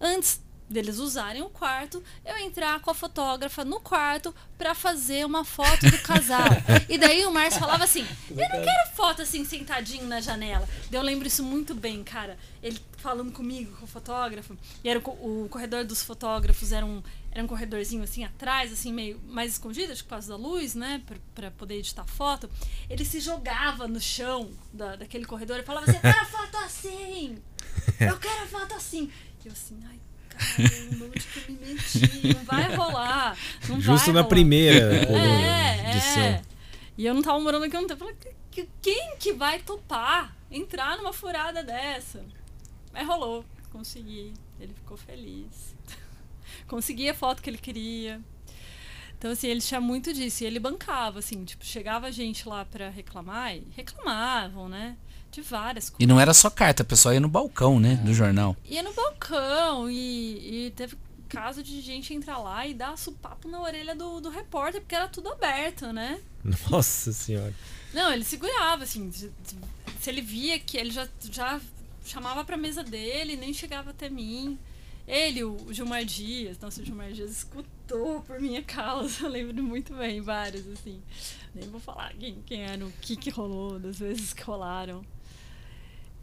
antes 0.00 0.42
deles 0.68 0.98
usarem 0.98 1.42
o 1.42 1.48
quarto, 1.48 2.02
eu 2.24 2.36
entrar 2.38 2.80
com 2.80 2.90
a 2.90 2.94
fotógrafa 2.94 3.64
no 3.64 3.80
quarto 3.80 4.34
para 4.56 4.74
fazer 4.74 5.24
uma 5.24 5.44
foto 5.44 5.90
do 5.90 5.98
casal. 6.02 6.48
e 6.88 6.98
daí 6.98 7.24
o 7.24 7.32
Márcio 7.32 7.60
falava 7.60 7.84
assim: 7.84 8.06
"Eu 8.30 8.36
não 8.36 8.62
quero 8.62 8.90
foto 8.94 9.22
assim 9.22 9.44
sentadinho 9.44 10.06
na 10.06 10.20
janela". 10.20 10.68
Eu 10.90 11.02
lembro 11.02 11.26
isso 11.26 11.42
muito 11.42 11.74
bem, 11.74 12.04
cara. 12.04 12.38
Ele 12.62 12.80
falando 12.98 13.32
comigo, 13.32 13.76
com 13.76 13.84
o 13.84 13.88
fotógrafo, 13.88 14.56
e 14.82 14.88
era 14.88 14.98
o, 14.98 15.44
o 15.44 15.48
corredor 15.48 15.84
dos 15.84 16.02
fotógrafos 16.02 16.72
era 16.72 16.84
um 16.84 17.02
era 17.30 17.44
um 17.44 17.46
corredorzinho 17.46 18.02
assim 18.02 18.24
atrás, 18.24 18.72
assim 18.72 18.92
meio 18.92 19.20
mais 19.28 19.52
escondido, 19.52 19.92
acho 19.92 20.02
que 20.02 20.08
por 20.08 20.14
causa 20.14 20.28
da 20.28 20.36
luz, 20.36 20.74
né, 20.74 21.00
pra 21.34 21.50
poder 21.52 21.76
editar 21.76 22.04
foto. 22.04 22.50
Ele 22.90 23.04
se 23.04 23.20
jogava 23.20 23.86
no 23.86 24.00
chão 24.00 24.50
da, 24.72 24.96
daquele 24.96 25.24
corredor 25.24 25.58
e 25.58 25.62
falava 25.62 25.88
assim: 25.88 25.96
"Eu 25.96 26.12
quero 26.12 26.26
foto 26.26 26.56
assim. 26.58 27.38
Eu 28.00 28.18
quero 28.18 28.46
foto 28.48 28.74
assim". 28.74 29.10
E 29.44 29.46
eu 29.48 29.52
assim: 29.52 29.80
"Ai, 29.88 30.00
eu 30.58 31.42
me 31.54 31.66
meti? 31.66 32.34
Não 32.34 32.44
vai 32.44 32.74
rolar. 32.74 33.36
Não 33.68 33.80
Justo 33.80 34.06
vai 34.06 34.14
na 34.14 34.20
rolar. 34.20 34.24
primeira 34.28 34.94
É, 35.06 35.90
edição. 35.90 36.22
é. 36.22 36.42
E 36.96 37.06
eu 37.06 37.14
não 37.14 37.22
tava 37.22 37.38
morando 37.40 37.64
aqui 37.64 37.76
há 37.76 37.80
um 37.80 37.86
tempo. 37.86 38.04
Eu 38.04 38.08
falei, 38.08 38.16
"Que- 38.50 38.62
que- 38.62 38.68
quem 38.82 39.16
que 39.18 39.32
vai 39.32 39.58
topar 39.60 40.34
entrar 40.50 40.96
numa 40.96 41.12
furada 41.12 41.62
dessa? 41.62 42.24
Mas 42.92 43.06
rolou. 43.06 43.44
Consegui. 43.70 44.32
Ele 44.60 44.72
ficou 44.74 44.96
feliz. 44.96 45.74
Consegui 46.66 47.08
a 47.08 47.14
foto 47.14 47.40
que 47.42 47.48
ele 47.50 47.58
queria. 47.58 48.20
Então, 49.16 49.30
assim, 49.32 49.48
ele 49.48 49.60
tinha 49.60 49.80
muito 49.80 50.12
disso. 50.12 50.42
E 50.44 50.46
ele 50.46 50.58
bancava, 50.60 51.18
assim, 51.18 51.44
tipo, 51.44 51.64
chegava 51.64 52.10
gente 52.12 52.48
lá 52.48 52.64
pra 52.64 52.88
reclamar 52.88 53.54
e 53.56 53.64
reclamavam, 53.76 54.68
né? 54.68 54.96
De 55.30 55.42
várias 55.42 55.90
coisas. 55.90 56.02
E 56.02 56.06
não 56.06 56.18
era 56.18 56.32
só 56.32 56.48
carta, 56.48 56.82
o 56.82 56.86
pessoal 56.86 57.14
ia 57.14 57.20
no 57.20 57.28
balcão, 57.28 57.78
né, 57.78 57.96
do 57.96 58.14
jornal. 58.14 58.56
Ia 58.64 58.82
no 58.82 58.92
balcão 58.92 59.90
e, 59.90 60.66
e 60.66 60.70
teve 60.70 60.96
caso 61.28 61.62
de 61.62 61.80
gente 61.80 62.14
entrar 62.14 62.38
lá 62.38 62.66
e 62.66 62.72
dar 62.72 62.96
supapo 62.96 63.48
na 63.48 63.60
orelha 63.60 63.94
do, 63.94 64.20
do 64.20 64.30
repórter, 64.30 64.80
porque 64.80 64.94
era 64.94 65.08
tudo 65.08 65.30
aberto, 65.30 65.92
né? 65.92 66.20
Nossa 66.70 67.12
senhora. 67.12 67.54
Não, 67.92 68.12
ele 68.12 68.24
segurava, 68.24 68.84
assim. 68.84 69.10
Se, 69.12 69.30
se 70.00 70.10
ele 70.10 70.22
via 70.22 70.58
que 70.58 70.76
ele 70.76 70.90
já, 70.90 71.06
já 71.30 71.60
chamava 72.04 72.44
pra 72.44 72.56
mesa 72.56 72.82
dele, 72.82 73.36
nem 73.36 73.52
chegava 73.52 73.90
até 73.90 74.08
mim. 74.08 74.58
Ele, 75.06 75.42
o 75.42 75.56
Gilmar 75.70 76.04
Dias, 76.04 76.58
nossa, 76.58 76.82
o 76.82 76.84
Gilmar 76.84 77.10
Dias 77.12 77.30
escutou 77.30 78.20
por 78.22 78.38
minha 78.40 78.62
causa, 78.62 79.24
eu 79.24 79.30
lembro 79.30 79.62
muito 79.62 79.94
bem, 79.94 80.20
vários, 80.20 80.66
assim. 80.68 81.00
Nem 81.54 81.68
vou 81.70 81.80
falar 81.80 82.12
quem, 82.14 82.42
quem 82.44 82.62
era, 82.62 82.84
o 82.84 82.92
que 83.00 83.16
que 83.16 83.30
rolou, 83.30 83.78
das 83.78 83.98
vezes 83.98 84.34
que 84.34 84.42
rolaram. 84.42 85.02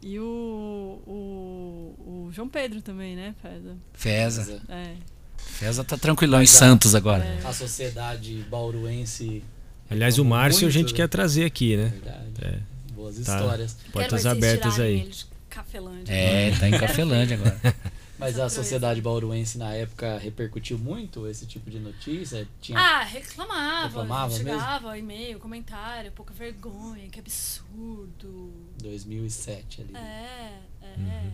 E 0.02 0.18
o, 0.20 1.00
o, 1.06 2.26
o 2.26 2.30
João 2.32 2.48
Pedro 2.48 2.80
também, 2.80 3.16
né, 3.16 3.34
Feza? 3.42 3.76
Feza. 3.92 4.62
É. 4.68 4.94
Feza 5.36 5.82
tá 5.84 5.96
tranquilão 5.96 6.38
em 6.40 6.42
Mas 6.42 6.54
a- 6.54 6.58
Santos 6.58 6.94
agora. 6.94 7.24
É. 7.24 7.40
A 7.44 7.52
sociedade 7.52 8.44
bauruense 8.50 9.42
Aliás, 9.88 10.18
o 10.18 10.24
Márcio 10.24 10.66
a 10.66 10.70
gente 10.70 10.92
quer 10.92 11.08
trazer 11.08 11.44
aqui, 11.44 11.76
né? 11.76 11.88
Verdade. 11.88 12.26
É. 12.42 12.58
Boas 12.92 13.16
Tá. 13.16 13.36
histórias. 13.36 13.76
Portas 13.92 14.26
abertas 14.26 14.80
aí. 14.80 15.02
de 15.08 15.26
Cafelândia. 15.48 16.12
É, 16.12 16.50
tá 16.58 16.68
em 16.68 16.72
Cafelândia 16.72 17.36
agora. 17.36 17.56
Mas 18.18 18.38
a 18.38 18.48
sociedade 18.48 19.00
bauruense 19.00 19.58
na 19.58 19.74
época 19.74 20.18
repercutiu 20.18 20.78
muito 20.78 21.26
esse 21.26 21.46
tipo 21.46 21.70
de 21.70 21.78
notícia? 21.78 22.48
Tinha... 22.60 22.78
Ah, 22.78 23.02
reclamava. 23.02 23.86
Reclamava 23.88 24.34
chegava 24.34 24.98
e-mail, 24.98 25.38
comentário, 25.38 26.10
pouca 26.12 26.32
vergonha, 26.32 27.08
que 27.10 27.20
absurdo. 27.20 28.52
2007 28.82 29.82
ali. 29.82 29.96
É, 29.96 30.62
é. 30.82 30.94
Uhum. 30.96 31.32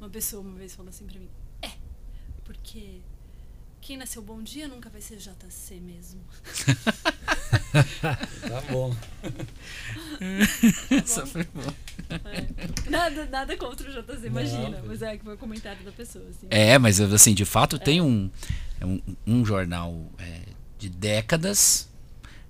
Uma 0.00 0.10
pessoa 0.10 0.42
uma 0.42 0.58
vez 0.58 0.74
falou 0.74 0.90
assim 0.90 1.06
pra 1.06 1.18
mim: 1.18 1.30
É, 1.62 1.70
porque 2.44 3.00
quem 3.82 3.96
nasceu 3.96 4.22
bom 4.22 4.40
dia 4.40 4.68
nunca 4.68 4.88
vai 4.88 5.00
ser 5.00 5.16
JC 5.16 5.80
mesmo. 5.80 6.20
Tá 8.02 8.60
bom. 8.70 8.94
Essa 10.90 11.26
foi 11.26 11.44
boa. 11.44 11.74
É. 12.10 12.90
Nada, 12.90 13.26
nada 13.26 13.56
contra 13.56 13.88
o 13.88 13.92
JC, 13.92 14.26
imagina. 14.26 14.80
Não, 14.80 14.86
mas 14.86 15.02
é 15.02 15.16
que 15.16 15.24
foi 15.24 15.34
o 15.34 15.38
comentário 15.38 15.82
da 15.84 15.92
pessoa. 15.92 16.24
Assim. 16.28 16.46
É, 16.50 16.78
mas 16.78 17.00
assim, 17.00 17.34
de 17.34 17.44
fato 17.44 17.78
tem 17.78 18.00
um, 18.00 18.30
é 18.80 18.86
um, 18.86 19.00
um 19.26 19.44
jornal 19.44 20.10
é, 20.18 20.40
de 20.78 20.88
décadas 20.88 21.88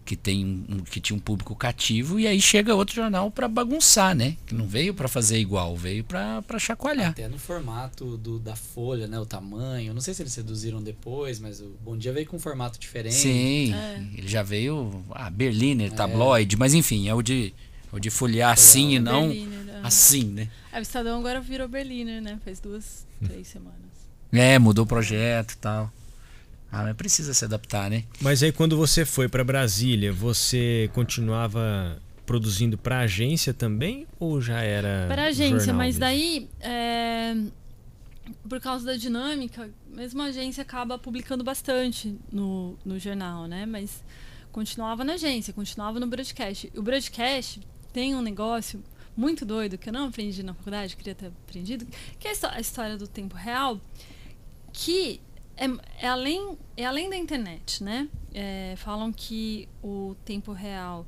que 0.05 0.17
tem 0.17 0.45
um, 0.69 0.79
que 0.81 1.01
tinha 1.01 1.17
um 1.17 1.21
público 1.21 1.55
cativo 1.55 2.19
e 2.19 2.27
aí 2.27 2.41
chega 2.41 2.75
outro 2.75 2.95
jornal 2.97 3.31
pra 3.31 3.47
bagunçar, 3.47 4.15
né? 4.15 4.37
Que 4.47 4.55
não 4.55 4.67
veio 4.67 4.93
pra 4.93 5.07
fazer 5.09 5.38
igual, 5.38 5.77
veio 5.77 6.03
pra 6.05 6.43
pra 6.43 6.59
chacoalhar. 6.59 7.11
Até 7.11 7.29
no 7.29 7.38
formato 7.38 8.17
do, 8.17 8.38
da 8.38 8.57
folha, 8.57 9.07
né? 9.07 9.19
O 9.19 9.27
tamanho. 9.27 9.95
Não 9.95 10.01
sei 10.01 10.12
se 10.15 10.23
eles 10.23 10.35
reduziram 10.35 10.83
depois, 10.83 11.38
mas 11.38 11.61
o 11.61 11.75
Bom 11.85 11.97
Dia 11.97 12.12
veio 12.12 12.27
com 12.27 12.37
um 12.37 12.41
formato 12.41 12.79
diferente. 12.79 13.15
Sim, 13.15 13.73
É. 13.75 14.03
ele 14.19 14.29
já 14.29 14.43
veio 14.43 15.05
a 15.11 15.31
Berliner, 15.31 15.93
É. 15.93 15.95
tabloide, 15.95 16.57
mas 16.57 16.75
enfim, 16.75 17.09
é 17.09 17.15
o 17.15 17.23
de 17.23 17.55
é 17.93 17.97
o 17.97 18.01
de 18.01 18.11
folhear 18.11 18.53
assim 18.53 18.95
e 18.95 18.99
não 18.99 19.29
Berliner, 19.29 19.69
é. 19.77 19.81
assim, 19.85 20.25
né? 20.25 20.49
Ah, 20.73 20.79
o 20.79 20.83
Estadão 20.83 21.19
agora 21.19 21.41
virou 21.41 21.69
Berliner, 21.69 22.21
né? 22.23 22.38
Faz 22.45 22.59
duas, 22.59 23.07
três 23.25 23.47
semanas. 23.47 23.77
É, 24.33 24.59
mudou 24.59 24.85
o 24.85 24.88
projeto 24.88 25.53
e 25.53 25.57
tal. 25.59 25.93
Ah, 26.73 26.83
mas 26.85 26.97
precisa 26.97 27.35
se 27.35 27.45
adaptar, 27.45 27.91
né? 27.91 28.05
Mas 28.19 28.43
aí 28.43 28.51
quando 28.51 28.79
você 28.79 29.05
foi 29.05 29.29
para 29.29 29.45
Brasília, 29.45 30.11
você 30.11 30.91
continuava 30.95 32.01
produzindo 32.25 32.79
para 32.79 33.01
agência 33.01 33.53
também 33.53 34.07
ou 34.19 34.41
já 34.41 34.61
era 34.63 35.07
Para 35.07 35.25
agência, 35.27 35.59
jornal 35.59 35.77
mas 35.77 35.99
mesmo? 35.99 36.01
daí, 36.01 36.49
é, 36.61 37.37
por 38.49 38.59
causa 38.59 38.87
da 38.87 38.97
dinâmica, 38.97 39.69
mesmo 39.87 40.23
a 40.23 40.27
agência 40.27 40.63
acaba 40.63 40.99
publicando 40.99 41.45
bastante 41.45 42.17
no, 42.33 42.79
no 42.85 42.99
jornal, 42.99 43.47
né? 43.47 43.67
Mas 43.67 44.03
continuava 44.51 45.05
na 45.05 45.15
agência, 45.15 45.53
continuava 45.53 46.01
no 46.01 46.07
broadcast. 46.07 46.71
E 46.73 46.79
o 46.79 46.83
broadcast 46.83 47.61
tem 47.93 48.15
um 48.15 48.23
negócio 48.23 48.83
muito 49.15 49.45
doido 49.45 49.77
que 49.77 49.91
eu 49.91 49.93
não 49.93 50.07
aprendi 50.07 50.43
na 50.43 50.55
faculdade, 50.55 50.97
queria 50.97 51.15
ter 51.15 51.27
aprendido, 51.27 51.87
que 52.19 52.29
é 52.29 52.33
a 52.51 52.61
história 52.61 52.97
do 52.97 53.07
tempo 53.07 53.37
real, 53.37 53.79
que 54.73 55.21
é, 55.64 56.05
é 56.07 56.09
além, 56.09 56.59
é 56.77 56.85
além 56.85 57.09
da 57.11 57.16
internet, 57.16 57.83
né? 57.85 58.09
É, 58.35 58.75
falam 58.79 59.12
que 59.12 59.68
o 59.83 60.16
tempo 60.25 60.53
real 60.53 61.07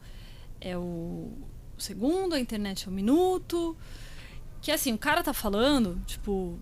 é 0.60 0.76
o 0.76 1.32
segundo, 1.78 2.34
a 2.34 2.40
internet 2.40 2.86
é 2.86 2.90
o 2.90 2.92
minuto. 2.92 3.76
Que 4.62 4.70
assim, 4.70 4.92
o 4.92 4.98
cara 4.98 5.22
tá 5.22 5.32
falando, 5.32 6.00
tipo. 6.06 6.58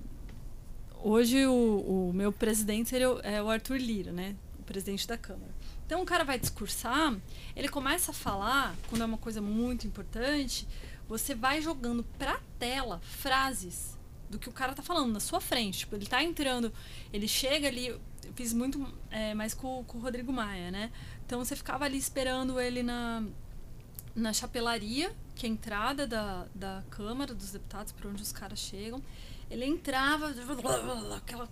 Hoje 1.05 1.45
o, 1.47 2.09
o 2.11 2.13
meu 2.15 2.33
presidente 2.33 2.89
seria 2.89 3.11
o- 3.11 3.21
é 3.21 3.43
o 3.43 3.49
Arthur 3.51 3.77
Lira, 3.77 4.13
né? 4.13 4.37
O 4.61 4.63
presidente 4.63 5.07
da 5.07 5.19
Câmara. 5.19 5.53
Então 5.85 6.01
o 6.01 6.07
cara 6.07 6.25
vai 6.25 6.39
discursar, 6.39 7.15
ele 7.57 7.69
começa 7.69 8.13
a 8.13 8.15
falar, 8.15 8.75
quando 8.89 9.03
é 9.03 9.05
uma 9.05 9.19
coisa 9.19 9.43
muito 9.43 9.87
importante, 9.87 10.67
você 11.09 11.35
vai 11.35 11.61
jogando 11.61 12.05
pra 12.19 12.41
tela 12.59 13.01
frases 13.03 13.99
do 14.33 14.39
que 14.39 14.49
o 14.49 14.53
cara 14.53 14.73
tá 14.73 14.83
falando 14.83 15.13
na 15.13 15.21
sua 15.21 15.41
frente. 15.41 15.81
Tipo, 15.81 15.95
ele 15.95 16.07
tá 16.07 16.23
entrando, 16.25 16.73
ele 17.13 17.29
chega 17.29 17.69
ali. 17.69 17.89
Eu 17.89 18.01
fiz 18.35 18.55
muito 18.55 18.85
é, 19.11 19.35
mais 19.35 19.53
com, 19.53 19.85
com 19.85 19.99
o 19.99 20.01
Rodrigo 20.01 20.33
Maia, 20.33 20.71
né? 20.71 20.91
Então 21.27 21.45
você 21.45 21.55
ficava 21.55 21.85
ali 21.85 21.99
esperando 21.99 22.59
ele 22.59 22.83
na, 22.83 23.23
na 24.17 24.33
chapelaria, 24.33 25.15
que 25.35 25.47
é 25.47 25.49
a 25.51 25.53
entrada 25.53 26.07
da, 26.07 26.47
da 26.55 26.83
Câmara 26.89 27.35
dos 27.35 27.53
Deputados, 27.53 27.93
por 27.93 28.07
onde 28.07 28.23
os 28.23 28.33
caras 28.33 28.59
chegam. 28.59 29.03
Ele 29.51 29.67
entrava, 29.67 30.35
aquela 31.15 31.47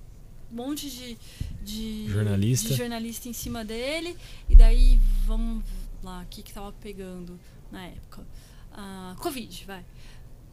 monte 0.51 0.91
de, 0.91 1.19
de 1.63 2.09
Jornalista. 2.09 2.69
de 2.69 2.75
jornalista 2.75 3.29
em 3.29 3.33
cima 3.33 3.63
dele, 3.63 4.17
e 4.49 4.57
daí 4.57 4.99
vamos 5.27 5.63
lá, 6.03 6.23
o 6.23 6.27
que 6.27 6.43
que 6.43 6.53
tava 6.53 6.73
pegando 6.73 7.39
na 7.71 7.87
época? 7.87 8.27
Ah, 8.73 9.15
Covid, 9.19 9.65
vai. 9.67 9.85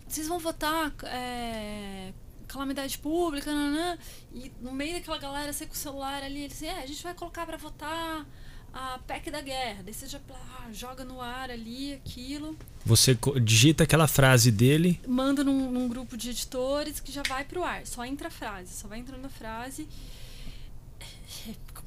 Vocês 0.08 0.28
vão 0.28 0.39
votar 0.39 0.93
é, 1.04 2.13
calamidade 2.48 2.98
pública, 2.98 3.54
nanã, 3.54 3.98
e 4.34 4.52
no 4.62 4.72
meio 4.72 4.93
daquela 4.93 5.17
galera, 5.17 5.52
você 5.52 5.65
com 5.65 5.74
o 5.74 5.78
celular 5.78 6.24
ali, 6.24 6.43
ele 6.43 6.54
assim, 6.54 6.67
é, 6.67 6.84
a 6.84 6.88
gente 6.88 7.04
vai 7.04 7.13
colocar 7.13 7.46
pra 7.46 7.58
votar 7.58 8.26
a 8.74 9.00
PEC 9.00 9.32
da 9.32 9.41
guerra. 9.41 9.84
Daí 9.84 9.93
você 9.93 10.08
já 10.08 10.20
ah, 10.30 10.72
joga 10.72 11.04
no 11.04 11.22
ar 11.22 11.50
ali 11.50 11.93
aquilo, 11.93 12.58
Você 12.86 13.17
digita 13.41 13.84
aquela 13.84 14.08
frase 14.08 14.52
dele, 14.52 15.00
manda 15.08 15.43
num, 15.43 15.72
num 15.72 15.88
grupo 15.88 16.15
de 16.15 16.30
editores 16.30 17.00
que 17.00 17.12
já 17.12 17.24
vai 17.28 17.43
pro 17.43 17.63
ar. 17.63 17.86
Só 17.86 18.06
entra 18.06 18.28
a 18.28 18.32
frase, 18.32 18.74
só 18.74 18.88
vai 18.88 19.00
entrando 19.00 19.26
a 19.26 19.30
frase. 19.30 19.88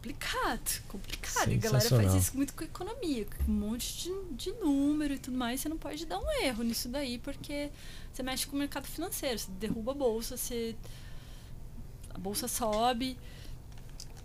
Complicado, 0.00 0.82
complicado. 0.88 1.52
E 1.52 1.54
a 1.56 1.58
galera 1.58 1.88
faz 1.90 2.14
isso 2.14 2.34
muito 2.34 2.54
com 2.54 2.64
economia, 2.64 3.26
com 3.26 3.52
um 3.52 3.54
monte 3.54 3.98
de, 3.98 4.34
de 4.34 4.52
número 4.52 5.12
e 5.12 5.18
tudo 5.18 5.36
mais. 5.36 5.60
Você 5.60 5.68
não 5.68 5.76
pode 5.76 6.06
dar 6.06 6.18
um 6.18 6.30
erro 6.42 6.62
nisso 6.62 6.88
daí, 6.88 7.18
porque 7.18 7.70
você 8.10 8.22
mexe 8.22 8.46
com 8.46 8.56
o 8.56 8.58
mercado 8.58 8.86
financeiro. 8.86 9.38
Você 9.38 9.50
derruba 9.52 9.92
a 9.92 9.94
bolsa, 9.94 10.38
você, 10.38 10.74
a 12.14 12.18
bolsa 12.18 12.48
sobe. 12.48 13.18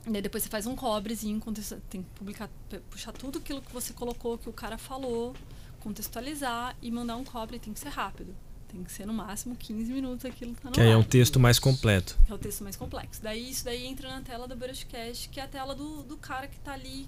E 0.08 0.22
depois 0.22 0.44
você 0.44 0.50
faz 0.50 0.66
um 0.66 0.78
cobrezinho, 0.78 1.42
tem 1.90 2.04
que 2.04 2.10
publicar, 2.12 2.50
puxar 2.90 3.12
tudo 3.12 3.40
aquilo 3.40 3.62
que 3.62 3.74
você 3.74 3.92
colocou, 3.92 4.38
que 4.38 4.48
o 4.48 4.54
cara 4.54 4.78
falou, 4.78 5.36
contextualizar 5.82 6.78
e 6.82 6.90
mandar 6.90 7.18
um 7.18 7.26
cobre. 7.26 7.60
Tem 7.60 7.74
que 7.74 7.82
ser 7.82 7.90
rápido. 7.90 8.34
Tem 8.76 8.84
que 8.84 8.92
ser 8.92 9.06
no 9.06 9.14
máximo 9.14 9.56
15 9.56 9.94
minutos 9.94 10.26
aquilo 10.26 10.54
tá 10.56 10.68
no 10.68 10.72
que 10.74 10.82
aí 10.82 10.90
é 10.90 10.98
um 10.98 11.04
texto 11.04 11.40
mais 11.40 11.58
completo. 11.58 12.20
É 12.30 12.34
o 12.34 12.38
texto 12.38 12.62
mais 12.62 12.76
complexo. 12.76 13.24
Daí 13.24 13.50
isso 13.50 13.64
daí 13.64 13.86
entra 13.86 14.10
na 14.10 14.22
tela 14.22 14.50
do 14.50 14.56
broadcast, 14.58 15.30
que 15.30 15.40
é 15.40 15.44
a 15.44 15.48
tela 15.48 15.74
do, 15.74 16.04
do 16.04 16.18
cara 16.18 16.46
que 16.46 16.58
está 16.58 16.74
ali 16.74 17.08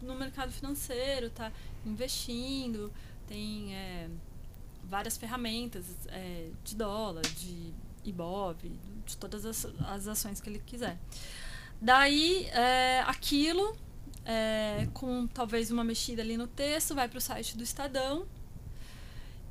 no 0.00 0.14
mercado 0.14 0.50
financeiro, 0.50 1.28
tá 1.28 1.52
investindo, 1.84 2.90
tem 3.28 3.74
é, 3.74 4.08
várias 4.84 5.18
ferramentas 5.18 5.84
é, 6.08 6.48
de 6.64 6.74
dólar, 6.74 7.20
de 7.20 7.74
IBOV, 8.06 8.72
de 9.04 9.16
todas 9.18 9.44
as, 9.44 9.66
as 9.86 10.08
ações 10.08 10.40
que 10.40 10.48
ele 10.48 10.62
quiser. 10.64 10.98
Daí 11.78 12.46
é, 12.46 13.04
aquilo, 13.06 13.76
é, 14.24 14.88
com 14.94 15.26
talvez 15.26 15.70
uma 15.70 15.84
mexida 15.84 16.22
ali 16.22 16.38
no 16.38 16.46
texto, 16.46 16.94
vai 16.94 17.06
para 17.06 17.18
o 17.18 17.20
site 17.20 17.54
do 17.54 17.62
Estadão. 17.62 18.26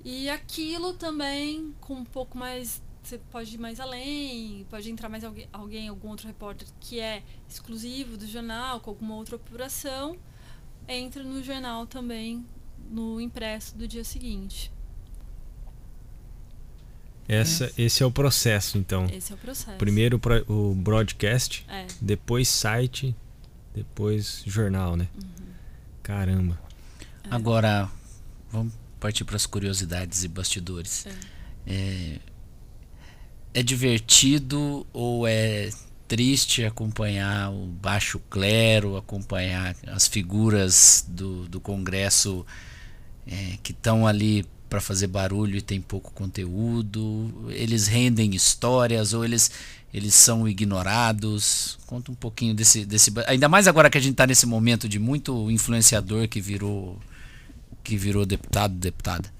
E 0.04 0.30
aquilo 0.30 0.94
também, 0.94 1.74
com 1.80 1.96
um 1.96 2.06
pouco 2.06 2.38
mais. 2.38 2.82
Você 3.04 3.18
pode 3.18 3.56
ir 3.56 3.58
mais 3.58 3.80
além, 3.80 4.64
pode 4.70 4.90
entrar 4.92 5.10
mais 5.10 5.24
alguém, 5.24 5.48
alguém, 5.52 5.88
algum 5.88 6.10
outro 6.10 6.28
repórter 6.28 6.68
que 6.80 7.00
é 7.00 7.24
exclusivo 7.50 8.16
do 8.16 8.28
jornal, 8.28 8.80
com 8.80 8.92
alguma 8.92 9.16
outra 9.16 9.38
apuração, 9.38 10.16
entra 10.88 11.24
no 11.24 11.42
jornal 11.44 11.88
também, 11.88 12.46
no 12.92 13.20
impresso 13.20 13.76
do 13.76 13.88
dia 13.88 14.04
seguinte. 14.04 14.72
Essa, 17.28 17.72
esse 17.78 18.04
é 18.04 18.06
o 18.06 18.12
processo, 18.12 18.78
então. 18.78 19.06
Esse 19.06 19.32
é 19.32 19.36
o 19.36 19.38
processo. 19.38 19.78
Primeiro 19.78 20.20
o 20.48 20.76
broadcast, 20.76 21.66
É. 21.68 21.88
depois 22.00 22.48
site, 22.50 23.16
depois 23.74 24.44
jornal, 24.46 24.96
né? 24.96 25.08
Caramba. 26.04 26.60
Agora, 27.30 27.90
vamos 28.52 28.74
partir 29.02 29.26
para 29.26 29.36
as 29.36 29.48
curiosidades 29.48 30.24
e 30.24 30.28
bastidores. 30.28 31.08
É, 31.66 32.20
é 33.54 33.64
divertido 33.64 34.86
ou 34.94 35.28
é 35.28 35.70
triste 36.08 36.64
acompanhar 36.64 37.52
o 37.52 37.66
baixo 37.66 38.20
clero, 38.30 38.96
acompanhar 38.96 39.76
as 39.88 40.08
figuras 40.08 41.04
do, 41.08 41.48
do 41.50 41.60
Congresso 41.60 42.46
é, 43.26 43.58
que 43.64 43.72
estão 43.72 44.06
ali 44.06 44.46
para 44.70 44.80
fazer 44.80 45.08
barulho 45.08 45.58
e 45.58 45.62
tem 45.62 45.82
pouco 45.82 46.12
conteúdo? 46.12 47.50
Eles 47.50 47.88
rendem 47.88 48.36
histórias 48.36 49.14
ou 49.14 49.26
eles, 49.26 49.52
eles 49.92 50.14
são 50.14 50.48
ignorados? 50.48 51.80
Conta 51.88 52.12
um 52.12 52.16
pouquinho 52.16 52.54
desse, 52.54 52.86
desse. 52.86 53.12
Ainda 53.26 53.50
mais 53.50 53.68
agora 53.68 53.90
que 53.90 53.98
a 53.98 54.02
gente 54.02 54.14
está 54.14 54.28
nesse 54.28 54.46
momento 54.46 54.88
de 54.88 55.00
muito 55.00 55.50
influenciador 55.50 56.28
que 56.28 56.40
virou 56.40 57.00
que 57.84 57.98
virou 57.98 58.26
deputado, 58.26 58.74
deputada. 58.74 59.32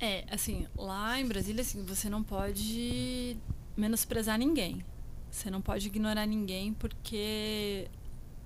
É, 0.00 0.24
assim, 0.30 0.66
lá 0.76 1.20
em 1.20 1.26
Brasília, 1.26 1.60
assim, 1.60 1.84
você 1.84 2.08
não 2.08 2.22
pode 2.22 3.36
menosprezar 3.76 4.38
ninguém. 4.38 4.84
Você 5.30 5.50
não 5.50 5.60
pode 5.60 5.86
ignorar 5.86 6.26
ninguém 6.26 6.72
porque 6.72 7.86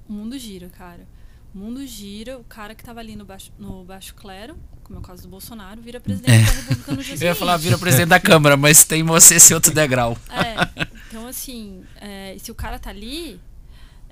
o 0.09 0.13
mundo 0.13 0.39
gira, 0.39 0.69
cara. 0.69 1.07
O 1.55 1.59
mundo 1.59 1.87
gira, 1.87 2.39
o 2.39 2.45
cara 2.45 2.75
que 2.75 2.83
estava 2.83 2.99
ali 2.99 3.15
no 3.15 3.25
baixo, 3.25 3.53
no 3.59 3.85
baixo 3.85 4.15
clero, 4.15 4.57
como 4.83 4.99
é 4.99 5.01
o 5.01 5.03
caso 5.03 5.23
do 5.23 5.29
Bolsonaro, 5.29 5.81
vira 5.81 6.01
presidente 6.01 6.33
é. 6.33 6.45
da 6.45 6.53
República 6.53 6.93
no 6.93 7.03
dia 7.03 7.15
Eu 7.15 7.29
ia 7.29 7.35
falar, 7.35 7.57
vira 7.57 7.79
presidente 7.79 8.09
da 8.09 8.21
Câmara, 8.21 8.57
mas 8.57 8.85
tem 8.85 9.03
você 9.03 9.37
esse 9.37 9.55
outro 9.55 9.73
degrau. 9.73 10.19
É, 10.29 10.85
então 11.09 11.27
assim, 11.27 11.85
é, 12.01 12.37
se 12.39 12.51
o 12.51 12.55
cara 12.55 12.79
tá 12.79 12.91
ali, 12.91 13.41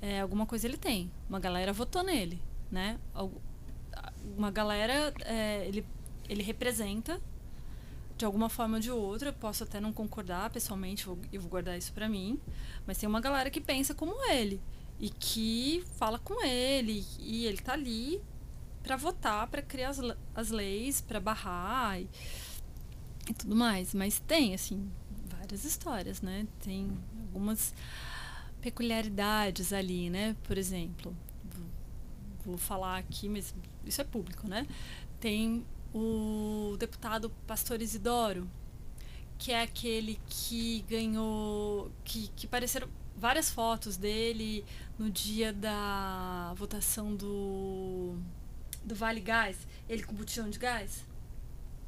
é, 0.00 0.20
alguma 0.20 0.46
coisa 0.46 0.66
ele 0.66 0.76
tem. 0.76 1.10
Uma 1.28 1.40
galera 1.40 1.72
votou 1.72 2.02
nele, 2.02 2.40
né? 2.70 2.96
Uma 4.36 4.50
galera, 4.50 5.12
é, 5.24 5.66
ele, 5.66 5.86
ele 6.28 6.42
representa 6.42 7.20
de 8.16 8.24
alguma 8.24 8.48
forma 8.48 8.76
ou 8.76 8.80
de 8.80 8.90
outra. 8.90 9.30
Eu 9.30 9.32
posso 9.32 9.64
até 9.64 9.80
não 9.80 9.92
concordar 9.92 10.50
pessoalmente, 10.50 11.04
vou, 11.06 11.18
eu 11.32 11.40
vou 11.40 11.50
guardar 11.50 11.76
isso 11.76 11.92
para 11.92 12.08
mim. 12.08 12.38
Mas 12.86 12.98
tem 12.98 13.08
uma 13.08 13.20
galera 13.20 13.50
que 13.50 13.60
pensa 13.60 13.94
como 13.94 14.14
ele 14.30 14.60
e 15.00 15.10
que 15.10 15.84
fala 15.96 16.18
com 16.18 16.44
ele 16.44 17.04
e 17.18 17.46
ele 17.46 17.58
tá 17.58 17.72
ali 17.72 18.22
para 18.82 18.96
votar, 18.96 19.46
para 19.48 19.62
criar 19.62 19.90
as, 19.90 20.00
as 20.34 20.50
leis, 20.50 21.00
para 21.00 21.20
barrar 21.20 22.00
e, 22.00 22.08
e 23.28 23.34
tudo 23.34 23.56
mais. 23.56 23.94
Mas 23.94 24.20
tem 24.20 24.54
assim 24.54 24.90
várias 25.24 25.64
histórias, 25.64 26.22
né? 26.22 26.46
Tem 26.60 26.90
algumas 27.26 27.74
peculiaridades 28.60 29.72
ali, 29.72 30.08
né? 30.08 30.36
Por 30.44 30.56
exemplo, 30.56 31.14
vou 32.44 32.56
falar 32.56 32.98
aqui, 32.98 33.28
mas 33.28 33.54
isso 33.86 34.00
é 34.00 34.04
público, 34.04 34.48
né? 34.48 34.66
Tem 35.20 35.64
o 35.94 36.76
deputado 36.78 37.30
Pastor 37.46 37.82
Isidoro, 37.82 38.48
que 39.38 39.52
é 39.52 39.62
aquele 39.62 40.18
que 40.26 40.84
ganhou, 40.88 41.90
que, 42.04 42.30
que 42.36 42.46
apareceram 42.46 42.88
várias 43.16 43.50
fotos 43.50 43.96
dele 43.96 44.64
no 44.98 45.10
dia 45.10 45.52
da 45.52 46.54
votação 46.56 47.14
do, 47.14 48.16
do 48.84 48.94
Vale 48.94 49.20
Gás, 49.20 49.56
ele 49.88 50.02
com 50.02 50.14
botijão 50.14 50.48
de 50.48 50.58
gás. 50.58 51.04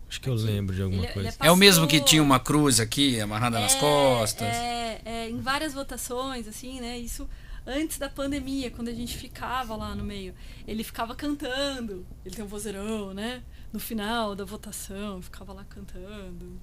Acho 0.09 0.21
que 0.21 0.29
eu 0.29 0.35
lembro 0.35 0.75
de 0.75 0.83
alguma 0.83 1.05
ele, 1.05 1.13
coisa. 1.13 1.29
Ele 1.31 1.37
é, 1.41 1.47
é, 1.47 1.51
o 1.51 1.57
mesmo 1.57 1.89
que 1.89 2.01
tinha 2.01 2.23
uma 2.23 2.39
cruz 2.39 2.79
aqui 2.79 3.21
amarrada 3.21 3.59
é, 3.59 3.63
nas 3.63 3.75
costas. 3.75 4.47
É, 4.47 5.01
é, 5.05 5.31
em 5.31 5.41
várias 5.41 5.75
votações, 5.75 6.47
assim, 6.47 6.81
né? 6.81 6.99
Isso 6.99 7.29
antes 7.67 7.99
da 7.99 8.09
pandemia, 8.09 8.71
quando 8.71 8.89
a 8.89 8.95
gente 8.95 9.17
ficava 9.17 9.77
lá 9.77 9.95
no 9.95 10.05
meio. 10.05 10.35
Ele 10.67 10.85
ficava 10.85 11.15
cantando. 11.15 12.07
Ele 12.25 12.35
tem 12.35 12.45
um 12.45 12.49
vozeirão, 12.49 13.15
né? 13.15 13.43
No 13.73 13.81
final 13.81 14.35
da 14.35 14.45
votação, 14.45 15.21
ficava 15.23 15.53
lá 15.53 15.65
cantando. 15.65 16.61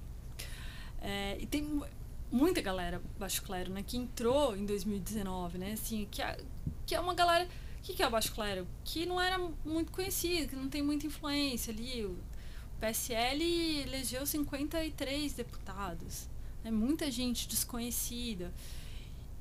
É, 1.00 1.36
e 1.40 1.46
tem 1.46 1.82
muita 2.30 2.60
galera 2.60 3.02
baixo 3.18 3.42
clero, 3.42 3.72
né? 3.72 3.82
Que 3.82 3.96
entrou 3.96 4.56
em 4.56 4.64
2019, 4.64 5.58
né? 5.58 5.72
Assim, 5.72 6.06
que 6.10 6.22
é, 6.22 6.38
que 6.86 6.94
é 6.94 7.00
uma 7.00 7.14
galera... 7.14 7.48
O 7.78 7.84
que, 7.84 7.94
que 7.94 8.02
é 8.02 8.06
o 8.06 8.10
baixo 8.10 8.32
clero? 8.32 8.66
Que 8.84 9.04
não 9.04 9.20
era 9.20 9.36
muito 9.64 9.90
conhecido, 9.90 10.48
que 10.48 10.54
não 10.54 10.68
tem 10.68 10.80
muita 10.82 11.04
influência 11.04 11.72
ali 11.72 12.06
PSL 12.82 13.44
elegeu 13.82 14.26
53 14.26 15.34
deputados. 15.34 16.26
É 16.64 16.70
muita 16.70 17.08
gente 17.12 17.46
desconhecida. 17.46 18.52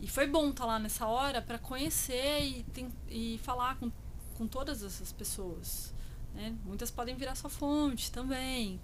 E 0.02 0.08
foi 0.08 0.26
bom 0.26 0.50
estar 0.50 0.64
tá 0.64 0.66
lá 0.66 0.80
nessa 0.80 1.06
hora 1.06 1.42
para 1.42 1.60
conhecer 1.60 2.42
e, 2.42 2.64
tem, 2.74 2.90
e 3.08 3.40
falar 3.44 3.76
com, 3.76 3.92
com 4.36 4.48
todas 4.48 4.84
essas 4.84 5.12
pessoas. 5.12 5.94
Né? 6.34 6.56
Muitas 6.66 6.90
podem 6.90 7.16
virar 7.16 7.36
sua 7.36 7.50
fonte 7.50 8.12
também. 8.12 8.80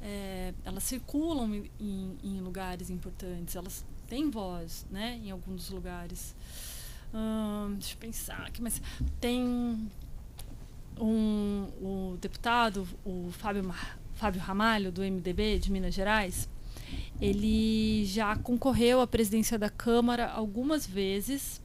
É, 0.00 0.54
elas 0.64 0.84
circulam 0.84 1.52
em, 1.78 2.18
em, 2.22 2.40
lugares 2.40 2.88
importantes, 2.88 3.54
elas 3.54 3.84
têm 4.06 4.30
voz 4.30 4.86
né? 4.90 5.20
em 5.24 5.30
alguns 5.30 5.70
lugares. 5.70 6.34
Hum, 7.12 7.74
deixa 7.74 7.94
eu 7.94 7.98
pensar 7.98 8.46
aqui, 8.46 8.62
mas 8.62 8.80
tem 9.20 9.90
um, 10.98 11.68
o 11.80 12.18
deputado, 12.20 12.86
o 13.04 13.30
Fábio 13.32 13.74
Fábio 14.14 14.40
Ramalho, 14.40 14.92
do 14.92 15.00
MDB 15.00 15.58
de 15.58 15.72
Minas 15.72 15.94
Gerais, 15.94 16.46
ele 17.20 18.04
já 18.06 18.36
concorreu 18.36 19.00
à 19.00 19.06
presidência 19.06 19.58
da 19.58 19.68
Câmara 19.68 20.30
algumas 20.30 20.86
vezes 20.86 21.60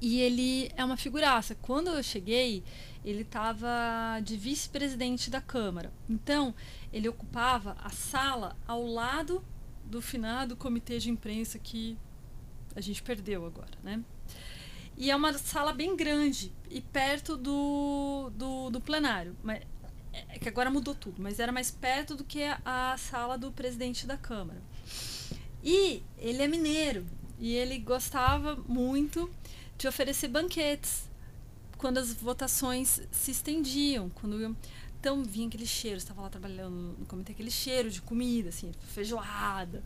e 0.00 0.20
ele 0.20 0.70
é 0.76 0.84
uma 0.84 0.96
figuraça. 0.96 1.54
Quando 1.54 1.88
eu 1.88 2.02
cheguei, 2.02 2.62
ele 3.04 3.22
estava 3.22 4.20
de 4.20 4.36
vice-presidente 4.36 5.30
da 5.30 5.40
Câmara. 5.40 5.92
Então, 6.08 6.54
ele 6.92 7.08
ocupava 7.08 7.76
a 7.82 7.90
sala 7.90 8.56
ao 8.66 8.84
lado 8.84 9.44
do 9.84 10.02
finado 10.02 10.56
comitê 10.56 10.98
de 10.98 11.10
imprensa 11.10 11.58
que 11.58 11.96
a 12.74 12.80
gente 12.80 13.02
perdeu 13.02 13.46
agora, 13.46 13.70
né? 13.82 14.02
E 14.96 15.10
é 15.10 15.16
uma 15.16 15.32
sala 15.34 15.72
bem 15.72 15.96
grande 15.96 16.52
e 16.70 16.80
perto 16.80 17.36
do, 17.36 18.30
do, 18.34 18.70
do 18.70 18.80
plenário. 18.80 19.36
Mas 19.42 19.62
é 20.12 20.38
que 20.38 20.48
agora 20.48 20.70
mudou 20.70 20.94
tudo, 20.94 21.22
mas 21.22 21.38
era 21.38 21.52
mais 21.52 21.70
perto 21.70 22.14
do 22.14 22.24
que 22.24 22.42
a, 22.42 22.60
a 22.64 22.96
sala 22.98 23.36
do 23.38 23.50
presidente 23.52 24.06
da 24.06 24.16
Câmara. 24.16 24.60
E 25.62 26.02
ele 26.18 26.42
é 26.42 26.48
mineiro 26.48 27.06
e 27.38 27.54
ele 27.54 27.78
gostava 27.78 28.56
muito 28.68 29.30
de 29.78 29.88
oferecer 29.88 30.28
banquetes 30.28 31.10
quando 31.76 31.98
as 31.98 32.12
votações 32.14 33.00
se 33.10 33.30
estendiam, 33.32 34.08
quando 34.10 34.56
então 35.00 35.24
vinha 35.24 35.48
aquele 35.48 35.66
cheiro, 35.66 35.96
estava 35.96 36.22
lá 36.22 36.28
trabalhando 36.30 36.94
no 36.96 37.06
comitê, 37.06 37.32
aquele 37.32 37.50
cheiro 37.50 37.90
de 37.90 38.00
comida, 38.00 38.50
assim, 38.50 38.70
feijoada. 38.94 39.82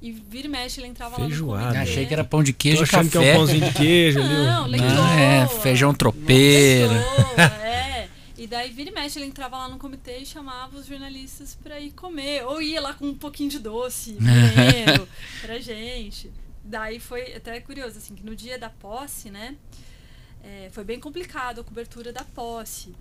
E 0.00 0.10
vira 0.10 0.46
e 0.46 0.50
mexe, 0.50 0.80
ele 0.80 0.86
entrava 0.86 1.16
Feijoada. 1.16 1.64
lá 1.64 1.68
no 1.68 1.74
comitê. 1.74 1.90
Achei 1.90 2.06
que 2.06 2.14
era 2.14 2.24
pão 2.24 2.42
de 2.42 2.52
queijo 2.54 2.84
e 2.84 2.86
café. 2.86 3.10
que 3.10 3.18
é 3.18 3.32
um 3.32 3.36
pãozinho 3.36 3.64
de 3.66 3.74
queijo. 3.74 4.20
Não, 4.20 4.66
leitoa, 4.66 4.94
Não, 4.94 5.08
é, 5.18 5.46
feijão 5.48 5.92
tropeiro. 5.92 6.92
Leitoa, 6.94 7.44
é. 7.62 8.08
E 8.38 8.46
daí, 8.46 8.70
vira 8.70 8.90
e 8.90 8.92
mexe, 8.92 9.18
ele 9.18 9.26
entrava 9.26 9.58
lá 9.58 9.68
no 9.68 9.78
comitê 9.78 10.18
e 10.18 10.24
chamava 10.24 10.78
os 10.78 10.86
jornalistas 10.86 11.56
para 11.60 11.80
ir 11.80 11.90
comer. 11.90 12.46
Ou 12.46 12.62
ia 12.62 12.80
lá 12.80 12.94
com 12.94 13.06
um 13.06 13.14
pouquinho 13.18 13.50
de 13.50 13.58
doce, 13.58 14.12
dinheiro, 14.14 15.08
pra 15.40 15.58
gente. 15.58 16.30
Daí 16.62 17.00
foi 17.00 17.34
até 17.34 17.60
curioso, 17.60 17.98
assim, 17.98 18.14
que 18.14 18.24
no 18.24 18.36
dia 18.36 18.56
da 18.56 18.70
posse, 18.70 19.28
né? 19.28 19.56
É, 20.40 20.70
foi 20.70 20.84
bem 20.84 21.00
complicado 21.00 21.62
a 21.62 21.64
cobertura 21.64 22.12
da 22.12 22.22
posse. 22.22 22.94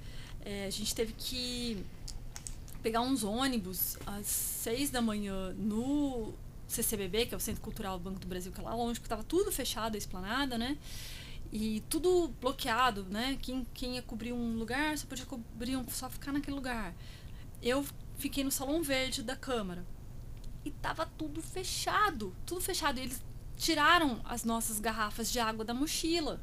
É, 0.43 0.65
a 0.65 0.71
gente 0.71 0.95
teve 0.95 1.13
que 1.13 1.85
pegar 2.81 3.01
uns 3.01 3.23
ônibus 3.23 3.95
às 4.07 4.25
seis 4.25 4.89
da 4.89 5.03
manhã 5.03 5.53
no 5.53 6.33
CCBB, 6.67 7.27
que 7.27 7.35
é 7.35 7.37
o 7.37 7.39
Centro 7.39 7.61
Cultural 7.61 7.99
do 7.99 8.03
Banco 8.03 8.19
do 8.19 8.27
Brasil, 8.27 8.51
que 8.51 8.59
é 8.59 8.63
lá 8.63 8.73
longe, 8.73 8.99
que 8.99 9.05
estava 9.05 9.23
tudo 9.23 9.51
fechado, 9.51 9.93
a 9.93 9.97
esplanada, 9.99 10.57
né? 10.57 10.77
E 11.51 11.81
tudo 11.89 12.29
bloqueado, 12.41 13.05
né? 13.09 13.37
Quem, 13.41 13.65
quem 13.73 13.95
ia 13.95 14.01
cobrir 14.01 14.33
um 14.33 14.55
lugar 14.57 14.97
só 14.97 15.07
podia 15.07 15.25
cobrir 15.25 15.77
um, 15.77 15.87
só 15.89 16.09
ficar 16.09 16.31
naquele 16.31 16.55
lugar. 16.55 16.93
Eu 17.61 17.85
fiquei 18.17 18.43
no 18.43 18.51
salão 18.51 18.83
verde 18.83 19.23
da 19.23 19.35
Câmara. 19.35 19.85
E 20.65 20.71
tava 20.71 21.05
tudo 21.05 21.41
fechado. 21.41 22.35
Tudo 22.45 22.61
fechado. 22.61 22.99
E 22.99 23.03
eles 23.03 23.23
tiraram 23.55 24.21
as 24.23 24.43
nossas 24.43 24.79
garrafas 24.79 25.31
de 25.31 25.39
água 25.39 25.63
da 25.63 25.73
mochila. 25.73 26.41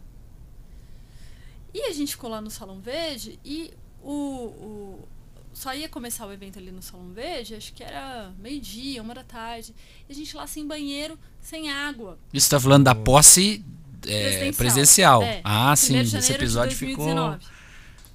E 1.73 1.83
a 1.83 1.93
gente 1.93 2.13
ficou 2.13 2.31
lá 2.31 2.41
no 2.41 2.51
Salão 2.51 2.81
Verde 2.81 3.39
e 3.45 3.75
o, 4.01 4.13
o, 4.13 5.09
só 5.53 5.75
ia 5.75 5.89
começar 5.89 6.25
o 6.27 6.33
evento 6.33 6.59
ali 6.59 6.71
no 6.71 6.81
Salão 6.81 7.09
Verde, 7.13 7.57
acho 7.57 7.73
que 7.73 7.83
era 7.83 8.33
meio-dia, 8.39 9.03
uma 9.03 9.13
da 9.13 9.25
tarde. 9.25 9.75
E 10.09 10.13
a 10.13 10.15
gente 10.15 10.37
lá 10.37 10.47
sem 10.47 10.65
banheiro, 10.67 11.19
sem 11.41 11.71
água. 11.73 12.19
Isso 12.33 12.47
está 12.47 12.61
falando 12.61 12.85
da 12.85 12.95
posse 12.95 13.65
é, 14.07 14.53
presidencial. 14.53 15.23
É. 15.23 15.41
Ah, 15.45 15.75
sim, 15.77 15.99
esse 15.99 16.33
episódio 16.33 16.77
ficou 16.77 17.39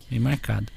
bem 0.09 0.19
marcado. 0.19 0.67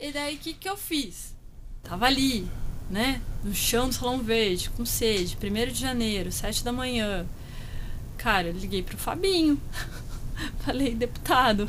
E 0.00 0.12
daí 0.12 0.36
o 0.36 0.38
que, 0.38 0.52
que 0.52 0.68
eu 0.68 0.76
fiz? 0.76 1.34
Tava 1.82 2.06
ali, 2.06 2.46
né? 2.90 3.20
No 3.42 3.54
chão 3.54 3.88
do 3.88 3.94
Salão 3.94 4.18
Verde, 4.18 4.70
com 4.70 4.84
sede, 4.84 5.36
1 5.42 5.72
de 5.72 5.80
janeiro, 5.80 6.30
7 6.30 6.62
da 6.62 6.72
manhã. 6.72 7.26
Cara, 8.18 8.48
eu 8.48 8.52
liguei 8.52 8.82
pro 8.82 8.98
Fabinho. 8.98 9.60
Falei, 10.60 10.94
deputado, 10.94 11.68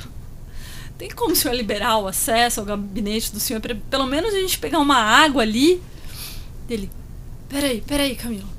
tem 0.98 1.10
como 1.10 1.34
o 1.34 1.36
senhor 1.36 1.54
liberar 1.54 1.98
o 2.00 2.08
acesso 2.08 2.60
ao 2.60 2.66
gabinete 2.66 3.32
do 3.32 3.40
senhor 3.40 3.62
para 3.62 3.76
pelo 3.76 4.08
menos 4.08 4.34
a 4.34 4.40
gente 4.40 4.58
pegar 4.58 4.80
uma 4.80 4.98
água 4.98 5.44
ali? 5.44 5.82
Ele, 6.70 6.90
peraí, 7.48 7.82
peraí, 7.82 8.16
Camilo. 8.16 8.50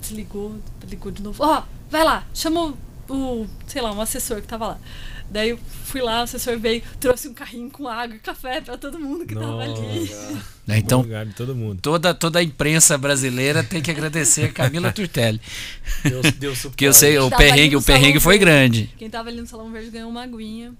Desligou, 0.00 0.56
ligou 0.88 1.12
de 1.12 1.22
novo. 1.22 1.44
Ó, 1.44 1.58
oh, 1.58 1.62
vai 1.90 2.02
lá, 2.02 2.26
chama 2.34 2.68
o, 2.68 2.78
sei 3.66 3.82
lá, 3.82 3.92
um 3.92 4.00
assessor 4.00 4.40
que 4.40 4.46
tava 4.46 4.68
lá. 4.68 4.78
Daí 5.30 5.50
eu 5.50 5.58
fui 5.84 6.02
lá, 6.02 6.20
o 6.20 6.22
assessor 6.24 6.58
veio, 6.58 6.82
trouxe 7.00 7.28
um 7.28 7.34
carrinho 7.34 7.70
com 7.70 7.88
água 7.88 8.16
e 8.16 8.18
café 8.18 8.60
para 8.60 8.76
todo 8.76 8.98
mundo 8.98 9.26
que 9.26 9.34
Nossa. 9.34 9.46
tava 9.46 9.62
ali. 9.62 10.10
É, 10.68 10.78
então, 10.78 11.04
todo 11.36 11.54
mundo. 11.54 11.80
Toda, 11.80 12.14
toda 12.14 12.38
a 12.38 12.42
imprensa 12.42 12.96
brasileira 12.96 13.62
tem 13.62 13.82
que 13.82 13.90
agradecer 13.90 14.44
a 14.44 14.52
Camila 14.52 14.92
Turtelli. 14.92 15.40
Deus, 16.02 16.32
Deus 16.32 16.62
Porque 16.62 16.86
eu 16.86 16.92
sei, 16.92 17.18
o 17.18 17.30
perrengue, 17.30 17.76
o 17.76 17.82
perrengue 17.82 18.20
foi 18.20 18.38
verde, 18.38 18.44
grande. 18.44 18.94
Quem 18.96 19.10
tava 19.10 19.28
ali 19.28 19.40
no 19.40 19.46
Salão 19.46 19.70
Verde 19.72 19.90
ganhou 19.90 20.10
uma 20.10 20.22
aguinha. 20.22 20.74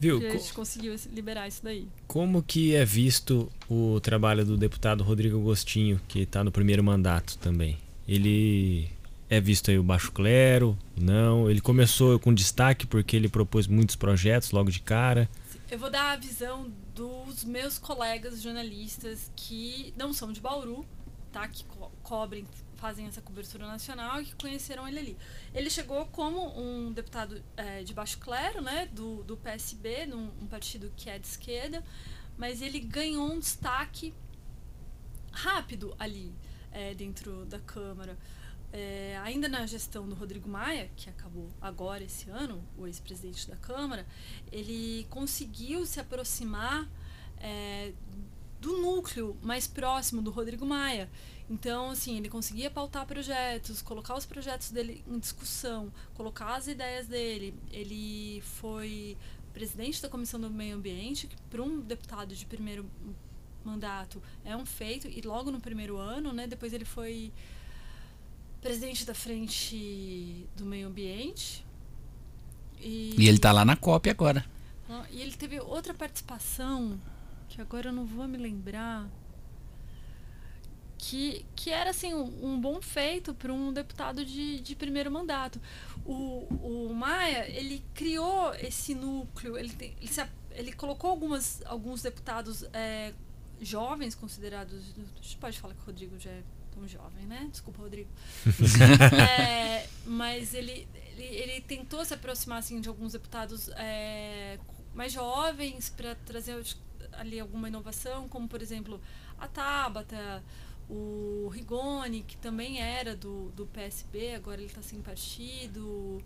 Viu? 0.00 0.18
a 0.18 0.30
gente 0.30 0.52
conseguiu 0.52 0.94
liberar 1.12 1.48
isso 1.48 1.60
daí. 1.62 1.88
Como 2.06 2.42
que 2.42 2.74
é 2.74 2.84
visto 2.84 3.50
o 3.68 3.98
trabalho 4.00 4.44
do 4.44 4.56
deputado 4.56 5.02
Rodrigo 5.02 5.38
Agostinho, 5.38 6.00
que 6.06 6.20
está 6.20 6.44
no 6.44 6.52
primeiro 6.52 6.84
mandato 6.84 7.36
também? 7.38 7.76
Ele 8.06 8.88
é 9.30 9.40
visto 9.40 9.70
aí 9.70 9.78
o 9.78 9.82
baixo 9.82 10.10
clero, 10.12 10.78
não. 10.98 11.50
Ele 11.50 11.60
começou 11.60 12.18
com 12.18 12.32
destaque 12.32 12.86
porque 12.86 13.14
ele 13.14 13.28
propôs 13.28 13.66
muitos 13.66 13.96
projetos 13.96 14.50
logo 14.52 14.70
de 14.70 14.80
cara. 14.80 15.28
eu 15.70 15.78
vou 15.78 15.90
dar 15.90 16.12
a 16.12 16.16
visão 16.16 16.72
dos 16.94 17.44
meus 17.44 17.78
colegas 17.78 18.42
jornalistas 18.42 19.30
que 19.36 19.92
não 19.96 20.12
são 20.12 20.32
de 20.32 20.40
Bauru, 20.40 20.84
tá? 21.30 21.46
Que 21.46 21.64
co 21.64 21.90
cobrem, 22.02 22.46
fazem 22.76 23.06
essa 23.06 23.20
cobertura 23.20 23.66
nacional 23.66 24.22
e 24.22 24.24
que 24.24 24.34
conheceram 24.34 24.88
ele 24.88 24.98
ali. 24.98 25.16
Ele 25.54 25.68
chegou 25.68 26.06
como 26.06 26.58
um 26.58 26.90
deputado 26.92 27.42
é, 27.56 27.82
de 27.82 27.92
baixo 27.92 28.18
clero, 28.18 28.62
né? 28.62 28.88
Do, 28.92 29.22
do 29.24 29.36
PSB, 29.36 30.06
num 30.06 30.30
um 30.40 30.46
partido 30.46 30.90
que 30.96 31.10
é 31.10 31.18
de 31.18 31.26
esquerda, 31.26 31.84
mas 32.38 32.62
ele 32.62 32.80
ganhou 32.80 33.30
um 33.30 33.38
destaque 33.38 34.14
rápido 35.30 35.94
ali 35.98 36.32
é, 36.72 36.94
dentro 36.94 37.44
da 37.44 37.58
Câmara. 37.58 38.16
É, 38.70 39.18
ainda 39.22 39.48
na 39.48 39.66
gestão 39.66 40.06
do 40.06 40.14
Rodrigo 40.14 40.48
Maia, 40.48 40.90
que 40.94 41.08
acabou 41.08 41.48
agora 41.60 42.04
esse 42.04 42.28
ano, 42.28 42.62
o 42.76 42.86
ex-presidente 42.86 43.48
da 43.48 43.56
Câmara, 43.56 44.06
ele 44.52 45.06
conseguiu 45.08 45.86
se 45.86 45.98
aproximar 45.98 46.86
é, 47.38 47.92
do 48.60 48.76
núcleo 48.78 49.36
mais 49.42 49.66
próximo 49.66 50.20
do 50.20 50.30
Rodrigo 50.30 50.66
Maia. 50.66 51.08
Então, 51.48 51.90
assim, 51.90 52.18
ele 52.18 52.28
conseguia 52.28 52.70
pautar 52.70 53.06
projetos, 53.06 53.80
colocar 53.80 54.14
os 54.14 54.26
projetos 54.26 54.70
dele 54.70 55.02
em 55.08 55.18
discussão, 55.18 55.90
colocar 56.14 56.56
as 56.56 56.66
ideias 56.66 57.06
dele. 57.06 57.54
Ele 57.70 58.42
foi 58.42 59.16
presidente 59.54 60.02
da 60.02 60.10
Comissão 60.10 60.38
do 60.38 60.50
Meio 60.50 60.76
Ambiente, 60.76 61.26
que 61.26 61.36
para 61.50 61.62
um 61.62 61.80
deputado 61.80 62.34
de 62.34 62.44
primeiro 62.44 62.88
mandato 63.64 64.22
é 64.44 64.56
um 64.56 64.66
feito, 64.66 65.08
e 65.08 65.20
logo 65.22 65.50
no 65.50 65.60
primeiro 65.60 65.96
ano, 65.96 66.32
né, 66.32 66.46
depois 66.46 66.72
ele 66.72 66.84
foi 66.84 67.32
presidente 68.60 69.04
da 69.04 69.14
Frente 69.14 70.48
do 70.56 70.64
Meio 70.64 70.88
Ambiente. 70.88 71.64
E, 72.80 73.14
e 73.18 73.28
ele 73.28 73.38
está 73.38 73.52
lá 73.52 73.64
na 73.64 73.76
COP 73.76 74.08
agora. 74.10 74.44
E 75.10 75.20
ele 75.20 75.32
teve 75.32 75.60
outra 75.60 75.92
participação, 75.92 76.98
que 77.48 77.60
agora 77.60 77.88
eu 77.88 77.92
não 77.92 78.06
vou 78.06 78.26
me 78.26 78.38
lembrar, 78.38 79.06
que, 80.96 81.44
que 81.54 81.70
era 81.70 81.90
assim 81.90 82.14
um, 82.14 82.52
um 82.52 82.60
bom 82.60 82.80
feito 82.80 83.34
para 83.34 83.52
um 83.52 83.72
deputado 83.72 84.24
de, 84.24 84.60
de 84.60 84.74
primeiro 84.74 85.10
mandato. 85.10 85.60
O, 86.04 86.46
o 86.88 86.94
Maia, 86.94 87.48
ele 87.48 87.84
criou 87.94 88.54
esse 88.54 88.94
núcleo, 88.94 89.58
ele, 89.58 89.72
tem, 89.72 89.94
ele, 90.00 90.08
se, 90.08 90.26
ele 90.52 90.72
colocou 90.72 91.10
algumas, 91.10 91.62
alguns 91.66 92.02
deputados 92.02 92.64
é, 92.72 93.12
jovens 93.60 94.14
considerados. 94.14 94.94
A 94.96 95.22
gente 95.22 95.36
pode 95.36 95.58
falar 95.58 95.74
que 95.74 95.80
o 95.82 95.84
Rodrigo 95.84 96.18
já 96.18 96.30
é 96.30 96.42
tão 96.78 96.86
jovem, 96.86 97.26
né? 97.26 97.48
Desculpa, 97.50 97.82
Rodrigo. 97.82 98.10
é, 99.40 99.86
mas 100.06 100.54
ele, 100.54 100.86
ele, 101.16 101.24
ele, 101.24 101.60
tentou 101.62 102.04
se 102.04 102.14
aproximar 102.14 102.58
assim, 102.58 102.80
de 102.80 102.88
alguns 102.88 103.12
deputados 103.12 103.68
é, 103.70 104.58
mais 104.94 105.12
jovens 105.12 105.88
para 105.90 106.14
trazer 106.14 106.62
ali 107.12 107.40
alguma 107.40 107.68
inovação, 107.68 108.28
como 108.28 108.48
por 108.48 108.62
exemplo 108.62 109.00
a 109.38 109.48
Tabata, 109.48 110.42
o 110.88 111.48
Rigoni, 111.52 112.22
que 112.22 112.36
também 112.36 112.80
era 112.80 113.16
do, 113.16 113.50
do 113.50 113.66
PSB, 113.66 114.34
agora 114.34 114.60
ele 114.60 114.66
está 114.66 114.82
sem 114.82 115.02
partido. 115.02 116.22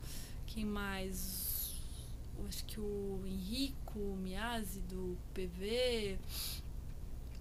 Quem 0.47 0.65
mais? 0.65 1.51
Acho 2.49 2.65
que 2.65 2.81
o 2.81 3.23
Henrico 3.25 3.99
Miazzi 3.99 4.81
do 4.81 5.17
PV. 5.33 6.19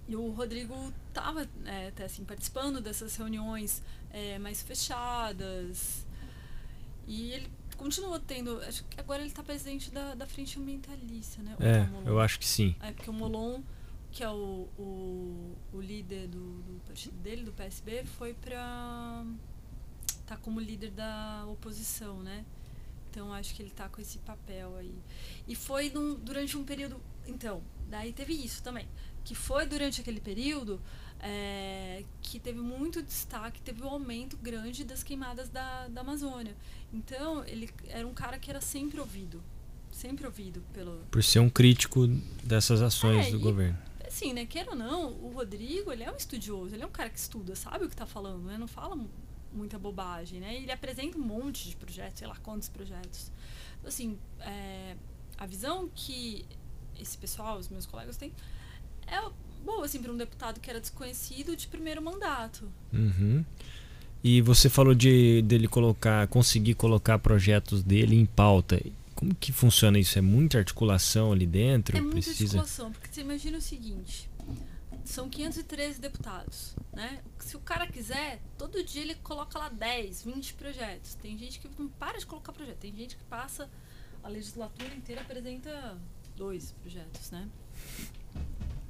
E 0.07 0.15
o 0.15 0.31
Rodrigo 0.31 0.75
estava 1.07 1.47
é, 1.65 1.87
até 1.87 2.05
assim, 2.05 2.25
participando 2.25 2.81
dessas 2.81 3.15
reuniões 3.15 3.81
é, 4.09 4.37
mais 4.39 4.61
fechadas. 4.61 6.05
E 7.07 7.31
ele 7.31 7.49
continua 7.77 8.19
tendo. 8.19 8.59
Acho 8.61 8.83
que 8.85 8.99
agora 8.99 9.21
ele 9.21 9.29
está 9.29 9.43
presidente 9.43 9.91
da, 9.91 10.15
da 10.15 10.27
frente 10.27 10.59
ambientalista, 10.59 11.41
né? 11.41 11.55
É, 11.59 12.09
eu 12.09 12.19
acho 12.19 12.39
que 12.39 12.45
sim. 12.45 12.75
É, 12.81 12.91
porque 12.91 13.09
o 13.09 13.13
Molon, 13.13 13.61
que 14.11 14.23
é 14.23 14.29
o, 14.29 14.67
o, 14.77 15.55
o 15.73 15.81
líder 15.81 16.27
do, 16.27 16.61
do 16.61 16.81
partido 16.85 17.15
dele, 17.17 17.43
do 17.43 17.51
PSB, 17.51 18.03
foi 18.05 18.33
para. 18.33 19.25
tá 20.25 20.37
como 20.37 20.59
líder 20.59 20.91
da 20.91 21.45
oposição, 21.47 22.21
né? 22.21 22.45
Então 23.09 23.33
acho 23.33 23.53
que 23.53 23.61
ele 23.61 23.71
tá 23.71 23.89
com 23.89 23.99
esse 23.99 24.19
papel 24.19 24.75
aí. 24.77 24.95
E 25.47 25.55
foi 25.55 25.89
num, 25.89 26.15
durante 26.15 26.57
um 26.57 26.63
período. 26.63 27.01
Então, 27.27 27.61
daí 27.89 28.13
teve 28.13 28.33
isso 28.33 28.63
também 28.63 28.87
que 29.23 29.35
foi 29.35 29.65
durante 29.65 30.01
aquele 30.01 30.19
período 30.19 30.81
é, 31.19 32.03
que 32.21 32.39
teve 32.39 32.59
muito 32.59 33.01
destaque, 33.01 33.61
teve 33.61 33.83
um 33.83 33.87
aumento 33.87 34.35
grande 34.37 34.83
das 34.83 35.03
queimadas 35.03 35.49
da, 35.49 35.87
da 35.87 36.01
Amazônia. 36.01 36.55
Então, 36.91 37.43
ele 37.45 37.69
era 37.87 38.07
um 38.07 38.13
cara 38.13 38.39
que 38.39 38.49
era 38.49 38.59
sempre 38.59 38.99
ouvido. 38.99 39.41
Sempre 39.91 40.25
ouvido 40.25 40.63
pelo. 40.73 41.05
Por 41.11 41.23
ser 41.23 41.39
um 41.39 41.49
crítico 41.49 42.07
dessas 42.43 42.81
ações 42.81 43.27
é, 43.27 43.31
do 43.31 43.37
e, 43.37 43.41
governo. 43.41 43.77
Assim, 44.07 44.33
né? 44.33 44.45
Queira 44.45 44.71
ou 44.71 44.75
não, 44.75 45.11
o 45.11 45.31
Rodrigo, 45.33 45.91
ele 45.91 46.03
é 46.03 46.11
um 46.11 46.15
estudioso, 46.15 46.73
ele 46.73 46.83
é 46.83 46.85
um 46.85 46.91
cara 46.91 47.09
que 47.09 47.19
estuda, 47.19 47.55
sabe 47.55 47.85
o 47.85 47.87
que 47.87 47.93
está 47.93 48.05
falando, 48.05 48.45
né? 48.45 48.57
Não 48.57 48.67
fala 48.67 48.97
muita 49.53 49.77
bobagem, 49.77 50.39
né? 50.39 50.55
Ele 50.55 50.71
apresenta 50.71 51.17
um 51.17 51.21
monte 51.21 51.69
de 51.69 51.75
projetos, 51.75 52.19
sei 52.19 52.27
lá 52.27 52.35
quantos 52.37 52.69
projetos. 52.69 53.31
Então, 53.77 53.89
assim, 53.89 54.17
é, 54.39 54.95
a 55.37 55.45
visão 55.45 55.89
que 55.93 56.45
esse 56.97 57.17
pessoal, 57.17 57.57
os 57.57 57.67
meus 57.67 57.85
colegas 57.85 58.15
têm, 58.17 58.33
é 59.11 59.29
boa, 59.63 59.85
assim, 59.85 60.01
para 60.01 60.11
um 60.11 60.17
deputado 60.17 60.59
que 60.59 60.69
era 60.69 60.79
desconhecido 60.79 61.55
de 61.55 61.67
primeiro 61.67 62.01
mandato. 62.01 62.71
Uhum. 62.91 63.45
E 64.23 64.41
você 64.41 64.69
falou 64.69 64.93
de 64.93 65.41
dele 65.41 65.67
colocar, 65.67 66.27
conseguir 66.27 66.75
colocar 66.75 67.19
projetos 67.19 67.83
dele 67.83 68.15
em 68.15 68.25
pauta. 68.25 68.81
Como 69.15 69.35
que 69.35 69.51
funciona 69.51 69.99
isso? 69.99 70.17
É 70.17 70.21
muita 70.21 70.57
articulação 70.57 71.31
ali 71.31 71.45
dentro? 71.45 71.97
É 71.97 72.01
muita 72.01 72.15
Precisa... 72.15 72.59
articulação, 72.59 72.91
porque 72.91 73.07
você 73.11 73.21
imagina 73.21 73.57
o 73.57 73.61
seguinte: 73.61 74.29
são 75.03 75.29
513 75.29 75.99
deputados, 75.99 76.75
né? 76.93 77.19
Se 77.39 77.55
o 77.55 77.59
cara 77.59 77.87
quiser, 77.87 78.41
todo 78.57 78.83
dia 78.83 79.01
ele 79.01 79.15
coloca 79.15 79.57
lá 79.57 79.69
10, 79.69 80.23
20 80.23 80.53
projetos. 80.53 81.15
Tem 81.15 81.37
gente 81.37 81.59
que 81.59 81.69
não 81.77 81.87
para 81.87 82.19
de 82.19 82.25
colocar 82.25 82.51
projeto, 82.53 82.77
tem 82.77 82.95
gente 82.95 83.15
que 83.15 83.23
passa 83.23 83.69
a 84.23 84.29
legislatura 84.29 84.93
inteira 84.93 85.21
apresenta 85.21 85.97
dois 86.35 86.71
projetos, 86.81 87.31
né? 87.31 87.47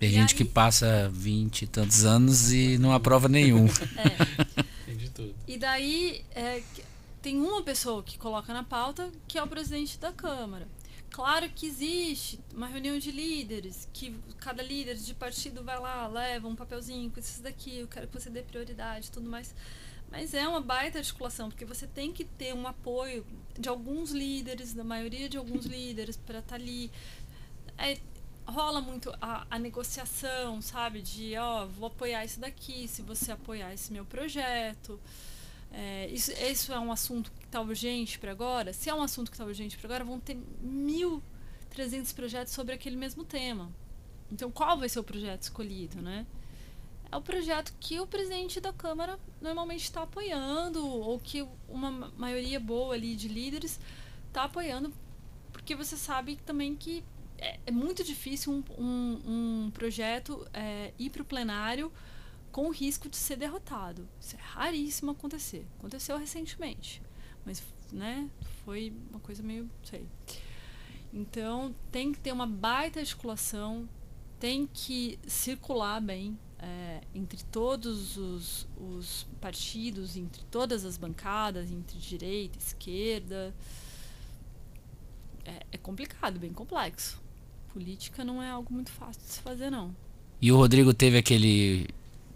Tem 0.02 0.10
e 0.10 0.14
gente 0.14 0.32
aí... 0.32 0.38
que 0.38 0.44
passa 0.44 1.12
20 1.14 1.62
e 1.62 1.68
tantos 1.68 2.06
anos 2.06 2.52
e 2.52 2.76
não 2.80 2.92
aprova 2.92 3.30
nenhum. 3.30 3.68
É. 3.68 4.64
Tem 4.84 4.98
de 4.98 5.10
tudo. 5.12 5.36
E 5.48 5.60
daí 5.60 6.26
é, 6.34 6.64
tem 7.22 7.40
uma 7.40 7.62
pessoa 7.62 8.02
que 8.02 8.18
coloca 8.18 8.52
na 8.52 8.64
pauta, 8.64 9.12
que 9.28 9.38
é 9.38 9.44
o 9.44 9.48
presidente 9.48 10.00
da 10.00 10.12
Câmara. 10.12 10.68
Claro 11.12 11.48
que 11.52 11.68
existe 11.68 12.40
uma 12.52 12.66
reunião 12.66 12.98
de 12.98 13.12
líderes, 13.12 13.88
que 13.94 14.16
cada 14.40 14.64
líder 14.64 14.96
de 14.96 15.14
partido 15.14 15.64
vai 15.64 15.80
lá, 15.80 16.08
leva 16.08 16.48
um 16.48 16.56
papelzinho 16.56 17.12
com 17.12 17.20
isso 17.20 17.44
daqui, 17.44 17.78
eu 17.78 17.88
quero 17.88 18.08
que 18.08 18.20
você 18.20 18.32
dê 18.32 18.42
prioridade 18.42 19.10
e 19.10 19.12
tudo 19.12 19.30
mais. 19.30 19.54
Mas 20.10 20.34
é 20.34 20.48
uma 20.48 20.62
baita 20.62 20.98
articulação, 20.98 21.50
porque 21.50 21.64
você 21.64 21.86
tem 21.86 22.12
que 22.12 22.26
ter 22.26 22.56
um 22.56 22.66
apoio 22.66 23.24
de 23.60 23.70
alguns 23.70 24.10
líderes, 24.10 24.74
da 24.74 24.84
maioria 24.84 25.30
de 25.30 25.38
alguns 25.38 25.66
líderes, 25.68 26.18
para 26.18 26.40
estar 26.40 26.50
tá 26.50 26.56
ali. 26.56 26.92
É, 27.78 28.00
rola 28.52 28.82
muito 28.82 29.12
a, 29.22 29.46
a, 29.50 29.58
negociação, 29.58 30.62
sabe? 30.62 31.02
De, 31.02 31.36
ó, 31.38 31.66
vou 31.66 31.88
apoiar 31.88 32.24
isso 32.26 32.40
daqui, 32.40 32.88
se 32.88 33.02
você 33.02 33.32
apoiar 33.32 33.74
esse 33.74 33.92
meu 33.92 34.06
projeto. 34.06 35.00
É, 35.72 36.08
isso, 36.08 36.32
isso 36.34 36.74
é 36.74 36.80
um 36.80 36.92
assunto 36.92 37.32
que 37.32 37.46
está 37.46 37.62
urgente 37.62 38.20
para 38.20 38.32
agora? 38.32 38.74
Se 38.74 38.90
é 38.90 38.94
um 38.94 39.02
assunto 39.02 39.32
que 39.32 39.36
está 39.36 39.46
urgente 39.46 39.78
para 39.78 39.88
agora, 39.88 40.04
vão 40.04 40.20
ter 40.20 40.38
1.300 40.64 42.14
projetos 42.14 42.54
sobre 42.54 42.76
aquele 42.76 42.98
mesmo 42.98 43.24
tema. 43.24 43.72
Então, 44.32 44.52
qual 44.52 44.78
vai 44.78 44.90
ser 44.90 45.00
o 45.00 45.04
projeto 45.04 45.44
escolhido, 45.44 46.02
né? 46.02 46.26
É 47.12 47.18
o 47.18 47.22
projeto 47.22 47.74
que 47.80 48.00
o 48.00 48.08
presidente 48.08 48.62
da 48.62 48.72
Câmara 48.72 49.20
normalmente 49.42 49.84
está 49.84 50.04
apoiando, 50.04 50.86
ou 50.86 51.20
que 51.20 51.46
uma 51.68 51.92
maioria 52.18 52.60
boa 52.60 52.94
ali 52.94 53.16
de 53.16 53.28
líderes 53.28 53.80
está 54.28 54.44
apoiando, 54.44 54.94
porque 55.52 55.76
você 55.76 55.98
sabe 55.98 56.38
também 56.46 56.74
que 56.76 57.04
é, 57.42 57.60
é 57.66 57.72
muito 57.72 58.04
difícil 58.04 58.54
um, 58.54 58.64
um, 58.78 59.66
um 59.66 59.72
projeto 59.72 60.48
é, 60.54 60.94
ir 60.98 61.10
para 61.10 61.24
o 61.24 61.26
plenário 61.26 61.92
com 62.52 62.68
o 62.68 62.70
risco 62.70 63.10
de 63.10 63.18
ser 63.18 63.36
derrotado. 63.36 64.08
Isso 64.20 64.36
é 64.36 64.40
raríssimo 64.40 65.12
acontecer. 65.12 65.66
Aconteceu 65.80 66.18
recentemente, 66.18 67.02
mas 67.44 67.64
né, 67.92 68.30
foi 68.64 68.94
uma 69.10 69.20
coisa 69.20 69.42
meio. 69.42 69.70
sei. 69.84 70.06
Então 71.12 71.76
tem 71.92 72.14
que 72.14 72.20
ter 72.20 72.32
uma 72.32 72.46
baita 72.46 73.00
articulação, 73.00 73.90
tem 74.40 74.68
que 74.68 75.20
circular 75.28 76.00
bem 76.00 76.38
é, 76.60 77.02
entre 77.14 77.44
todos 77.46 78.18
os, 78.18 78.68
os, 78.78 79.28
partidos, 79.42 80.16
entre 80.16 80.44
todas 80.46 80.86
as 80.86 80.96
bancadas, 80.96 81.72
entre 81.72 81.98
direita, 81.98 82.60
esquerda. 82.60 83.54
É, 85.44 85.66
é 85.72 85.78
complicado, 85.78 86.40
bem 86.40 86.54
complexo 86.54 87.20
política 87.74 88.24
não 88.24 88.42
é 88.42 88.50
algo 88.50 88.74
muito 88.74 88.92
fácil 88.92 89.22
de 89.22 89.30
se 89.30 89.42
fazer, 89.42 89.70
não. 89.70 89.96
E 90.42 90.52
o 90.52 90.58
Rodrigo 90.58 90.94
teve 90.94 91.18
aquele 91.18 91.88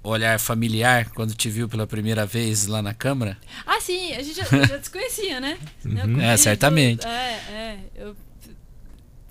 olhar 0.04 0.40
familiar 0.40 1.10
quando 1.12 1.34
te 1.34 1.50
viu 1.50 1.68
pela 1.68 1.88
primeira 1.88 2.26
vez 2.26 2.68
lá 2.68 2.82
na 2.82 2.94
Câmara? 2.94 3.38
Ah, 3.66 3.82
sim, 3.82 4.14
a 4.14 4.22
gente 4.22 4.36
já, 4.36 4.44
já 4.44 4.78
desconhecia, 4.78 5.40
né? 5.40 5.58
Uhum. 5.84 6.22
É, 6.22 6.38
certamente. 6.38 7.06
É, 7.06 7.10
é. 7.10 7.80
Eu, 7.96 8.16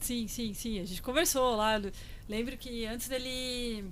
Sim, 0.04 0.28
sim, 0.28 0.52
sim. 0.52 0.78
A 0.80 0.84
gente 0.84 1.00
conversou 1.00 1.56
lá. 1.56 1.80
Lembro 2.28 2.58
que 2.58 2.84
antes 2.84 3.08
dele. 3.08 3.86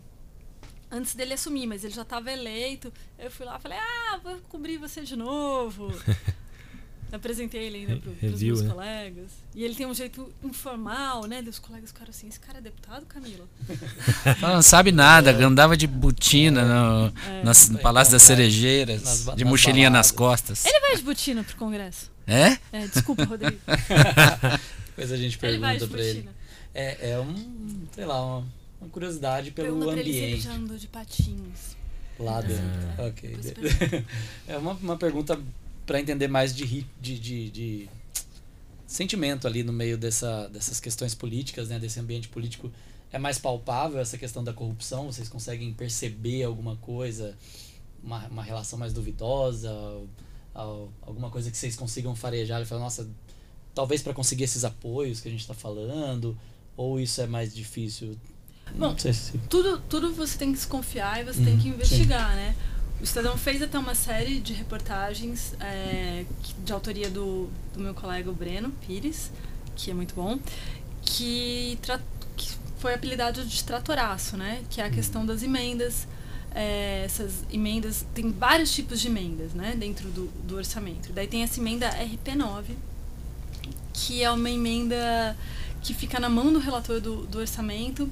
Antes 0.90 1.14
dele 1.14 1.32
assumir, 1.32 1.66
mas 1.66 1.84
ele 1.84 1.94
já 1.94 2.02
estava 2.02 2.30
eleito. 2.30 2.92
Eu 3.18 3.30
fui 3.30 3.46
lá 3.46 3.56
e 3.56 3.62
falei, 3.62 3.78
ah, 3.78 4.20
vou 4.22 4.36
cobrir 4.50 4.76
você 4.76 5.00
de 5.00 5.16
novo. 5.16 5.88
apresentei 7.12 7.64
ele 7.64 7.78
ainda 7.78 7.96
para 7.96 8.28
os 8.28 8.42
meus 8.42 8.62
né? 8.62 8.70
colegas. 8.70 9.30
E 9.54 9.62
ele 9.62 9.74
tem 9.74 9.86
um 9.86 9.94
jeito 9.94 10.32
informal, 10.42 11.26
né? 11.26 11.42
Dos 11.42 11.58
colegas 11.58 11.90
ficaram 11.90 12.10
assim, 12.10 12.26
esse 12.26 12.40
cara 12.40 12.58
é 12.58 12.60
deputado, 12.62 13.04
Camila? 13.06 13.46
não 14.40 14.62
sabe 14.62 14.90
nada, 14.90 15.30
é. 15.30 15.42
andava 15.44 15.76
de 15.76 15.86
botina 15.86 16.64
no, 16.64 17.12
é. 17.28 17.44
nas, 17.44 17.68
no 17.68 17.78
Palácio 17.78 18.12
das 18.12 18.22
Cerejeiras, 18.22 19.02
nas, 19.02 19.36
de 19.36 19.44
nas 19.44 19.50
mochilinha 19.50 19.90
baladas. 19.90 20.08
nas 20.08 20.16
costas. 20.16 20.64
Ele 20.64 20.80
vai 20.80 20.96
de 20.96 21.02
botina 21.02 21.44
pro 21.44 21.56
Congresso. 21.56 22.10
É? 22.26 22.58
É, 22.72 22.86
desculpa, 22.86 23.24
Rodrigo. 23.24 23.58
Depois 24.88 25.12
a 25.12 25.16
gente 25.16 25.38
pergunta 25.38 25.86
para 25.86 26.02
ele. 26.02 26.28
É, 26.74 27.10
é 27.10 27.20
um, 27.20 27.86
sei 27.94 28.06
lá, 28.06 28.24
uma, 28.24 28.46
uma 28.80 28.90
curiosidade 28.90 29.50
pelo 29.50 29.68
Pergunta 29.68 29.92
ambiente. 29.92 30.10
Ele, 30.10 30.32
ele 30.32 30.40
já 30.40 30.52
andou 30.52 30.78
de 30.78 30.86
patins. 30.86 31.76
Lá 32.18 32.40
dentro. 32.40 32.64
Ah. 32.98 33.06
Ok. 33.06 33.36
É 34.46 34.56
uma, 34.56 34.72
uma 34.72 34.96
pergunta 34.96 35.38
para 35.92 36.00
entender 36.00 36.26
mais 36.26 36.56
de, 36.56 36.86
de, 36.98 37.18
de, 37.18 37.50
de, 37.50 37.88
sentimento 38.86 39.46
ali 39.46 39.62
no 39.62 39.74
meio 39.74 39.98
dessa, 39.98 40.48
dessas 40.48 40.80
questões 40.80 41.14
políticas, 41.14 41.68
né, 41.68 41.78
desse 41.78 42.00
ambiente 42.00 42.28
político. 42.28 42.72
É 43.12 43.18
mais 43.18 43.38
palpável 43.38 44.00
essa 44.00 44.16
questão 44.16 44.42
da 44.42 44.54
corrupção? 44.54 45.12
Vocês 45.12 45.28
conseguem 45.28 45.70
perceber 45.74 46.44
alguma 46.44 46.76
coisa, 46.76 47.36
uma, 48.02 48.26
uma 48.28 48.42
relação 48.42 48.78
mais 48.78 48.94
duvidosa, 48.94 49.70
alguma 51.02 51.28
coisa 51.28 51.50
que 51.50 51.58
vocês 51.58 51.76
consigam 51.76 52.16
farejar 52.16 52.62
e 52.62 52.64
falar, 52.64 52.80
nossa, 52.80 53.06
talvez 53.74 54.02
para 54.02 54.14
conseguir 54.14 54.44
esses 54.44 54.64
apoios 54.64 55.20
que 55.20 55.28
a 55.28 55.30
gente 55.30 55.42
está 55.42 55.52
falando, 55.52 56.34
ou 56.74 56.98
isso 56.98 57.20
é 57.20 57.26
mais 57.26 57.54
difícil? 57.54 58.16
Bom, 58.74 58.96
se... 58.96 59.36
tudo, 59.50 59.78
tudo 59.90 60.14
você 60.14 60.38
tem 60.38 60.52
que 60.52 60.56
desconfiar 60.56 61.20
e 61.20 61.24
você 61.24 61.40
uhum, 61.40 61.44
tem 61.44 61.58
que 61.58 61.68
investigar, 61.68 62.30
sim. 62.30 62.36
né? 62.36 62.56
O 63.02 63.04
Estadão 63.04 63.36
fez 63.36 63.60
até 63.60 63.76
uma 63.76 63.96
série 63.96 64.38
de 64.38 64.52
reportagens 64.52 65.54
é, 65.58 66.24
de 66.64 66.72
autoria 66.72 67.10
do, 67.10 67.50
do 67.74 67.80
meu 67.80 67.94
colega 67.94 68.30
Breno 68.30 68.70
Pires, 68.86 69.28
que 69.74 69.90
é 69.90 69.94
muito 69.94 70.14
bom, 70.14 70.38
que, 71.04 71.76
que 72.36 72.52
foi 72.78 72.94
apelidado 72.94 73.44
de 73.44 73.64
tratoraço, 73.64 74.36
né? 74.36 74.62
Que 74.70 74.80
é 74.80 74.84
a 74.84 74.90
questão 74.90 75.26
das 75.26 75.42
emendas. 75.42 76.06
É, 76.54 77.02
essas 77.04 77.44
emendas, 77.52 78.06
tem 78.14 78.30
vários 78.30 78.72
tipos 78.72 79.00
de 79.00 79.08
emendas 79.08 79.52
né, 79.52 79.74
dentro 79.76 80.08
do, 80.08 80.28
do 80.46 80.54
orçamento. 80.54 81.12
Daí 81.12 81.26
tem 81.26 81.42
essa 81.42 81.58
emenda 81.58 81.90
RP9, 81.90 82.66
que 83.92 84.22
é 84.22 84.30
uma 84.30 84.48
emenda 84.48 85.36
que 85.82 85.92
fica 85.92 86.20
na 86.20 86.28
mão 86.28 86.52
do 86.52 86.60
relator 86.60 87.00
do, 87.00 87.26
do 87.26 87.38
orçamento 87.40 88.08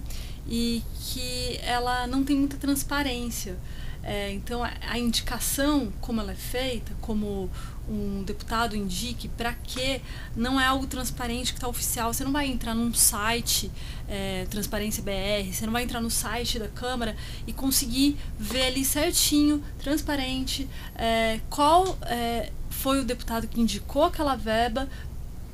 e 0.48 0.82
que 0.98 1.60
ela 1.62 2.08
não 2.08 2.24
tem 2.24 2.34
muita 2.34 2.56
transparência. 2.56 3.56
É, 4.02 4.32
então, 4.32 4.64
a, 4.64 4.72
a, 4.88 4.98
indicação, 4.98 5.92
como 6.00 6.20
ela 6.20 6.32
é 6.32 6.36
feita, 6.36 6.92
como 7.00 7.50
um 7.88 8.22
deputado 8.22 8.74
indique, 8.74 9.28
para 9.28 9.52
quê, 9.52 10.00
não 10.34 10.60
é 10.60 10.66
algo 10.66 10.86
transparente 10.86 11.52
que 11.52 11.58
está 11.58 11.68
oficial. 11.68 12.12
Você 12.12 12.24
não 12.24 12.32
vai 12.32 12.46
entrar 12.46 12.74
num 12.74 12.94
site, 12.94 13.70
é, 14.08 14.46
Transparência 14.48 15.02
BR, 15.02 15.52
você 15.52 15.66
não 15.66 15.72
vai 15.72 15.82
entrar 15.82 16.00
no 16.00 16.10
site 16.10 16.58
da 16.58 16.68
Câmara 16.68 17.14
e 17.46 17.52
conseguir 17.52 18.16
ver 18.38 18.66
ali 18.68 18.84
certinho, 18.84 19.62
transparente, 19.78 20.68
é, 20.94 21.40
qual 21.50 21.98
é, 22.02 22.50
foi 22.70 23.00
o 23.00 23.04
deputado 23.04 23.46
que 23.46 23.60
indicou 23.60 24.04
aquela 24.04 24.34
verba 24.34 24.88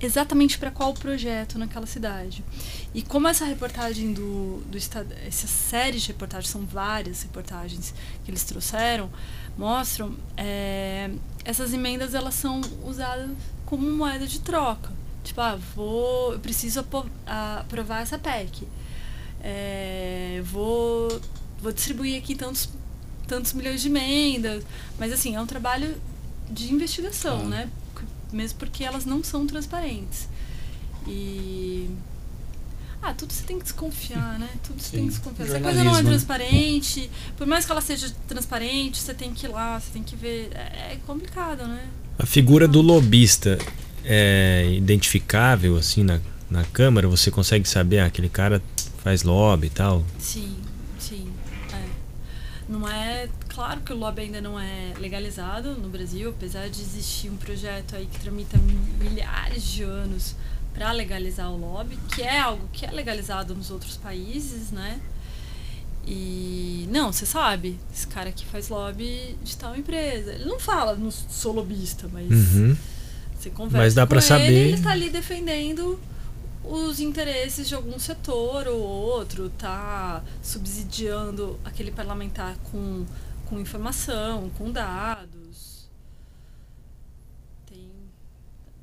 exatamente 0.01 0.59
para 0.59 0.71
qual 0.71 0.93
projeto 0.95 1.59
naquela 1.59 1.87
cidade. 1.87 2.45
E 2.95 3.03
como 3.03 3.29
essa 3.29 3.45
reportagem 3.45 4.13
do, 4.13 4.63
do 4.67 4.77
estado, 4.77 5.13
essa 5.27 5.47
série 5.47 5.99
de 5.99 6.09
reportagens, 6.09 6.51
são 6.51 6.65
várias 6.67 7.23
reportagens 7.23 7.95
que 8.25 8.31
eles 8.31 8.45
trouxeram, 8.45 9.11
mostram, 9.57 10.15
é, 10.37 11.11
essas 11.45 11.73
emendas 11.73 12.15
elas 12.15 12.35
são 12.35 12.61
usadas 12.85 13.31
como 13.65 13.91
moeda 13.91 14.27
de 14.27 14.41
troca. 14.41 14.93
Tipo, 15.25 15.41
ah, 15.41 15.59
vou, 15.75 16.35
eu 16.35 16.39
preciso 16.39 16.85
aprovar 17.27 18.03
essa 18.03 18.19
PEC. 18.19 18.67
É, 19.43 20.41
vou, 20.45 21.21
vou 21.61 21.73
distribuir 21.73 22.17
aqui 22.19 22.35
tantos, 22.35 22.69
tantos 23.27 23.53
milhões 23.53 23.81
de 23.81 23.89
emendas. 23.89 24.63
Mas 24.99 25.13
assim, 25.13 25.35
é 25.35 25.41
um 25.41 25.47
trabalho 25.47 26.01
de 26.49 26.73
investigação, 26.73 27.41
ah. 27.41 27.49
né? 27.49 27.71
Mesmo 28.33 28.59
porque 28.59 28.85
elas 28.85 29.05
não 29.05 29.23
são 29.23 29.47
transparentes. 29.47 30.29
E. 31.07 31.89
Ah, 33.03 33.15
tudo 33.15 33.33
você 33.33 33.45
tem 33.45 33.59
que 33.59 33.65
desconfiar, 33.65 34.39
né? 34.39 34.49
Tudo 34.65 34.81
você 34.81 34.89
Sim. 34.89 34.97
tem 34.97 35.07
que 35.07 35.11
desconfiar. 35.13 35.47
Se 35.47 35.57
a 35.57 35.61
coisa 35.61 35.85
não 35.85 35.97
é 35.97 36.03
transparente, 36.03 37.11
por 37.37 37.47
mais 37.47 37.65
que 37.65 37.71
ela 37.71 37.81
seja 37.81 38.13
transparente, 38.27 38.99
você 38.99 39.15
tem 39.15 39.33
que 39.33 39.47
ir 39.47 39.51
lá, 39.51 39.79
você 39.79 39.91
tem 39.93 40.03
que 40.03 40.17
ver. 40.17 40.51
É, 40.55 40.95
é 40.95 40.99
complicado, 41.07 41.67
né? 41.67 41.87
A 42.19 42.27
figura 42.27 42.67
do 42.67 42.81
lobista 42.81 43.59
é 44.05 44.69
identificável, 44.73 45.77
assim, 45.77 46.03
na, 46.03 46.21
na 46.51 46.65
Câmara? 46.65 47.07
Você 47.09 47.31
consegue 47.31 47.69
saber, 47.69 47.99
ah, 48.01 48.07
aquele 48.07 48.29
cara 48.29 48.63
faz 48.99 49.23
lobby 49.23 49.67
e 49.67 49.71
tal? 49.71 50.05
Sim, 50.19 50.57
sim. 50.99 51.29
É. 51.73 51.85
Não 52.69 52.89
é 52.89 53.29
claro 53.57 53.81
que 53.81 53.91
o 53.91 53.97
lobby 53.97 54.21
ainda 54.21 54.43
não 54.43 54.61
é 54.61 54.93
legalizado 55.01 55.73
no 55.77 55.89
Brasil, 55.89 56.29
apesar 56.29 56.69
de 56.69 56.79
existir 56.83 57.31
um 57.31 57.39
projeto 57.39 57.97
aí 57.97 58.05
que 58.05 58.21
tramita 58.21 58.59
milhares 59.01 59.63
de 59.63 59.83
anos 59.83 60.37
para 60.75 60.93
legalizar 60.93 61.51
o 61.51 61.57
lobby, 61.57 61.99
que 62.15 62.21
é 62.21 62.39
algo 62.39 62.69
que 62.71 62.85
é 62.85 62.91
legalizado 62.91 63.55
nos 63.55 63.71
outros 63.71 63.97
países, 63.97 64.71
né? 64.71 65.01
E 66.07 66.87
não, 66.93 67.11
você 67.11 67.25
sabe, 67.25 67.79
esse 67.93 68.07
cara 68.07 68.29
aqui 68.29 68.45
faz 68.45 68.69
lobby 68.69 69.35
de 69.43 69.57
tal 69.57 69.75
empresa. 69.75 70.35
Ele 70.35 70.45
não 70.45 70.61
fala, 70.61 70.95
não 70.95 71.11
sou 71.11 71.55
lobista, 71.55 72.07
mas 72.13 72.31
uhum. 72.31 72.77
você 73.35 73.49
conversa 73.49 73.79
mas 73.79 73.95
dá 73.95 74.07
com 74.07 74.21
saber. 74.21 74.45
ele, 74.49 74.57
ele 74.57 74.75
está 74.75 74.91
ali 74.91 75.09
defendendo 75.09 75.99
os 76.63 77.01
interesses 77.01 77.67
de 77.67 77.75
algum 77.75 77.99
setor 77.99 78.69
ou 78.69 78.81
outro, 78.81 79.49
tá 79.49 80.23
subsidiando 80.43 81.59
aquele 81.65 81.91
parlamentar 81.91 82.55
com 82.71 83.07
com 83.47 83.59
informação, 83.59 84.51
com 84.51 84.71
dados. 84.71 85.89
Tem. 87.67 87.91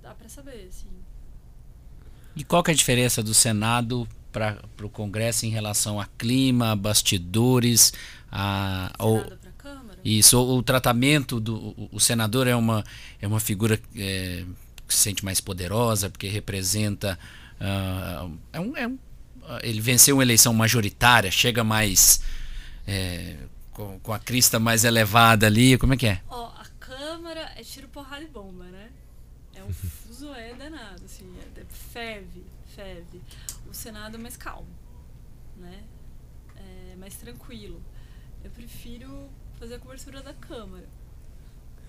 dá 0.01 0.13
para 0.15 0.27
saber, 0.27 0.67
sim. 0.71 0.89
E 2.35 2.43
qual 2.43 2.63
que 2.63 2.71
é 2.71 2.73
a 2.73 2.77
diferença 2.77 3.21
do 3.21 3.33
Senado 3.33 4.07
para 4.31 4.57
o 4.81 4.89
Congresso 4.89 5.45
em 5.45 5.49
relação 5.49 5.99
a 5.99 6.07
clima, 6.17 6.75
bastidores, 6.75 7.93
a. 8.31 8.91
Câmara? 9.57 9.99
Isso, 10.03 10.37
o, 10.37 10.57
o, 10.57 10.63
tratamento 10.63 11.39
do. 11.39 11.55
O, 11.55 11.89
o, 11.93 11.99
senador 11.99 12.47
é 12.47 12.55
uma, 12.55 12.83
é 13.21 13.27
uma 13.27 13.39
figura 13.39 13.79
é, 13.95 14.43
que 14.87 14.93
se 14.93 15.01
sente 15.01 15.23
mais 15.23 15.39
poderosa, 15.39 16.09
porque 16.09 16.27
representa. 16.27 17.17
Uh, 17.61 18.37
é 18.51 18.59
um, 18.59 18.77
é 18.77 18.87
um, 18.87 18.97
ele 19.61 19.79
venceu 19.79 20.17
uma 20.17 20.23
eleição 20.23 20.53
majoritária, 20.53 21.29
chega 21.31 21.63
mais. 21.63 22.21
É, 22.85 23.37
com, 23.73 23.99
com 23.99 24.13
a 24.13 24.19
crista 24.19 24.59
mais 24.59 24.83
elevada 24.83 25.47
ali, 25.47 25.77
como 25.77 25.93
é 25.93 25.97
que 25.97 26.07
é? 26.07 26.21
Ó, 26.29 26.47
a 26.47 26.65
câmara 26.79 27.51
é 27.55 27.63
tiro, 27.63 27.87
porrada 27.87 28.23
e 28.23 28.27
bomba, 28.27 28.65
né? 28.65 28.91
É 29.55 29.63
um 29.63 29.73
fuzué 29.73 30.53
danado, 30.53 31.03
assim, 31.05 31.25
é, 31.39 31.61
é 31.61 31.65
ferve, 31.65 32.43
ferve. 32.75 33.21
O 33.69 33.73
Senado 33.73 34.15
é 34.15 34.19
mais 34.19 34.37
calmo, 34.37 34.69
né? 35.57 35.83
É 36.55 36.95
mais 36.95 37.15
tranquilo. 37.15 37.81
Eu 38.43 38.51
prefiro 38.51 39.29
fazer 39.59 39.75
a 39.75 39.79
cobertura 39.79 40.21
da 40.21 40.33
Câmara. 40.33 40.87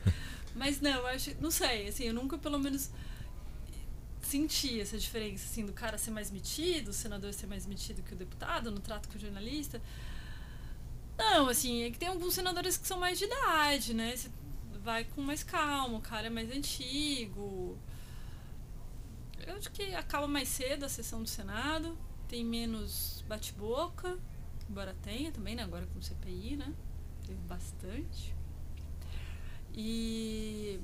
Mas 0.54 0.80
não, 0.80 0.90
eu 0.90 1.06
acho, 1.06 1.34
não 1.40 1.50
sei, 1.50 1.88
assim, 1.88 2.04
eu 2.04 2.14
nunca 2.14 2.38
pelo 2.38 2.58
menos 2.58 2.90
senti 4.22 4.80
essa 4.80 4.96
diferença, 4.96 5.44
assim, 5.44 5.66
do 5.66 5.72
cara 5.72 5.98
ser 5.98 6.10
mais 6.10 6.30
metido, 6.30 6.88
o 6.88 6.92
senador 6.92 7.32
ser 7.34 7.46
mais 7.46 7.66
metido 7.66 8.02
que 8.02 8.14
o 8.14 8.16
deputado 8.16 8.70
no 8.70 8.80
trato 8.80 9.08
com 9.08 9.16
o 9.16 9.20
jornalista. 9.20 9.80
Não, 11.16 11.48
assim, 11.48 11.82
é 11.84 11.90
que 11.90 11.98
tem 11.98 12.08
alguns 12.08 12.34
senadores 12.34 12.76
que 12.76 12.86
são 12.86 12.98
mais 12.98 13.18
de 13.18 13.24
idade, 13.24 13.94
né? 13.94 14.16
Você 14.16 14.30
vai 14.82 15.04
com 15.04 15.22
mais 15.22 15.42
calma, 15.42 15.98
o 15.98 16.00
cara 16.00 16.26
é 16.26 16.30
mais 16.30 16.50
antigo. 16.50 17.78
Eu 19.46 19.56
acho 19.56 19.70
que 19.70 19.94
acaba 19.94 20.26
mais 20.26 20.48
cedo 20.48 20.84
a 20.84 20.88
sessão 20.88 21.22
do 21.22 21.28
Senado, 21.28 21.96
tem 22.28 22.44
menos 22.44 23.24
bate-boca, 23.28 24.18
embora 24.68 24.96
tenha 25.02 25.30
também, 25.30 25.54
né? 25.54 25.62
Agora 25.62 25.86
com 25.86 26.00
CPI, 26.00 26.56
né? 26.56 26.72
Teve 27.26 27.40
bastante. 27.40 28.34
E 29.74 30.80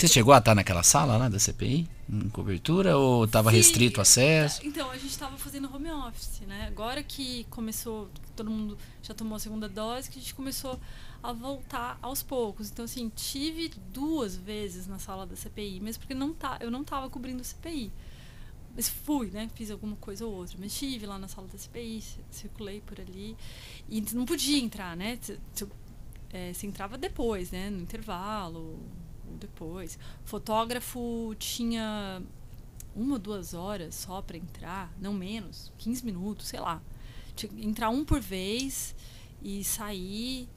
você 0.00 0.08
chegou 0.08 0.32
a 0.32 0.38
estar 0.38 0.54
naquela 0.54 0.82
sala 0.82 1.18
lá 1.18 1.28
da 1.28 1.38
CPI, 1.38 1.86
em 2.08 2.30
cobertura, 2.30 2.96
ou 2.96 3.26
estava 3.26 3.50
restrito 3.50 3.98
o 3.98 4.00
acesso? 4.00 4.66
Então, 4.66 4.90
a 4.90 4.96
gente 4.96 5.10
estava 5.10 5.36
fazendo 5.36 5.70
home 5.70 5.90
office, 5.90 6.40
né? 6.46 6.66
Agora 6.68 7.02
que 7.02 7.44
começou, 7.50 8.10
todo 8.40 8.50
mundo 8.50 8.78
já 9.02 9.12
tomou 9.12 9.36
a 9.36 9.38
segunda 9.38 9.68
dose, 9.68 10.10
que 10.10 10.18
a 10.18 10.22
gente 10.22 10.34
começou 10.34 10.80
a 11.22 11.32
voltar 11.32 11.98
aos 12.00 12.22
poucos. 12.22 12.70
Então, 12.70 12.86
assim, 12.86 13.10
tive 13.14 13.68
duas 13.92 14.34
vezes 14.34 14.86
na 14.86 14.98
sala 14.98 15.26
da 15.26 15.36
CPI, 15.36 15.78
mesmo 15.80 16.00
porque 16.00 16.14
não 16.14 16.32
tá, 16.32 16.58
eu 16.60 16.70
não 16.70 16.80
estava 16.80 17.10
cobrindo 17.10 17.42
a 17.42 17.44
CPI. 17.44 17.92
Mas 18.74 18.88
fui, 18.88 19.30
né? 19.30 19.50
Fiz 19.54 19.70
alguma 19.70 19.96
coisa 19.96 20.24
ou 20.24 20.32
outra. 20.32 20.56
Mas 20.58 20.72
estive 20.72 21.04
lá 21.04 21.18
na 21.18 21.28
sala 21.28 21.46
da 21.48 21.58
CPI, 21.58 22.02
circulei 22.30 22.80
por 22.80 22.98
ali. 23.00 23.36
E 23.88 24.00
não 24.14 24.24
podia 24.24 24.58
entrar, 24.58 24.96
né? 24.96 25.18
Se, 25.20 25.38
se, 25.52 25.68
é, 26.30 26.52
se 26.54 26.66
entrava 26.66 26.96
depois, 26.96 27.50
né? 27.50 27.68
No 27.68 27.82
intervalo, 27.82 28.78
depois. 29.38 29.98
O 30.24 30.28
fotógrafo 30.28 31.34
tinha 31.38 32.22
uma 32.94 33.14
ou 33.14 33.18
duas 33.18 33.52
horas 33.52 33.94
só 33.96 34.22
para 34.22 34.36
entrar, 34.36 34.92
não 34.98 35.12
menos, 35.12 35.72
15 35.78 36.04
minutos, 36.04 36.46
sei 36.46 36.60
lá. 36.60 36.80
Entrar 37.58 37.90
um 37.90 38.04
por 38.04 38.20
vez 38.20 38.94
e 39.42 39.62
sair. 39.64 40.48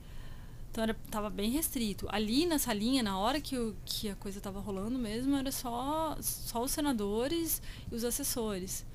Então 0.72 0.84
era, 0.84 0.96
tava 1.12 1.30
bem 1.30 1.52
restrito. 1.52 2.08
Ali 2.10 2.46
na 2.46 2.58
salinha, 2.58 3.04
na 3.04 3.18
hora 3.18 3.40
que, 3.40 3.58
o, 3.58 3.76
que 3.86 4.10
a 4.10 4.16
coisa 4.16 4.42
tava 4.42 4.60
rolando 4.60 4.98
mesmo, 4.98 5.36
era 5.36 5.52
só, 5.52 6.18
só 6.20 6.64
os 6.64 6.72
senadores 6.72 7.62
e 7.92 7.96
os 7.96 8.04
assessores. 8.04 8.86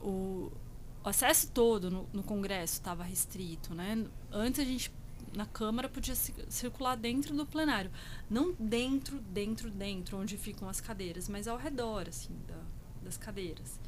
O, 0.00 0.50
o 1.04 1.08
acesso 1.08 1.50
todo 1.52 1.90
no, 1.90 2.08
no 2.12 2.22
Congresso 2.22 2.74
estava 2.74 3.04
restrito, 3.04 3.74
né? 3.74 4.04
Antes 4.32 4.60
a 4.60 4.64
gente 4.64 4.90
na 5.36 5.46
Câmara 5.46 5.88
podia 5.88 6.14
circular 6.14 6.96
dentro 6.96 7.34
do 7.34 7.46
plenário. 7.46 7.90
Não 8.28 8.52
dentro, 8.58 9.20
dentro, 9.20 9.70
dentro, 9.70 10.18
onde 10.18 10.36
ficam 10.36 10.68
as 10.68 10.80
cadeiras, 10.80 11.28
mas 11.28 11.46
ao 11.46 11.56
redor, 11.56 12.08
assim, 12.08 12.36
da, 12.46 12.60
das 13.02 13.16
cadeiras. 13.16 13.78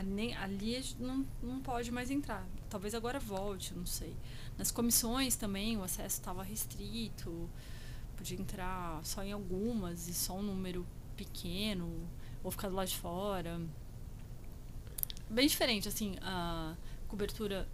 Ali, 0.00 0.32
ali 0.32 0.82
não, 0.98 1.26
não 1.42 1.60
pode 1.60 1.90
mais 1.90 2.10
entrar. 2.10 2.46
Talvez 2.70 2.94
agora 2.94 3.20
volte, 3.20 3.74
não 3.74 3.84
sei. 3.84 4.16
Nas 4.56 4.70
comissões 4.70 5.36
também 5.36 5.76
o 5.76 5.82
acesso 5.82 6.18
estava 6.18 6.42
restrito. 6.42 7.50
Podia 8.16 8.40
entrar 8.40 9.04
só 9.04 9.22
em 9.22 9.32
algumas 9.32 10.08
e 10.08 10.14
só 10.14 10.38
um 10.38 10.42
número 10.42 10.86
pequeno, 11.16 12.08
ou 12.42 12.50
ficar 12.50 12.70
do 12.70 12.76
lado 12.76 12.88
de 12.88 12.96
fora. 12.96 13.60
Bem 15.28 15.46
diferente, 15.46 15.86
assim, 15.86 16.16
a 16.22 16.74
cobertura 17.06 17.68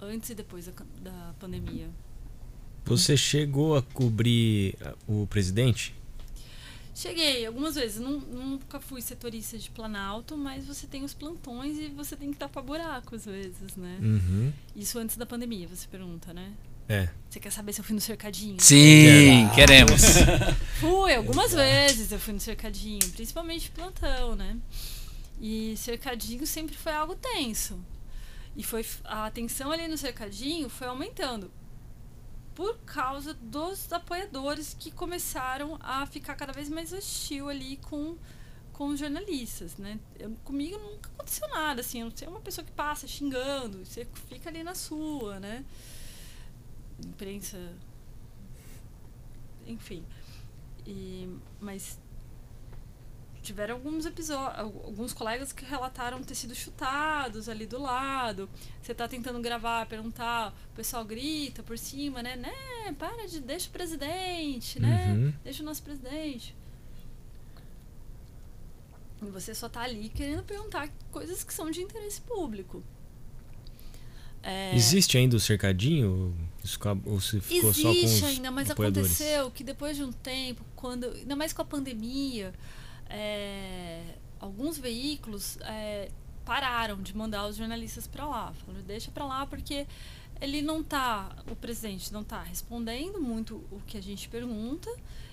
antes 0.00 0.30
e 0.30 0.34
depois 0.34 0.66
da, 0.66 0.72
da 1.00 1.34
pandemia. 1.38 1.88
Você 2.84 3.16
chegou 3.16 3.76
a 3.76 3.82
cobrir 3.82 4.76
o 5.06 5.24
presidente? 5.28 5.94
Cheguei 6.94 7.46
algumas 7.46 7.74
vezes. 7.74 8.00
Nunca 8.00 8.80
fui 8.80 9.00
setorista 9.00 9.56
de 9.56 9.70
Planalto, 9.70 10.36
mas 10.36 10.66
você 10.66 10.86
tem 10.86 11.04
os 11.04 11.14
plantões 11.14 11.78
e 11.78 11.88
você 11.88 12.16
tem 12.16 12.32
que 12.32 12.38
tapar 12.38 12.62
buraco 12.62 13.14
às 13.14 13.24
vezes, 13.24 13.76
né? 13.76 13.98
Uhum. 14.00 14.52
Isso 14.74 14.98
antes 14.98 15.16
da 15.16 15.26
pandemia, 15.26 15.68
você 15.68 15.86
pergunta, 15.86 16.32
né? 16.32 16.52
É. 16.88 17.08
Você 17.28 17.38
quer 17.38 17.52
saber 17.52 17.72
se 17.72 17.80
eu 17.80 17.84
fui 17.84 17.94
no 17.94 18.00
cercadinho? 18.00 18.56
Sim, 18.58 19.44
ah. 19.44 19.54
queremos. 19.54 20.00
fui, 20.80 21.14
algumas 21.14 21.52
vezes 21.52 22.10
eu 22.10 22.18
fui 22.18 22.32
no 22.32 22.40
cercadinho, 22.40 23.06
principalmente 23.12 23.70
plantão, 23.70 24.34
né? 24.34 24.56
E 25.40 25.76
cercadinho 25.76 26.46
sempre 26.46 26.76
foi 26.76 26.92
algo 26.92 27.14
tenso. 27.14 27.78
E 28.56 28.62
foi 28.62 28.84
a 29.04 29.30
tensão 29.30 29.70
ali 29.70 29.86
no 29.86 29.98
cercadinho 29.98 30.68
foi 30.68 30.88
aumentando 30.88 31.50
por 32.58 32.76
causa 32.78 33.34
dos 33.34 33.92
apoiadores 33.92 34.74
que 34.76 34.90
começaram 34.90 35.78
a 35.80 36.04
ficar 36.06 36.34
cada 36.34 36.52
vez 36.52 36.68
mais 36.68 36.92
hostil 36.92 37.48
ali 37.48 37.76
com, 37.76 38.16
com 38.72 38.88
os 38.88 38.98
jornalistas, 38.98 39.76
né? 39.76 40.00
Eu, 40.18 40.32
comigo 40.42 40.76
nunca 40.76 41.08
aconteceu 41.10 41.48
nada, 41.50 41.82
assim, 41.82 42.00
eu 42.00 42.06
não 42.06 42.16
sei 42.16 42.26
uma 42.26 42.40
pessoa 42.40 42.64
que 42.64 42.72
passa 42.72 43.06
xingando, 43.06 43.86
você 43.86 44.04
fica 44.28 44.48
ali 44.50 44.64
na 44.64 44.74
sua, 44.74 45.38
né? 45.38 45.64
Imprensa, 47.06 47.76
enfim. 49.64 50.04
E, 50.84 51.32
mas 51.60 51.96
tiveram 53.42 53.76
alguns 53.76 54.06
episódios, 54.06 54.58
alguns 54.58 55.12
colegas 55.12 55.52
que 55.52 55.64
relataram 55.64 56.22
ter 56.22 56.34
sido 56.34 56.54
chutados 56.54 57.48
ali 57.48 57.66
do 57.66 57.80
lado. 57.80 58.48
Você 58.82 58.94
tá 58.94 59.08
tentando 59.08 59.40
gravar, 59.40 59.86
perguntar, 59.86 60.54
o 60.72 60.76
pessoal 60.76 61.04
grita 61.04 61.62
por 61.62 61.78
cima, 61.78 62.22
né? 62.22 62.36
Né, 62.36 62.94
para 62.98 63.26
de, 63.26 63.40
deixa 63.40 63.68
o 63.68 63.72
presidente, 63.72 64.80
né? 64.80 65.12
Uhum. 65.12 65.34
Deixa 65.44 65.62
o 65.62 65.66
nosso 65.66 65.82
presidente. 65.82 66.54
E 69.22 69.26
você 69.26 69.54
só 69.54 69.68
tá 69.68 69.82
ali 69.82 70.08
querendo 70.08 70.42
perguntar 70.42 70.88
coisas 71.10 71.42
que 71.42 71.52
são 71.52 71.70
de 71.70 71.80
interesse 71.80 72.20
público. 72.20 72.82
É... 74.42 74.74
Existe 74.74 75.18
ainda 75.18 75.36
o 75.36 75.40
cercadinho? 75.40 76.34
Ou 77.04 77.20
se 77.20 77.40
ficou 77.40 77.70
Existe 77.70 77.82
só 77.82 77.94
com 77.94 78.04
os 78.04 78.24
ainda, 78.24 78.50
mas 78.50 78.70
apoiadores? 78.70 79.20
aconteceu 79.20 79.50
que 79.50 79.64
depois 79.64 79.96
de 79.96 80.04
um 80.04 80.12
tempo, 80.12 80.64
quando, 80.76 81.06
ainda 81.06 81.34
mais 81.34 81.52
com 81.52 81.62
a 81.62 81.64
pandemia, 81.64 82.52
é, 83.08 84.02
alguns 84.40 84.78
veículos 84.78 85.58
é, 85.62 86.10
pararam 86.44 87.02
de 87.02 87.16
mandar 87.16 87.46
os 87.46 87.56
jornalistas 87.56 88.06
para 88.06 88.26
lá. 88.26 88.52
Falaram, 88.52 88.84
deixa 88.84 89.10
para 89.10 89.26
lá 89.26 89.46
porque 89.46 89.86
ele 90.40 90.62
não 90.62 90.80
está, 90.80 91.36
o 91.50 91.56
presidente 91.56 92.12
não 92.12 92.22
está 92.22 92.42
respondendo 92.42 93.20
muito 93.20 93.56
o 93.70 93.80
que 93.86 93.98
a 93.98 94.02
gente 94.02 94.28
pergunta. 94.28 94.90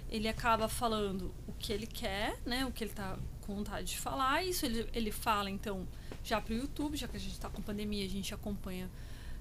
Ele 0.09 0.27
acaba 0.27 0.67
falando 0.67 1.33
o 1.47 1.53
que 1.53 1.73
ele 1.73 1.87
quer, 1.87 2.39
né, 2.45 2.65
o 2.65 2.71
que 2.71 2.83
ele 2.83 2.91
está 2.91 3.17
com 3.41 3.55
vontade 3.55 3.87
de 3.87 3.97
falar. 3.97 4.43
Isso 4.43 4.65
ele, 4.65 4.87
ele 4.93 5.11
fala, 5.11 5.49
então, 5.49 5.87
já 6.23 6.41
para 6.41 6.53
o 6.53 6.57
YouTube, 6.57 6.97
já 6.97 7.07
que 7.07 7.17
a 7.17 7.19
gente 7.19 7.33
está 7.33 7.49
com 7.49 7.61
pandemia, 7.61 8.05
a 8.05 8.09
gente 8.09 8.33
acompanha 8.33 8.89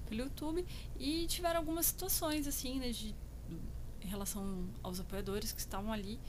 pelo 0.07 0.21
YouTube. 0.21 0.65
E 0.99 1.25
tiveram 1.27 1.59
algumas 1.59 1.87
situações, 1.87 2.47
assim, 2.47 2.79
né, 2.79 2.91
de, 2.91 3.15
em 4.01 4.07
relação 4.07 4.67
aos 4.83 4.99
apoiadores 4.99 5.51
que 5.51 5.59
estavam 5.59 5.91
ali 5.91 6.19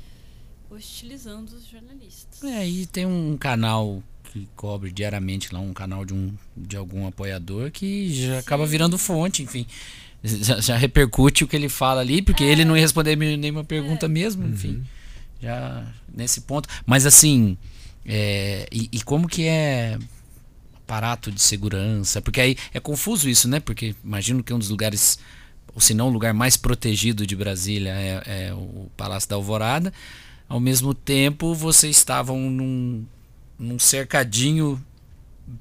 hostilizando 0.71 1.55
os 1.55 1.67
jornalistas. 1.67 2.43
É, 2.43 2.67
e 2.67 2.87
tem 2.87 3.07
um 3.07 3.37
canal 3.37 4.03
que 4.25 4.49
cobre 4.55 4.91
diariamente 4.91 5.53
lá, 5.55 5.61
um 5.61 5.73
canal 5.73 6.05
de, 6.05 6.12
um, 6.12 6.33
de 6.57 6.77
algum 6.77 7.07
apoiador 7.07 7.71
que 7.71 8.12
já 8.12 8.35
Sim. 8.35 8.39
acaba 8.39 8.67
virando 8.67 8.99
fonte, 8.99 9.43
enfim. 9.43 9.67
Já, 10.25 10.61
já, 10.61 10.77
repercute 10.77 11.45
o 11.45 11.49
que 11.49 11.55
ele 11.55 11.69
fala 11.69 12.01
ali, 12.01 12.21
porque 12.21 12.43
é. 12.43 12.49
ele 12.49 12.64
não 12.64 12.77
ia 12.77 12.83
responder 12.83 13.14
nenhuma 13.17 13.62
pergunta 13.62 14.07
é. 14.07 14.09
mesmo, 14.09 14.45
uhum. 14.45 14.51
enfim. 14.51 14.85
Já 15.41 15.87
nesse 16.12 16.41
ponto. 16.41 16.69
Mas 16.85 17.07
assim, 17.07 17.57
é, 18.05 18.67
e, 18.73 18.89
e 18.91 19.03
como 19.03 19.29
que 19.29 19.45
é 19.45 19.99
aparato 20.75 21.31
de 21.31 21.41
segurança? 21.41 22.21
Porque 22.21 22.41
aí 22.41 22.57
é 22.75 22.81
confuso 22.81 23.29
isso, 23.29 23.47
né? 23.49 23.61
Porque 23.61 23.95
imagino 24.03 24.43
que 24.43 24.53
um 24.53 24.59
dos 24.59 24.69
lugares, 24.69 25.19
ou 25.75 25.81
se 25.81 25.95
não 25.95 26.09
o 26.09 26.12
lugar 26.12 26.35
mais 26.35 26.57
protegido 26.57 27.27
de 27.27 27.37
Brasília 27.37 27.91
é, 27.91 28.49
é 28.49 28.55
o 28.55 28.91
Palácio 28.97 29.29
da 29.29 29.37
Alvorada 29.37 29.93
ao 30.49 30.61
mesmo 30.61 30.95
tempo 30.95 31.55
vocês 31.55 31.97
estavam 31.97 32.39
num, 32.51 33.05
num 33.59 33.79
cercadinho 33.79 34.83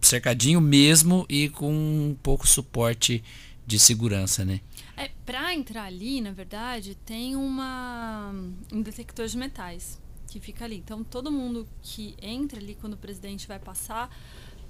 cercadinho 0.02 0.60
mesmo 0.60 1.26
e 1.30 1.50
com 1.50 1.72
um 1.72 2.18
pouco 2.22 2.48
suporte 2.48 3.24
de 3.68 3.80
segurança, 3.80 4.44
né? 4.44 4.62
É, 4.98 5.10
para 5.26 5.54
entrar 5.54 5.84
ali, 5.84 6.22
na 6.22 6.32
verdade, 6.32 6.96
tem 7.06 7.36
uma 7.36 8.34
um 8.72 8.82
detector 8.82 9.28
de 9.28 9.38
metais 9.38 10.00
que 10.28 10.40
fica 10.40 10.66
ali. 10.66 10.78
Então 10.78 11.04
todo 11.04 11.32
mundo 11.32 11.68
que 11.82 12.16
entra 12.22 12.60
ali 12.60 12.76
quando 12.80 12.94
o 12.94 12.98
presidente 12.98 13.48
vai 13.48 13.60
passar, 13.60 14.10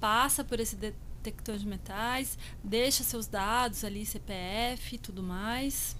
passa 0.00 0.44
por 0.44 0.60
esse 0.60 0.76
detector 0.76 1.56
de 1.56 1.66
metais, 1.66 2.38
deixa 2.62 3.02
seus 3.02 3.26
dados 3.26 3.84
ali, 3.84 4.04
CPF, 4.04 4.98
tudo 4.98 5.22
mais. 5.22 5.96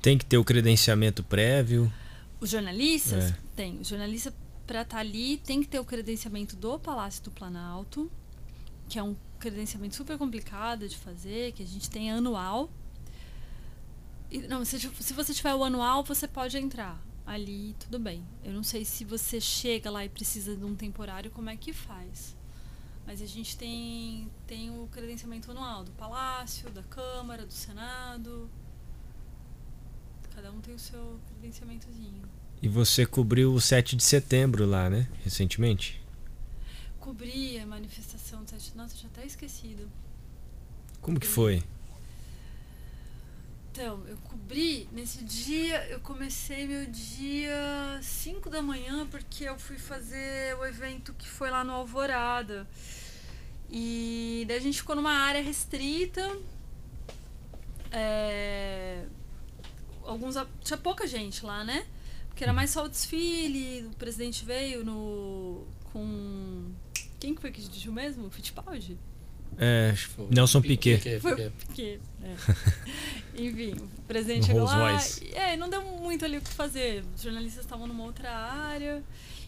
Tem 0.00 0.16
que 0.16 0.24
ter 0.24 0.38
o 0.38 0.44
credenciamento 0.44 1.22
prévio. 1.22 1.92
Os 2.40 2.50
jornalistas? 2.50 3.30
É. 3.30 3.38
Tem. 3.56 3.78
O 3.80 3.84
jornalista, 3.84 4.32
para 4.66 4.82
estar 4.82 4.96
tá 4.96 5.00
ali, 5.00 5.38
tem 5.38 5.60
que 5.60 5.68
ter 5.68 5.80
o 5.80 5.84
credenciamento 5.84 6.56
do 6.56 6.78
Palácio 6.78 7.22
do 7.24 7.30
Planalto, 7.30 8.10
que 8.88 8.98
é 8.98 9.02
um 9.02 9.16
credenciamento 9.38 9.94
super 9.94 10.18
complicado 10.18 10.88
de 10.88 10.96
fazer, 10.96 11.52
que 11.52 11.62
a 11.62 11.66
gente 11.66 11.88
tem 11.90 12.10
anual. 12.10 12.70
E, 14.30 14.38
não, 14.42 14.64
se, 14.64 14.78
se 14.78 15.12
você 15.12 15.32
tiver 15.32 15.54
o 15.54 15.64
anual, 15.64 16.04
você 16.04 16.28
pode 16.28 16.56
entrar 16.56 17.00
ali, 17.26 17.74
tudo 17.78 17.98
bem. 17.98 18.24
Eu 18.42 18.52
não 18.52 18.62
sei 18.62 18.84
se 18.84 19.04
você 19.04 19.40
chega 19.40 19.90
lá 19.90 20.04
e 20.04 20.08
precisa 20.08 20.56
de 20.56 20.64
um 20.64 20.74
temporário, 20.74 21.30
como 21.30 21.50
é 21.50 21.56
que 21.56 21.72
faz. 21.72 22.36
Mas 23.06 23.22
a 23.22 23.26
gente 23.26 23.56
tem, 23.56 24.30
tem 24.46 24.70
o 24.70 24.86
credenciamento 24.92 25.50
anual 25.50 25.84
do 25.84 25.92
Palácio, 25.92 26.70
da 26.70 26.82
Câmara, 26.82 27.46
do 27.46 27.52
Senado. 27.52 28.50
Cada 30.38 30.52
um 30.52 30.60
tem 30.60 30.72
o 30.72 30.78
seu 30.78 31.18
credenciamentozinho. 31.26 32.22
E 32.62 32.68
você 32.68 33.04
cobriu 33.04 33.52
o 33.52 33.60
7 33.60 33.96
de 33.96 34.04
setembro 34.04 34.64
lá, 34.64 34.88
né? 34.88 35.08
Recentemente? 35.24 36.00
Cobri 37.00 37.58
a 37.58 37.66
manifestação 37.66 38.44
do 38.44 38.48
7 38.48 38.76
Nossa, 38.76 38.96
já 38.96 39.08
até 39.08 39.26
esquecido. 39.26 39.90
Como 41.00 41.18
que 41.18 41.26
foi? 41.26 41.64
Então, 43.72 44.00
eu 44.06 44.16
cobri, 44.18 44.88
nesse 44.92 45.24
dia, 45.24 45.84
eu 45.88 45.98
comecei 45.98 46.68
meu 46.68 46.86
dia 46.86 47.98
5 48.00 48.48
da 48.48 48.62
manhã, 48.62 49.08
porque 49.10 49.42
eu 49.42 49.58
fui 49.58 49.76
fazer 49.76 50.56
o 50.56 50.64
evento 50.64 51.12
que 51.14 51.28
foi 51.28 51.50
lá 51.50 51.64
no 51.64 51.72
Alvorada. 51.72 52.64
E 53.68 54.44
daí 54.46 54.58
a 54.58 54.60
gente 54.60 54.78
ficou 54.78 54.94
numa 54.94 55.14
área 55.14 55.42
restrita. 55.42 56.38
É, 57.90 59.04
alguns. 60.08 60.36
Tinha 60.62 60.76
pouca 60.76 61.06
gente 61.06 61.44
lá, 61.44 61.62
né? 61.64 61.86
Porque 62.28 62.44
era 62.44 62.52
mais 62.52 62.70
só 62.70 62.84
o 62.84 62.88
desfile, 62.88 63.86
o 63.86 63.90
presidente 63.96 64.44
veio 64.44 64.84
no. 64.84 65.66
com 65.92 66.72
Quem 67.18 67.34
que 67.34 67.40
foi 67.40 67.50
que 67.50 67.60
dirigiu 67.60 67.92
mesmo? 67.92 68.26
O 68.26 68.30
Fittipaldi? 68.30 68.98
É, 69.58 69.92
Nelson 70.30 70.60
Piquet. 70.60 70.98
Piquet, 70.98 71.20
Foi 71.20 71.32
o 71.32 71.50
Piquet. 71.50 72.00
É. 72.22 72.36
Enfim, 73.42 73.72
o 73.72 74.02
presidente 74.02 74.46
chegou 74.46 74.64
lá. 74.64 74.96
E, 75.20 75.34
é, 75.34 75.56
não 75.56 75.68
deu 75.68 75.82
muito 75.82 76.24
ali 76.24 76.38
o 76.38 76.40
que 76.40 76.50
fazer. 76.50 77.04
Os 77.14 77.22
jornalistas 77.22 77.64
estavam 77.64 77.86
numa 77.86 78.04
outra 78.04 78.30
área. 78.30 79.02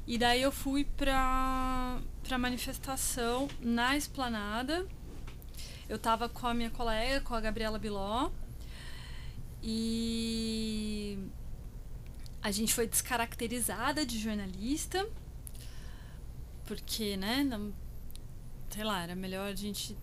E 0.06 0.18
daí 0.18 0.42
eu 0.42 0.50
fui 0.50 0.84
pra, 0.96 2.00
pra 2.24 2.38
manifestação 2.38 3.48
na 3.60 3.96
esplanada. 3.96 4.84
Eu 5.88 5.98
tava 5.98 6.28
com 6.28 6.46
a 6.46 6.54
minha 6.54 6.70
colega, 6.70 7.20
com 7.20 7.34
a 7.34 7.40
Gabriela 7.40 7.78
Biló. 7.78 8.30
E 9.62 11.18
a 12.42 12.50
gente 12.50 12.72
foi 12.72 12.86
descaracterizada 12.86 14.04
de 14.04 14.18
jornalista. 14.18 15.06
Porque, 16.64 17.16
né, 17.16 17.42
não, 17.42 17.74
sei 18.70 18.84
lá, 18.84 19.02
era 19.02 19.14
melhor 19.14 19.50
a 19.50 19.54
gente 19.54 19.96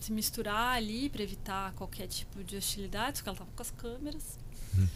se 0.00 0.12
misturar 0.12 0.76
ali 0.76 1.08
para 1.08 1.22
evitar 1.22 1.72
qualquer 1.74 2.06
tipo 2.06 2.42
de 2.42 2.56
hostilidade, 2.56 3.18
porque 3.18 3.28
ela 3.28 3.38
tava 3.38 3.50
com 3.54 3.62
as 3.62 3.70
câmeras. 3.70 4.38
Hum. 4.76 4.88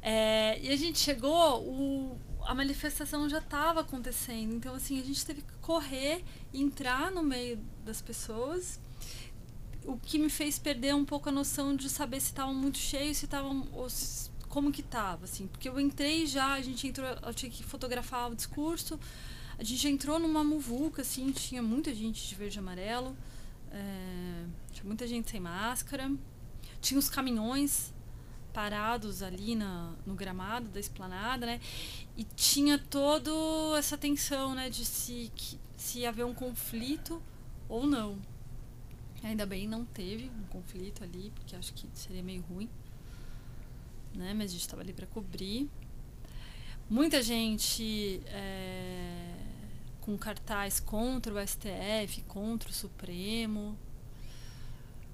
É, 0.00 0.58
e 0.60 0.70
a 0.70 0.76
gente 0.76 0.98
chegou, 0.98 1.62
o, 1.62 2.18
a 2.42 2.54
manifestação 2.54 3.28
já 3.28 3.38
estava 3.38 3.80
acontecendo, 3.80 4.54
então 4.54 4.74
assim 4.74 5.00
a 5.00 5.04
gente 5.04 5.24
teve 5.26 5.42
que 5.42 5.52
correr, 5.60 6.24
entrar 6.54 7.10
no 7.10 7.22
meio 7.22 7.58
das 7.84 8.00
pessoas, 8.00 8.78
o 9.88 9.96
que 9.96 10.18
me 10.18 10.28
fez 10.28 10.58
perder 10.58 10.94
um 10.94 11.04
pouco 11.04 11.30
a 11.30 11.32
noção 11.32 11.74
de 11.74 11.88
saber 11.88 12.20
se 12.20 12.26
estavam 12.26 12.52
muito 12.54 12.76
cheios, 12.76 13.16
se 13.16 13.24
estavam 13.24 13.66
como 14.46 14.70
que 14.70 14.82
tava, 14.82 15.24
assim, 15.24 15.46
porque 15.46 15.66
eu 15.66 15.80
entrei 15.80 16.26
já, 16.26 16.52
a 16.52 16.60
gente 16.60 16.86
entrou, 16.86 17.06
eu 17.06 17.32
tinha 17.32 17.50
que 17.50 17.64
fotografar 17.64 18.30
o 18.30 18.34
discurso, 18.34 19.00
a 19.58 19.64
gente 19.64 19.88
entrou 19.88 20.18
numa 20.18 20.44
muvuca, 20.44 21.00
assim, 21.00 21.32
tinha 21.32 21.62
muita 21.62 21.94
gente 21.94 22.28
de 22.28 22.34
verde 22.34 22.58
e 22.58 22.60
amarelo, 22.60 23.16
é, 23.72 24.44
tinha 24.72 24.84
muita 24.84 25.06
gente 25.06 25.30
sem 25.30 25.40
máscara, 25.40 26.12
tinha 26.82 26.98
os 26.98 27.08
caminhões 27.08 27.92
parados 28.52 29.22
ali 29.22 29.56
na, 29.56 29.94
no 30.04 30.14
gramado 30.14 30.68
da 30.68 30.80
esplanada, 30.80 31.46
né? 31.46 31.60
E 32.14 32.24
tinha 32.24 32.78
toda 32.78 33.30
essa 33.78 33.96
tensão, 33.96 34.54
né, 34.54 34.68
de 34.68 34.84
se, 34.84 35.32
que, 35.34 35.58
se 35.76 36.04
haver 36.04 36.26
um 36.26 36.34
conflito 36.34 37.22
ou 37.68 37.86
não. 37.86 38.18
Ainda 39.22 39.44
bem 39.44 39.66
não 39.66 39.84
teve 39.84 40.30
um 40.30 40.44
conflito 40.48 41.02
ali, 41.02 41.32
porque 41.34 41.56
acho 41.56 41.72
que 41.74 41.86
seria 41.94 42.22
meio 42.22 42.42
ruim. 42.42 42.68
Né? 44.14 44.32
Mas 44.34 44.50
a 44.50 44.52
gente 44.52 44.60
estava 44.60 44.82
ali 44.82 44.92
para 44.92 45.06
cobrir. 45.06 45.68
Muita 46.88 47.22
gente 47.22 48.22
é, 48.26 49.34
com 50.00 50.16
cartaz 50.16 50.80
contra 50.80 51.34
o 51.34 51.46
STF, 51.46 52.22
contra 52.26 52.70
o 52.70 52.72
Supremo. 52.72 53.76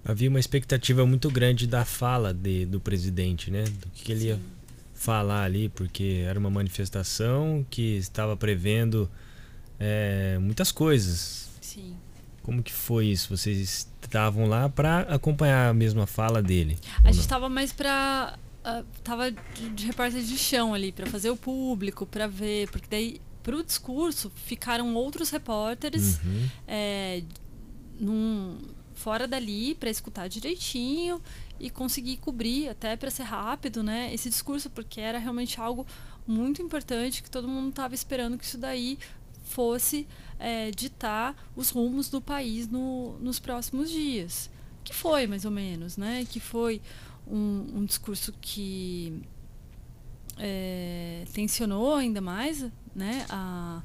Havia 0.04 0.28
uma 0.28 0.38
expectativa 0.38 1.04
muito 1.06 1.30
grande 1.30 1.66
da 1.66 1.84
fala 1.84 2.32
de, 2.32 2.66
do 2.66 2.78
presidente, 2.78 3.50
né? 3.50 3.64
Do 3.64 3.88
que, 3.90 4.04
que 4.04 4.12
ele 4.12 4.20
Sim. 4.20 4.26
ia 4.26 4.40
falar 4.92 5.44
ali, 5.44 5.68
porque 5.68 6.22
era 6.26 6.38
uma 6.38 6.50
manifestação 6.50 7.66
que 7.68 7.96
estava 7.96 8.36
prevendo 8.36 9.10
é, 9.80 10.38
muitas 10.38 10.70
coisas. 10.70 11.48
Sim. 11.60 11.96
Como 12.44 12.62
que 12.62 12.72
foi 12.72 13.06
isso? 13.06 13.34
Vocês 13.36 13.88
estavam 14.00 14.46
lá 14.46 14.68
para 14.68 15.00
acompanhar 15.00 15.70
a 15.70 15.74
mesma 15.74 16.06
fala 16.06 16.42
dele? 16.42 16.78
A 17.02 17.10
gente 17.10 17.22
estava 17.22 17.48
mais 17.48 17.72
para 17.72 18.38
uh, 18.64 18.84
tava 19.02 19.30
de, 19.30 19.70
de 19.70 19.86
repórter 19.86 20.22
de 20.22 20.38
chão 20.38 20.74
ali 20.74 20.92
para 20.92 21.06
fazer 21.06 21.30
o 21.30 21.36
público, 21.36 22.04
para 22.04 22.26
ver, 22.26 22.70
porque 22.70 22.86
daí 22.88 23.20
para 23.42 23.56
o 23.56 23.64
discurso 23.64 24.30
ficaram 24.34 24.94
outros 24.94 25.30
repórteres 25.30 26.18
uhum. 26.22 26.48
é, 26.68 27.22
num, 27.98 28.58
fora 28.94 29.26
dali 29.26 29.74
para 29.74 29.90
escutar 29.90 30.28
direitinho 30.28 31.20
e 31.58 31.70
conseguir 31.70 32.18
cobrir 32.18 32.68
até 32.68 32.96
para 32.96 33.10
ser 33.10 33.24
rápido, 33.24 33.82
né? 33.82 34.12
Esse 34.12 34.28
discurso 34.28 34.68
porque 34.68 35.00
era 35.00 35.18
realmente 35.18 35.58
algo 35.58 35.86
muito 36.26 36.60
importante 36.60 37.22
que 37.22 37.30
todo 37.30 37.48
mundo 37.48 37.70
estava 37.70 37.94
esperando 37.94 38.36
que 38.36 38.44
isso 38.44 38.58
daí 38.58 38.98
fosse 39.54 40.06
é, 40.38 40.72
ditar 40.72 41.34
os 41.54 41.70
rumos 41.70 42.08
do 42.08 42.20
país 42.20 42.66
no, 42.66 43.16
nos 43.20 43.38
próximos 43.38 43.88
dias, 43.88 44.50
que 44.82 44.92
foi 44.92 45.28
mais 45.28 45.44
ou 45.44 45.50
menos, 45.50 45.96
né? 45.96 46.26
Que 46.28 46.40
foi 46.40 46.82
um, 47.26 47.78
um 47.78 47.84
discurso 47.84 48.34
que 48.40 49.22
é, 50.36 51.24
tensionou 51.32 51.94
ainda 51.94 52.20
mais 52.20 52.66
né, 52.94 53.24
a, 53.30 53.80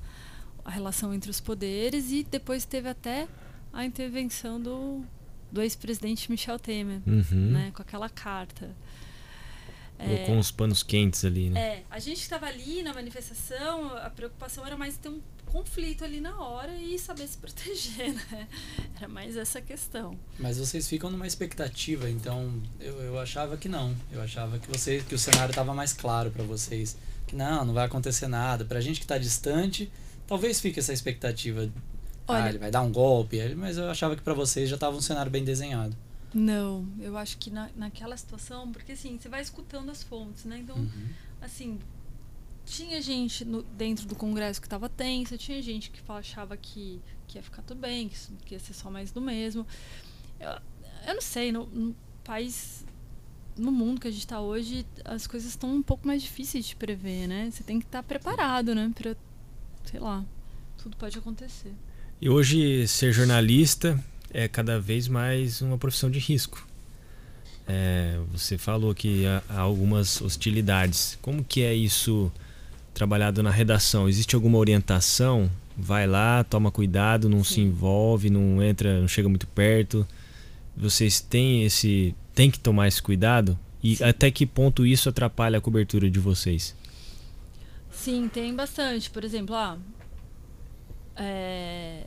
a 0.66 0.72
relação 0.72 1.14
entre 1.14 1.30
os 1.30 1.40
poderes 1.40 2.12
e 2.12 2.24
depois 2.24 2.66
teve 2.66 2.90
até 2.90 3.28
a 3.72 3.86
intervenção 3.86 4.60
do, 4.60 5.04
do 5.52 5.62
ex-presidente 5.62 6.32
Michel 6.32 6.58
Temer, 6.58 7.02
uhum. 7.06 7.52
né, 7.52 7.72
com 7.76 7.84
aquela 7.84 8.10
carta. 8.10 8.76
É, 10.00 10.32
uns 10.32 10.50
panos 10.50 10.82
quentes 10.82 11.26
ali, 11.26 11.50
né? 11.50 11.60
É, 11.60 11.84
a 11.90 12.00
gente 12.00 12.22
estava 12.22 12.46
ali 12.46 12.82
na 12.82 12.94
manifestação, 12.94 13.98
a 13.98 14.10
preocupação 14.10 14.66
era 14.66 14.78
mais 14.78 14.98
ter 14.98 15.10
um 15.10 15.20
conflito 15.52 16.04
ali 16.04 16.22
na 16.22 16.40
hora 16.42 16.74
e 16.76 16.98
saber 16.98 17.28
se 17.28 17.38
proteger, 17.38 18.14
né? 18.32 18.48
Era 18.96 19.08
mais 19.08 19.36
essa 19.36 19.62
questão. 19.62 20.18
Mas 20.40 20.58
vocês 20.58 20.88
ficam 20.88 21.10
numa 21.12 21.28
expectativa, 21.28 22.10
então 22.10 22.62
eu, 22.80 23.02
eu 23.02 23.20
achava 23.20 23.58
que 23.58 23.68
não. 23.68 23.96
Eu 24.12 24.22
achava 24.22 24.58
que 24.60 24.68
você 24.68 25.04
que 25.08 25.16
o 25.16 25.20
cenário 25.20 25.52
estava 25.52 25.74
mais 25.74 25.94
claro 25.94 26.32
para 26.32 26.44
vocês 26.44 26.96
que 27.28 27.36
não, 27.36 27.66
não 27.66 27.74
vai 27.74 27.86
acontecer 27.86 28.28
nada. 28.28 28.66
Pra 28.66 28.82
gente 28.82 29.00
que 29.00 29.08
tá 29.08 29.18
distante, 29.18 29.92
talvez 30.28 30.60
fique 30.60 30.80
essa 30.80 30.94
expectativa. 30.94 31.70
Ah, 32.28 32.34
Olha, 32.34 32.44
ah, 32.44 32.50
ele 32.50 32.58
vai 32.58 32.72
dar 32.72 32.82
um 32.82 32.92
golpe, 32.92 33.56
mas 33.56 33.78
eu 33.78 33.90
achava 33.90 34.16
que 34.16 34.22
para 34.22 34.34
vocês 34.34 34.70
já 34.70 34.78
tava 34.78 34.96
um 34.96 35.02
cenário 35.02 35.32
bem 35.32 35.44
desenhado. 35.44 35.96
Não, 36.34 36.88
eu 37.00 37.18
acho 37.18 37.38
que 37.38 37.50
na, 37.50 37.70
naquela 37.76 38.16
situação, 38.16 38.72
porque 38.72 38.92
assim, 38.92 39.18
você 39.18 39.28
vai 39.28 39.42
escutando 39.42 39.90
as 39.90 40.04
fontes, 40.04 40.46
né? 40.46 40.60
Então, 40.60 40.76
uhum. 40.76 41.10
assim, 41.42 41.80
tinha 42.70 43.02
gente 43.02 43.44
no, 43.44 43.64
dentro 43.64 44.06
do 44.06 44.16
Congresso 44.16 44.62
que 44.62 44.68
estava 44.68 44.88
tensa, 44.88 45.38
tinha 45.38 45.62
gente 45.62 45.90
que 45.90 46.00
achava 46.08 46.56
que, 46.56 47.02
que 47.28 47.38
ia 47.38 47.44
ficar 47.44 47.64
tudo 47.64 47.80
bem, 47.80 48.08
que, 48.08 48.16
que 48.46 48.56
ia 48.56 48.60
ser 48.60 48.74
só 48.74 48.92
mais 48.92 49.12
do 49.12 49.20
mesmo. 49.20 49.66
Eu, 50.40 50.52
eu 51.08 51.14
não 51.16 51.22
sei, 51.22 51.52
no, 51.52 51.66
no 51.66 51.96
país 52.24 52.86
no 53.58 53.72
mundo 53.72 54.00
que 54.00 54.08
a 54.08 54.12
gente 54.12 54.22
está 54.22 54.40
hoje, 54.40 54.86
as 55.04 55.28
coisas 55.28 55.50
estão 55.50 55.76
um 55.76 55.82
pouco 55.82 56.08
mais 56.08 56.22
difíceis 56.22 56.66
de 56.66 56.76
prever, 56.76 57.28
né? 57.28 57.50
Você 57.52 57.64
tem 57.64 57.80
que 57.80 57.86
estar 57.86 58.04
tá 58.04 58.08
preparado, 58.08 58.74
né? 58.74 58.92
Para, 58.96 59.18
sei 59.84 60.00
lá, 60.00 60.24
tudo 60.78 60.96
pode 60.96 61.18
acontecer. 61.18 61.74
E 62.22 62.30
hoje 62.30 62.88
ser 62.88 63.12
jornalista 63.12 64.02
é 64.30 64.48
cada 64.48 64.80
vez 64.80 65.08
mais 65.08 65.62
uma 65.62 65.78
profissão 65.78 66.10
de 66.10 66.20
risco. 66.20 66.66
É, 67.68 68.20
você 68.32 68.58
falou 68.58 68.96
que 68.96 69.26
há 69.26 69.60
algumas 69.60 70.22
hostilidades. 70.22 71.18
Como 71.22 71.44
que 71.44 71.62
é 71.62 71.74
isso 71.74 72.32
trabalhado 73.00 73.42
na 73.42 73.50
redação? 73.50 74.10
Existe 74.10 74.36
alguma 74.36 74.58
orientação? 74.58 75.50
Vai 75.78 76.06
lá, 76.06 76.44
toma 76.44 76.70
cuidado, 76.70 77.30
não 77.30 77.46
Sim. 77.46 77.54
se 77.54 77.62
envolve, 77.62 78.30
não 78.30 78.62
entra, 78.62 79.00
não 79.00 79.08
chega 79.08 79.30
muito 79.30 79.48
perto. 79.48 80.06
Vocês 80.76 81.22
têm 81.22 81.64
esse 81.64 82.14
tem 82.36 82.52
que 82.52 82.60
tomar 82.60 82.90
esse 82.90 83.02
cuidado? 83.02 83.58
E 83.82 83.96
Sim. 83.96 84.04
até 84.04 84.30
que 84.30 84.46
ponto 84.46 84.86
isso 84.86 85.08
atrapalha 85.08 85.58
a 85.58 85.62
cobertura 85.62 86.10
de 86.10 86.20
vocês? 86.20 86.76
Sim, 87.90 88.28
tem 88.28 88.54
bastante. 88.54 89.10
Por 89.10 89.24
exemplo, 89.24 89.56
ah, 89.56 89.78
é, 91.16 92.06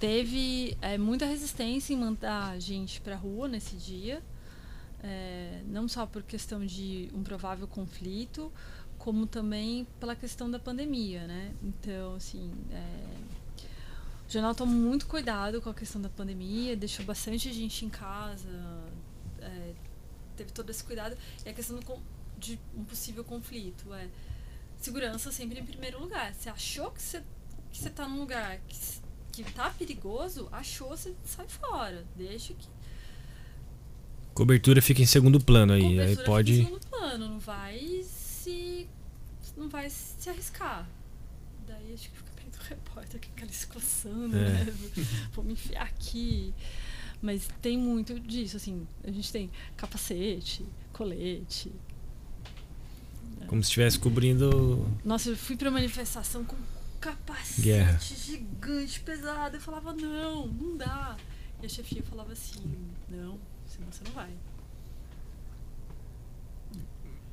teve 0.00 0.76
é, 0.82 0.98
muita 0.98 1.24
resistência 1.24 1.94
em 1.94 1.96
mandar 1.96 2.50
a 2.50 2.58
gente 2.58 3.00
para 3.00 3.14
a 3.14 3.18
rua 3.18 3.46
nesse 3.46 3.76
dia. 3.76 4.20
É, 5.04 5.60
não 5.68 5.86
só 5.86 6.04
por 6.04 6.22
questão 6.22 6.66
de 6.66 7.10
um 7.14 7.22
provável 7.22 7.68
conflito, 7.68 8.50
como 9.04 9.26
também 9.26 9.86
pela 10.00 10.16
questão 10.16 10.50
da 10.50 10.58
pandemia, 10.58 11.26
né? 11.26 11.52
Então, 11.62 12.14
assim, 12.14 12.50
é, 12.72 13.66
o 14.26 14.32
jornal 14.32 14.54
toma 14.54 14.72
muito 14.72 15.06
cuidado 15.06 15.60
com 15.60 15.68
a 15.68 15.74
questão 15.74 16.00
da 16.00 16.08
pandemia, 16.08 16.74
deixou 16.74 17.04
bastante 17.04 17.52
gente 17.52 17.84
em 17.84 17.90
casa, 17.90 18.48
é, 19.40 19.74
teve 20.38 20.52
todo 20.52 20.70
esse 20.70 20.82
cuidado. 20.82 21.18
E 21.44 21.48
a 21.50 21.52
questão 21.52 21.78
do, 21.78 21.98
de 22.38 22.58
um 22.74 22.82
possível 22.82 23.22
conflito 23.22 23.92
é 23.92 24.08
segurança 24.78 25.30
sempre 25.30 25.60
em 25.60 25.66
primeiro 25.66 26.00
lugar. 26.00 26.32
Você 26.32 26.48
achou 26.48 26.90
que 26.90 27.02
você 27.02 27.22
que 27.70 27.78
você 27.80 27.90
tá 27.90 28.08
num 28.08 28.20
lugar 28.20 28.58
que, 28.66 28.78
que 29.32 29.52
tá 29.52 29.68
perigoso, 29.68 30.48
achou, 30.50 30.88
você 30.88 31.14
sai 31.26 31.46
fora. 31.46 32.06
Deixa 32.16 32.54
que. 32.54 32.66
Cobertura 34.32 34.80
fica 34.80 35.02
em 35.02 35.06
segundo 35.06 35.38
plano 35.38 35.74
aí. 35.74 36.00
Aí 36.00 36.16
pode. 36.24 36.52
Fica 36.52 36.62
em 36.62 36.66
segundo 36.68 36.86
plano, 36.86 37.28
não 37.28 37.38
vai 37.38 38.02
se. 38.44 38.88
não 39.56 39.68
vai 39.68 39.88
se 39.88 40.28
arriscar. 40.28 40.88
Daí 41.66 41.94
acho 41.94 42.10
que 42.10 42.16
fica 42.18 42.34
repórter 42.68 43.20
que 43.20 43.28
fica 43.28 43.44
ali 43.44 43.52
se 43.52 43.66
coçando, 43.66 44.36
é. 44.36 44.64
né? 44.64 44.66
Vou 45.32 45.44
me 45.44 45.52
enfiar 45.52 45.84
aqui. 45.84 46.54
Mas 47.22 47.48
tem 47.62 47.78
muito 47.78 48.18
disso, 48.20 48.56
assim. 48.56 48.86
A 49.02 49.10
gente 49.10 49.32
tem 49.32 49.50
capacete, 49.76 50.64
colete. 50.92 51.72
Como 53.46 53.62
se 53.62 53.68
estivesse 53.68 53.98
cobrindo. 53.98 54.86
Nossa, 55.04 55.30
eu 55.30 55.36
fui 55.36 55.56
pra 55.56 55.70
manifestação 55.70 56.44
com 56.44 56.56
capacete 57.00 57.62
Guerra. 57.62 57.98
gigante, 57.98 59.00
pesado. 59.00 59.56
Eu 59.56 59.60
falava, 59.60 59.92
não, 59.92 60.46
não 60.46 60.76
dá. 60.76 61.16
E 61.62 61.66
a 61.66 61.68
chefia 61.68 62.02
falava 62.02 62.32
assim, 62.32 62.60
não, 63.08 63.38
senão 63.66 63.90
você 63.90 64.04
não 64.04 64.12
vai. 64.12 64.30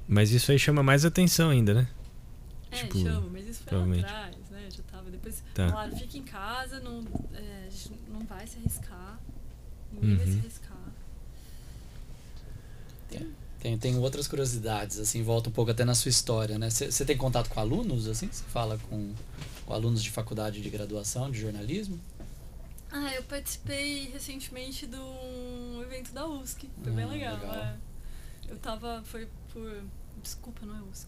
Mas 0.08 0.32
isso 0.32 0.52
aí 0.52 0.60
chama 0.60 0.84
mais 0.84 1.06
atenção 1.06 1.50
ainda, 1.50 1.74
né? 1.74 1.88
É, 2.72 2.78
Tipo, 2.78 3.00
chama, 3.00 3.28
mas 3.32 3.48
isso 3.48 3.60
foi 3.64 3.70
provavelmente. 3.70 4.04
lá 4.04 4.26
atrás, 4.28 4.50
né? 4.50 4.68
Já 4.76 4.84
tava. 4.84 5.10
Depois 5.10 5.44
Tá. 5.54 5.70
falaram, 5.70 5.98
fica 5.98 6.18
em 6.18 6.24
casa, 6.24 6.80
não, 6.80 7.04
é, 7.34 7.66
a 7.68 7.70
gente 7.70 7.92
não 8.12 8.20
vai 8.26 8.46
se 8.48 8.58
arriscar. 8.58 9.20
Ninguém 9.94 10.16
vai 10.18 10.26
se 10.26 10.32
Uhum. 10.34 10.40
arriscar. 10.40 10.78
Tem, 13.60 13.78
tem 13.78 13.96
outras 14.00 14.28
curiosidades, 14.28 14.98
assim, 14.98 15.22
volta 15.22 15.50
um 15.50 15.52
pouco 15.52 15.70
até 15.70 15.86
na 15.86 15.94
sua 15.94 16.10
história, 16.10 16.58
né? 16.58 16.68
Você 16.72 17.06
tem 17.06 17.16
contato 17.16 17.48
com 17.48 17.60
alunos, 17.60 18.08
assim? 18.08 18.28
Você 18.32 18.44
fala 18.46 18.80
com, 18.90 19.14
com 19.68 19.74
alunos 19.74 20.02
de 20.02 20.10
faculdade 20.10 20.62
de 20.62 20.70
graduação, 20.72 21.30
de 21.30 21.40
jornalismo? 21.40 22.00
Ah, 22.92 23.14
eu 23.14 23.22
participei 23.24 24.10
recentemente 24.12 24.88
de 24.88 24.96
um 24.98 25.80
evento 25.84 26.12
da 26.12 26.28
USC. 26.28 26.68
Foi 26.84 26.92
bem 26.92 27.06
Ah, 27.06 27.08
legal. 27.10 27.36
legal. 27.38 27.56
é. 27.56 27.76
Eu 28.50 28.58
tava. 28.58 29.04
Foi 29.06 29.28
por. 29.54 29.84
Desculpa, 30.22 30.66
não 30.66 30.76
é 30.78 30.82
USC. 30.92 31.08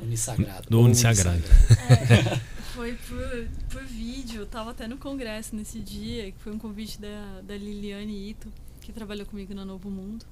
Unissagrado. 0.00 0.68
Do 0.70 0.78
Ou 0.78 0.84
Unissagrado. 0.86 1.42
É, 1.70 2.40
foi 2.74 2.94
por, 2.94 3.48
por 3.70 3.84
vídeo. 3.84 4.40
Eu 4.42 4.46
tava 4.46 4.70
até 4.70 4.88
no 4.88 4.96
congresso 4.96 5.54
nesse 5.54 5.78
dia, 5.80 6.32
que 6.32 6.38
foi 6.38 6.52
um 6.52 6.58
convite 6.58 7.00
da, 7.00 7.40
da 7.42 7.56
Liliane 7.56 8.30
Ito, 8.30 8.48
que 8.80 8.92
trabalhou 8.92 9.26
comigo 9.26 9.54
na 9.54 9.64
Novo 9.64 9.90
Mundo. 9.90 10.24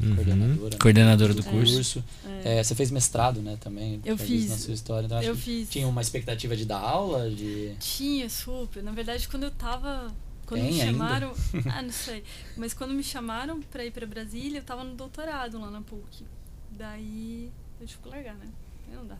Uhum. 0.00 0.14
Coordenadora. 0.14 0.70
né, 0.70 0.78
Coordenadora 0.80 1.34
do 1.34 1.42
curso. 1.44 2.04
É, 2.44 2.58
É, 2.58 2.62
você 2.62 2.74
fez 2.74 2.90
mestrado, 2.90 3.40
né, 3.40 3.56
também? 3.60 4.00
Eu 4.04 4.16
fiz. 4.18 4.50
Na 4.50 4.56
sua 4.56 4.74
história. 4.74 5.06
Então, 5.06 5.22
eu 5.22 5.36
fiz. 5.36 5.68
Tinha 5.70 5.86
uma 5.86 6.00
expectativa 6.00 6.56
de 6.56 6.64
dar 6.64 6.80
aula, 6.80 7.30
de... 7.30 7.74
Tinha, 7.78 8.28
super. 8.28 8.82
Na 8.82 8.92
verdade, 8.92 9.28
quando 9.28 9.44
eu 9.44 9.50
tava. 9.50 10.12
Quando 10.46 10.62
me 10.62 10.68
Tem 10.70 10.82
ainda? 10.82 10.92
chamaram. 10.92 11.32
ah, 11.72 11.82
não 11.82 11.92
sei. 11.92 12.22
Mas 12.56 12.74
quando 12.74 12.92
me 12.92 13.02
chamaram 13.02 13.60
pra 13.62 13.84
ir 13.84 13.90
pra 13.90 14.06
Brasília, 14.06 14.58
eu 14.58 14.64
tava 14.64 14.84
no 14.84 14.94
doutorado 14.94 15.58
lá 15.60 15.70
na 15.70 15.80
PUC. 15.80 16.24
Daí 16.76 17.52
eu 17.80 17.86
tive 17.86 18.02
que 18.02 18.08
largar, 18.08 18.34
né? 18.34 18.46
Aí 18.88 18.96
não 18.96 19.06
dá. 19.06 19.16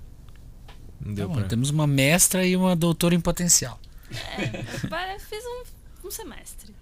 Não 1.01 1.15
deu 1.15 1.29
Tá 1.29 1.35
bom, 1.35 1.41
pra... 1.41 1.49
Temos 1.49 1.71
uma 1.71 1.87
mestra 1.87 2.47
e 2.47 2.57
uma 2.57 2.75
doutora 2.75 3.15
em 3.15 3.21
potencial. 3.21 3.79
É, 4.11 5.15
eu 5.15 5.21
fiz 5.21 5.45
um, 5.45 6.07
um 6.09 6.11
semestre. 6.11 6.75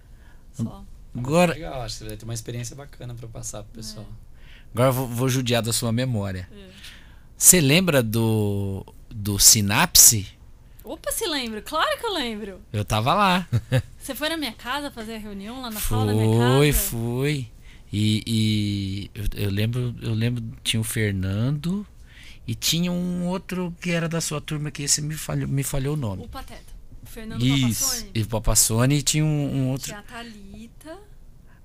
Só. 0.51 0.83
Agora, 1.15 1.53
Legal, 1.53 1.81
acho 1.81 1.95
que 1.95 1.99
você 2.03 2.07
vai 2.09 2.17
ter 2.17 2.25
uma 2.25 2.33
experiência 2.33 2.75
bacana 2.75 3.13
pra 3.13 3.27
passar 3.27 3.63
pro 3.63 3.73
pessoal. 3.73 4.05
agora 4.73 4.89
eu 4.89 4.93
vou, 4.93 5.07
vou 5.07 5.29
judiar 5.29 5.61
da 5.61 5.71
sua 5.71 5.91
memória. 5.91 6.47
É. 6.51 6.69
Você 7.37 7.59
lembra 7.61 8.01
do, 8.01 8.85
do 9.09 9.37
Sinapse? 9.37 10.27
Opa, 10.83 11.11
se 11.11 11.25
lembra? 11.27 11.61
Claro 11.61 11.97
que 11.99 12.05
eu 12.05 12.13
lembro. 12.13 12.61
Eu 12.71 12.83
tava 12.83 13.13
lá. 13.13 13.47
Você 13.99 14.13
foi 14.13 14.29
na 14.29 14.37
minha 14.37 14.51
casa 14.53 14.91
fazer 14.91 15.15
a 15.15 15.19
reunião 15.19 15.61
lá 15.61 15.69
na 15.71 15.79
sala 15.79 16.07
da 16.07 16.13
minha 16.13 16.27
Foi, 16.57 16.71
casa? 16.73 16.83
foi. 16.89 17.51
E, 17.93 18.23
e 18.25 19.11
eu, 19.13 19.43
eu 19.45 19.51
lembro, 19.51 19.95
eu 20.01 20.15
lembro, 20.15 20.43
tinha 20.63 20.81
o 20.81 20.83
Fernando 20.83 21.85
e 22.47 22.55
tinha 22.55 22.91
um 22.91 23.27
outro 23.27 23.71
que 23.79 23.91
era 23.91 24.09
da 24.09 24.19
sua 24.19 24.41
turma 24.41 24.71
que 24.71 24.81
esse 24.81 24.99
me 24.99 25.13
falhou, 25.13 25.47
me 25.47 25.61
falhou 25.61 25.93
o 25.93 25.97
nome. 25.97 26.23
O 26.23 26.27
Pateta. 26.27 26.73
O 27.03 27.05
Fernando 27.05 27.45
Isso. 27.45 28.07
Papassoni. 28.27 28.95
E 28.95 28.97
o 28.97 28.99
e 28.99 29.01
tinha 29.03 29.23
um, 29.23 29.55
um 29.57 29.69
outro. 29.69 29.85
Tinha 29.85 29.99
a 29.99 30.01
Thalita. 30.01 30.97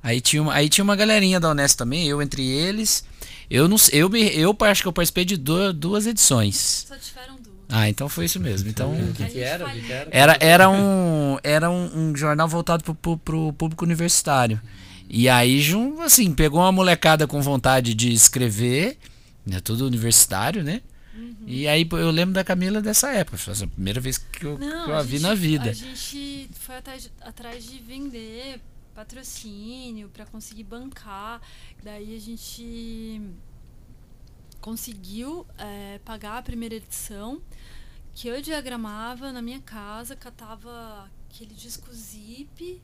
Aí 0.03 0.21
tinha, 0.21 0.43
uma, 0.43 0.53
aí 0.53 0.69
tinha 0.69 0.85
uma 0.85 0.95
galerinha 0.95 1.41
da 1.41 1.51
Unesp 1.51 1.79
também, 1.79 2.07
eu 2.07 2.21
entre 2.21 2.47
eles. 2.47 3.05
Eu 3.51 3.67
não 3.67 3.79
sei- 3.79 4.03
eu, 4.03 4.11
me, 4.11 4.21
eu 4.37 4.55
acho 4.61 4.83
que 4.83 4.89
eu 4.89 4.93
participei 4.93 5.25
de 5.25 5.37
duas, 5.39 5.75
duas 5.75 6.07
edições. 6.07 6.85
Só 6.87 6.97
tiveram 6.97 7.37
duas. 7.37 7.57
Ah, 7.71 7.89
então 7.89 8.07
foi 8.07 8.27
isso 8.27 8.39
mesmo. 8.39 8.69
Então 8.69 8.93
O 8.93 9.15
que, 9.15 9.25
que 9.25 9.41
era? 9.41 9.67
O 9.67 9.71
que, 9.71 9.91
era? 9.93 10.11
era, 10.13 10.37
era 10.41 10.71
um 10.71 11.39
era 11.43 11.71
um, 11.71 12.11
um 12.11 12.17
jornal 12.17 12.49
voltado 12.49 12.85
pro, 12.85 13.17
pro 13.17 13.53
público 13.55 13.85
universitário. 13.85 14.61
E 15.09 15.29
aí, 15.29 15.63
assim, 16.05 16.35
pegou 16.35 16.61
uma 16.61 16.73
molecada 16.73 17.27
com 17.27 17.41
vontade 17.41 17.95
de 17.95 18.13
escrever, 18.13 18.99
né, 19.47 19.61
tudo 19.61 19.87
universitário, 19.87 20.63
né? 20.63 20.83
Uhum. 21.15 21.35
E 21.47 21.67
aí 21.67 21.89
eu 21.91 22.11
lembro 22.11 22.35
da 22.35 22.45
Camila 22.45 22.83
dessa 22.83 23.11
época, 23.11 23.39
foi 23.39 23.55
a 23.55 23.67
primeira 23.67 24.01
vez 24.01 24.19
que 24.19 24.45
eu, 24.45 24.59
Não, 24.59 24.85
que 24.85 24.91
eu 24.91 24.97
a 24.97 25.03
vi 25.03 25.19
na 25.19 25.35
vida. 25.35 25.71
A 25.71 25.73
gente 25.73 26.51
foi 26.61 26.77
atrás 26.77 27.03
de, 27.05 27.11
atrás 27.23 27.65
de 27.65 27.79
vender 27.79 28.61
patrocínio 28.95 30.09
para 30.09 30.27
conseguir 30.27 30.65
bancar. 30.65 31.41
Daí 31.83 32.17
a 32.17 32.21
gente 32.21 33.23
conseguiu 34.61 35.47
eh, 35.57 36.01
pagar 36.05 36.39
a 36.39 36.43
primeira 36.43 36.75
edição, 36.75 37.41
que 38.15 38.27
eu 38.27 38.43
diagramava 38.43 39.33
na 39.33 39.41
minha 39.41 39.61
casa, 39.61 40.17
catava 40.17 41.09
aquele 41.31 41.55
disco 41.55 41.93
zip, 41.93 42.83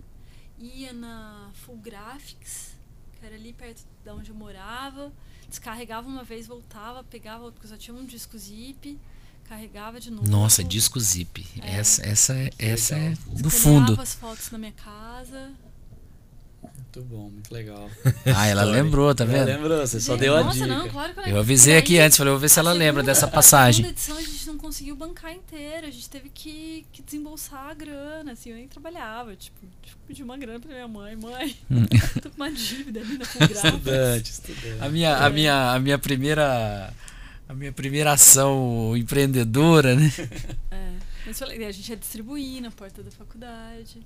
ia 0.59 0.93
na 0.93 1.51
Full 1.65 1.77
Graphics, 1.77 2.75
que 3.19 3.27
era 3.27 3.35
ali 3.35 3.53
perto 3.53 3.83
de 4.05 4.11
onde 4.11 4.31
eu 4.31 4.35
morava, 4.35 5.13
descarregava 5.49 6.09
uma 6.09 6.25
vez, 6.25 6.47
voltava, 6.47 7.03
pegava 7.05 7.45
outro, 7.45 7.55
porque 7.61 7.69
só 7.69 7.77
tinha 7.77 7.95
um 7.95 8.05
disco 8.05 8.37
zip, 8.39 8.99
carregava 9.45 10.01
de 10.01 10.11
novo. 10.11 10.29
Nossa, 10.29 10.63
disco 10.65 10.99
zip. 11.01 11.47
É. 11.63 11.77
Essa, 11.77 12.07
essa, 12.07 12.35
é- 12.35 12.51
essa 12.59 12.97
é 12.97 13.15
do 13.27 13.51
fundo. 13.51 14.01
as 14.01 14.15
fotos 14.15 14.51
na 14.51 14.59
minha 14.59 14.73
casa. 14.73 15.53
Muito 16.97 17.09
bom, 17.09 17.29
muito 17.31 17.53
legal. 17.53 17.91
Ah, 18.37 18.47
ela 18.47 18.63
lembrou, 18.65 19.15
tá 19.15 19.25
Ela 19.25 19.33
vendo? 19.33 19.47
lembrou, 19.47 19.87
você 19.87 20.01
só 20.01 20.17
deu 20.17 20.37
a 20.37 20.45
Nossa, 20.45 20.55
dica. 20.55 20.67
não, 20.67 20.89
claro 20.89 21.13
eu 21.27 21.39
avisei 21.39 21.77
aqui 21.77 21.99
antes, 21.99 22.17
falei, 22.17 22.31
vou 22.31 22.41
ver 22.41 22.49
se 22.49 22.59
a 22.59 22.63
ela 22.63 22.73
lembra 22.73 23.03
segunda- 23.03 23.13
dessa 23.13 23.29
passagem. 23.29 23.85
segunda 23.85 23.93
edição 23.93 24.17
a 24.17 24.21
gente 24.23 24.47
não 24.47 24.57
conseguiu 24.59 24.95
bancar 24.97 25.33
inteira, 25.33 25.87
a 25.89 25.91
gente 25.91 26.09
teve 26.09 26.29
que, 26.29 26.87
que 26.93 27.03
desembolsar 27.03 27.67
a 27.69 27.75
grana, 27.75 28.33
assim, 28.33 28.51
eu 28.51 28.57
nem 28.57 28.69
trabalhava, 28.69 29.35
tipo, 29.37 29.59
tive 29.83 29.97
que 29.97 30.07
pedir 30.07 30.23
uma 30.23 30.37
grana 30.39 30.61
pra 30.61 30.71
minha 30.73 30.89
mãe, 30.89 31.17
mãe, 31.17 31.57
Hum. 31.71 31.85
tô 32.23 32.31
com 32.31 32.37
uma 32.37 32.51
dívida 32.53 33.01
ali 33.01 33.19
na. 33.19 33.25
Estudante, 33.25 34.31
estudante. 34.31 34.79
A 34.81 34.89
minha, 34.89 35.17
a 35.17 35.31
minha, 35.31 35.73
a 35.73 35.79
minha 35.81 35.99
primeira. 35.99 36.93
A 37.47 37.53
minha 37.53 37.73
primeira 37.73 38.13
ação 38.13 38.97
empreendedora, 38.97 39.95
né? 39.95 40.11
É, 40.71 40.93
mas 41.27 41.43
a 41.43 41.47
gente 41.73 41.91
ia 41.91 41.97
distribuir 41.97 42.63
na 42.63 42.71
porta 42.71 43.03
da 43.03 43.11
faculdade. 43.11 44.01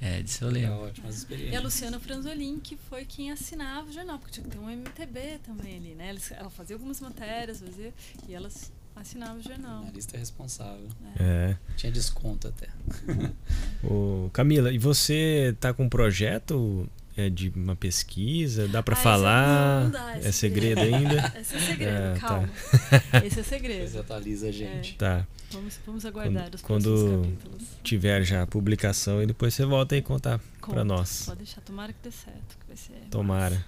É, 0.00 0.22
disso 0.22 0.44
eu 0.44 0.50
lembro. 0.50 0.76
ótimas 0.84 1.14
E 1.14 1.16
a 1.16 1.18
experiências. 1.18 1.62
Luciana 1.62 2.00
Franzolin, 2.00 2.58
que 2.58 2.76
foi 2.76 3.04
quem 3.04 3.30
assinava 3.30 3.88
o 3.88 3.92
jornal, 3.92 4.18
porque 4.18 4.32
tinha 4.32 4.44
que 4.44 4.50
ter 4.50 4.58
um 4.58 4.70
MTB 4.70 5.38
também 5.44 5.76
ali, 5.76 5.94
né? 5.94 6.08
Eles- 6.10 6.30
Ela 6.32 6.48
fazia 6.50 6.74
algumas 6.76 7.00
matérias, 7.00 7.60
fazia, 7.60 7.92
e 8.28 8.34
elas 8.34 8.72
assinavam 8.96 9.38
o 9.38 9.42
jornal. 9.42 9.82
Analista 9.82 10.16
responsável. 10.16 10.88
É. 11.18 11.56
Tinha 11.76 11.92
desconto 11.92 12.48
até. 12.48 12.68
Ô, 13.84 14.30
Camila, 14.32 14.72
e 14.72 14.78
você 14.78 15.54
tá 15.60 15.72
com 15.72 15.84
um 15.84 15.88
projeto 15.88 16.88
é, 17.16 17.28
de 17.30 17.48
uma 17.54 17.74
pesquisa? 17.76 18.66
Dá 18.68 18.82
pra 18.82 18.94
Ah, 18.94 18.98
esse 18.98 19.02
falar? 19.02 19.74
não- 19.80 19.84
não 19.84 19.90
dá, 19.90 20.18
é 20.18 20.32
segredo 20.32 20.80
ainda? 20.80 21.32
Esse 21.40 21.56
é 21.56 21.60
segredo, 21.60 21.90
Ah, 21.96 22.14
tá. 22.14 22.20
calma. 22.28 22.50
Esse 23.26 23.40
é 23.40 23.42
segredo. 23.42 23.98
atualiza 24.00 24.48
a 24.48 24.52
gente. 24.52 24.94
Tá. 24.94 25.26
Vamos, 25.52 25.80
vamos 25.84 26.06
aguardar 26.06 26.44
Quando- 26.44 26.54
os 26.54 26.62
quando- 26.62 26.82
próximos 26.94 27.26
capítulos. 27.26 27.62
Tiver 27.82 28.22
já 28.24 28.42
a 28.42 28.46
publicação 28.46 29.22
e 29.22 29.26
depois 29.26 29.52
você 29.52 29.64
volta 29.64 29.94
aí 29.96 30.02
contar 30.02 30.38
pra 30.38 30.46
Conta, 30.60 30.84
nós. 30.84 31.24
Pode 31.26 31.38
deixar, 31.38 31.60
tomara 31.62 31.92
que 31.92 31.98
dê 32.04 32.10
certo, 32.12 32.56
que 32.60 32.66
vai 32.68 32.76
ser. 32.76 33.08
Tomara. 33.10 33.64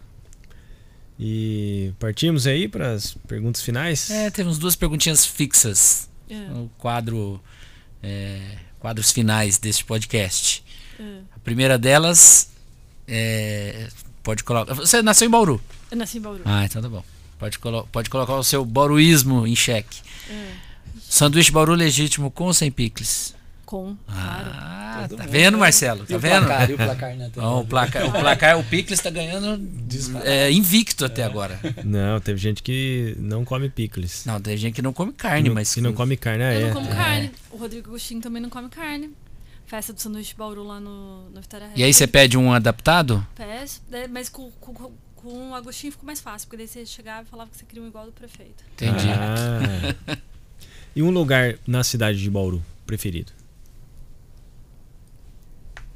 E 1.18 1.93
partimos 1.99 2.47
aí 2.47 2.66
para 2.68 2.93
as 2.93 3.14
perguntas 3.28 3.62
finais? 3.62 4.11
É, 4.11 4.30
temos 4.30 4.59
duas 4.59 4.74
perguntinhas 4.74 5.24
fixas 5.26 6.09
massa. 6.30 6.45
É, 6.45 6.49
no 6.49 6.68
quadro. 6.78 7.40
é, 8.03 8.40
quadros 8.78 9.11
finais 9.12 9.59
deste 9.59 9.84
podcast. 9.84 10.64
é. 10.99 11.20
A 11.34 11.38
primeira 11.40 11.76
delas 11.78 12.52
é. 13.07 13.89
Pode 14.23 14.45
colocar. 14.45 14.75
Você 14.75 15.03
nasceu 15.03 15.27
em 15.27 15.31
Bauru? 15.31 15.61
Eu 15.91 15.97
nasci 15.97 16.19
em 16.19 16.21
Bauru. 16.21 16.43
Ah, 16.45 16.65
então 16.65 16.81
tá 16.81 16.89
bom. 16.89 17.05
Pode, 17.39 17.59
colo 17.59 17.89
pode 17.91 18.09
colocar 18.09 18.35
o 18.35 18.45
seu 18.45 18.65
bauruísmo 18.65 19.47
em 19.47 19.57
xeque. 19.57 20.01
É, 20.31 20.53
Sanduíche 21.01 21.51
Bauru 21.51 21.75
legítimo 21.75 22.31
com 22.31 22.45
ou 22.45 22.55
sem 22.55 22.71
picles? 22.71 23.35
com, 23.73 23.97
claro. 24.07 24.51
Ah, 24.53 25.07
Todo 25.09 25.19
tá 25.19 25.25
vendo, 25.27 25.55
né? 25.55 25.61
Marcelo? 25.61 26.05
E 26.05 26.07
Tá 26.07 26.17
o 26.17 26.19
vendo? 26.19 26.45
placar, 26.45 26.71
e 26.71 26.75
o 26.75 26.77
placar 26.77 27.17
tela? 27.17 27.33
Ó, 27.49 27.61
o 27.61 27.67
placar, 27.67 28.07
o 28.07 28.13
placar, 28.13 28.59
o 28.59 28.65
Picles 28.65 29.01
tá 29.01 29.09
ganhando 29.09 29.67
é, 30.25 30.53
invicto 30.53 31.07
até 31.07 31.25
agora. 31.25 31.59
Não, 31.83 32.21
teve 32.21 32.39
gente 32.39 32.63
que 32.63 33.17
não 33.19 33.47
come 33.47 33.71
picles. 33.71 34.27
Não, 34.27 34.39
tem 34.43 34.59
gente 34.59 34.75
que 34.75 34.83
não 34.83 34.93
come 34.93 35.13
carne, 35.13 35.49
não, 35.49 35.55
mas 35.55 35.73
que 35.73 35.81
não 35.81 35.95
come 35.95 36.19
carne, 36.19 36.45
ah, 36.45 36.53
Eu 36.53 36.61
é. 36.61 36.65
não 36.67 36.75
como 36.75 36.93
é. 36.93 36.95
carne. 36.95 37.31
O 37.51 37.57
Rodrigo 37.57 37.89
Agostinho 37.89 38.21
também 38.21 38.43
não 38.43 38.51
come 38.51 38.69
carne. 38.69 39.11
Festa 39.73 39.95
do 39.95 39.99
sanduíche 40.03 40.35
Bauru 40.35 40.62
lá 40.64 40.79
no, 40.79 41.31
no 41.31 41.41
Vitória 41.41 41.70
E 41.75 41.83
aí 41.83 41.95
você 41.95 42.07
pede 42.07 42.37
um 42.37 42.53
adaptado? 42.53 43.27
Peço, 43.35 43.81
né, 43.89 44.07
mas 44.07 44.29
com, 44.29 44.51
com, 44.61 44.93
com 45.16 45.51
o 45.51 45.55
Agostinho 45.55 45.91
ficou 45.91 46.05
mais 46.05 46.20
fácil, 46.20 46.47
porque 46.47 46.59
daí 46.59 46.68
você 46.68 46.85
chegava 46.85 47.23
e 47.23 47.25
falava 47.25 47.49
que 47.51 47.57
você 47.57 47.64
queria 47.64 47.83
um 47.83 47.87
igual 47.87 48.05
do 48.05 48.12
prefeito. 48.12 48.62
Entendi. 48.75 49.09
Ah. 49.09 50.18
e 50.95 51.03
um 51.03 51.11
lugar 51.11 51.59
na 51.66 51.83
cidade 51.83 52.20
de 52.20 52.31
Bauru 52.31 52.62
preferido? 52.85 53.33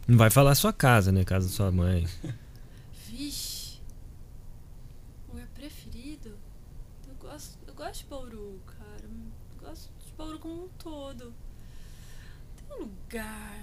Não 0.08 0.16
vai 0.16 0.30
falar 0.30 0.54
sua 0.54 0.72
casa, 0.72 1.12
né? 1.12 1.22
Casa 1.22 1.46
da 1.46 1.52
sua 1.52 1.70
mãe. 1.70 2.08
Vixe. 3.10 3.78
Lugar 5.28 5.48
preferido? 5.48 6.34
Eu 7.06 7.14
gosto, 7.20 7.58
eu 7.66 7.74
gosto 7.74 8.04
de 8.04 8.08
Bauru, 8.08 8.58
cara. 8.64 9.04
Eu 9.04 9.68
gosto 9.68 9.90
de 10.02 10.12
Bauru 10.16 10.38
como 10.38 10.64
um 10.64 10.68
todo. 10.78 11.34
lugar, 12.66 12.78
um 12.78 12.82
lugar. 12.84 13.55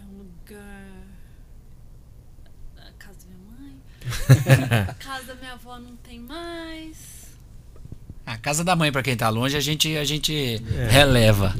A 2.77 2.91
casa 2.97 3.19
da 3.19 3.27
minha 3.27 3.59
mãe. 3.59 3.81
a 4.89 4.93
casa 4.95 5.25
da 5.25 5.35
minha 5.35 5.53
avó 5.53 5.79
não 5.79 5.95
tem 5.97 6.19
mais. 6.19 7.23
A 8.25 8.37
casa 8.37 8.63
da 8.63 8.75
mãe, 8.75 8.91
para 8.91 9.03
quem 9.03 9.17
tá 9.17 9.29
longe, 9.29 9.55
a 9.55 9.59
gente, 9.59 9.95
a 9.97 10.03
gente 10.03 10.33
é. 10.33 10.87
releva. 10.89 11.53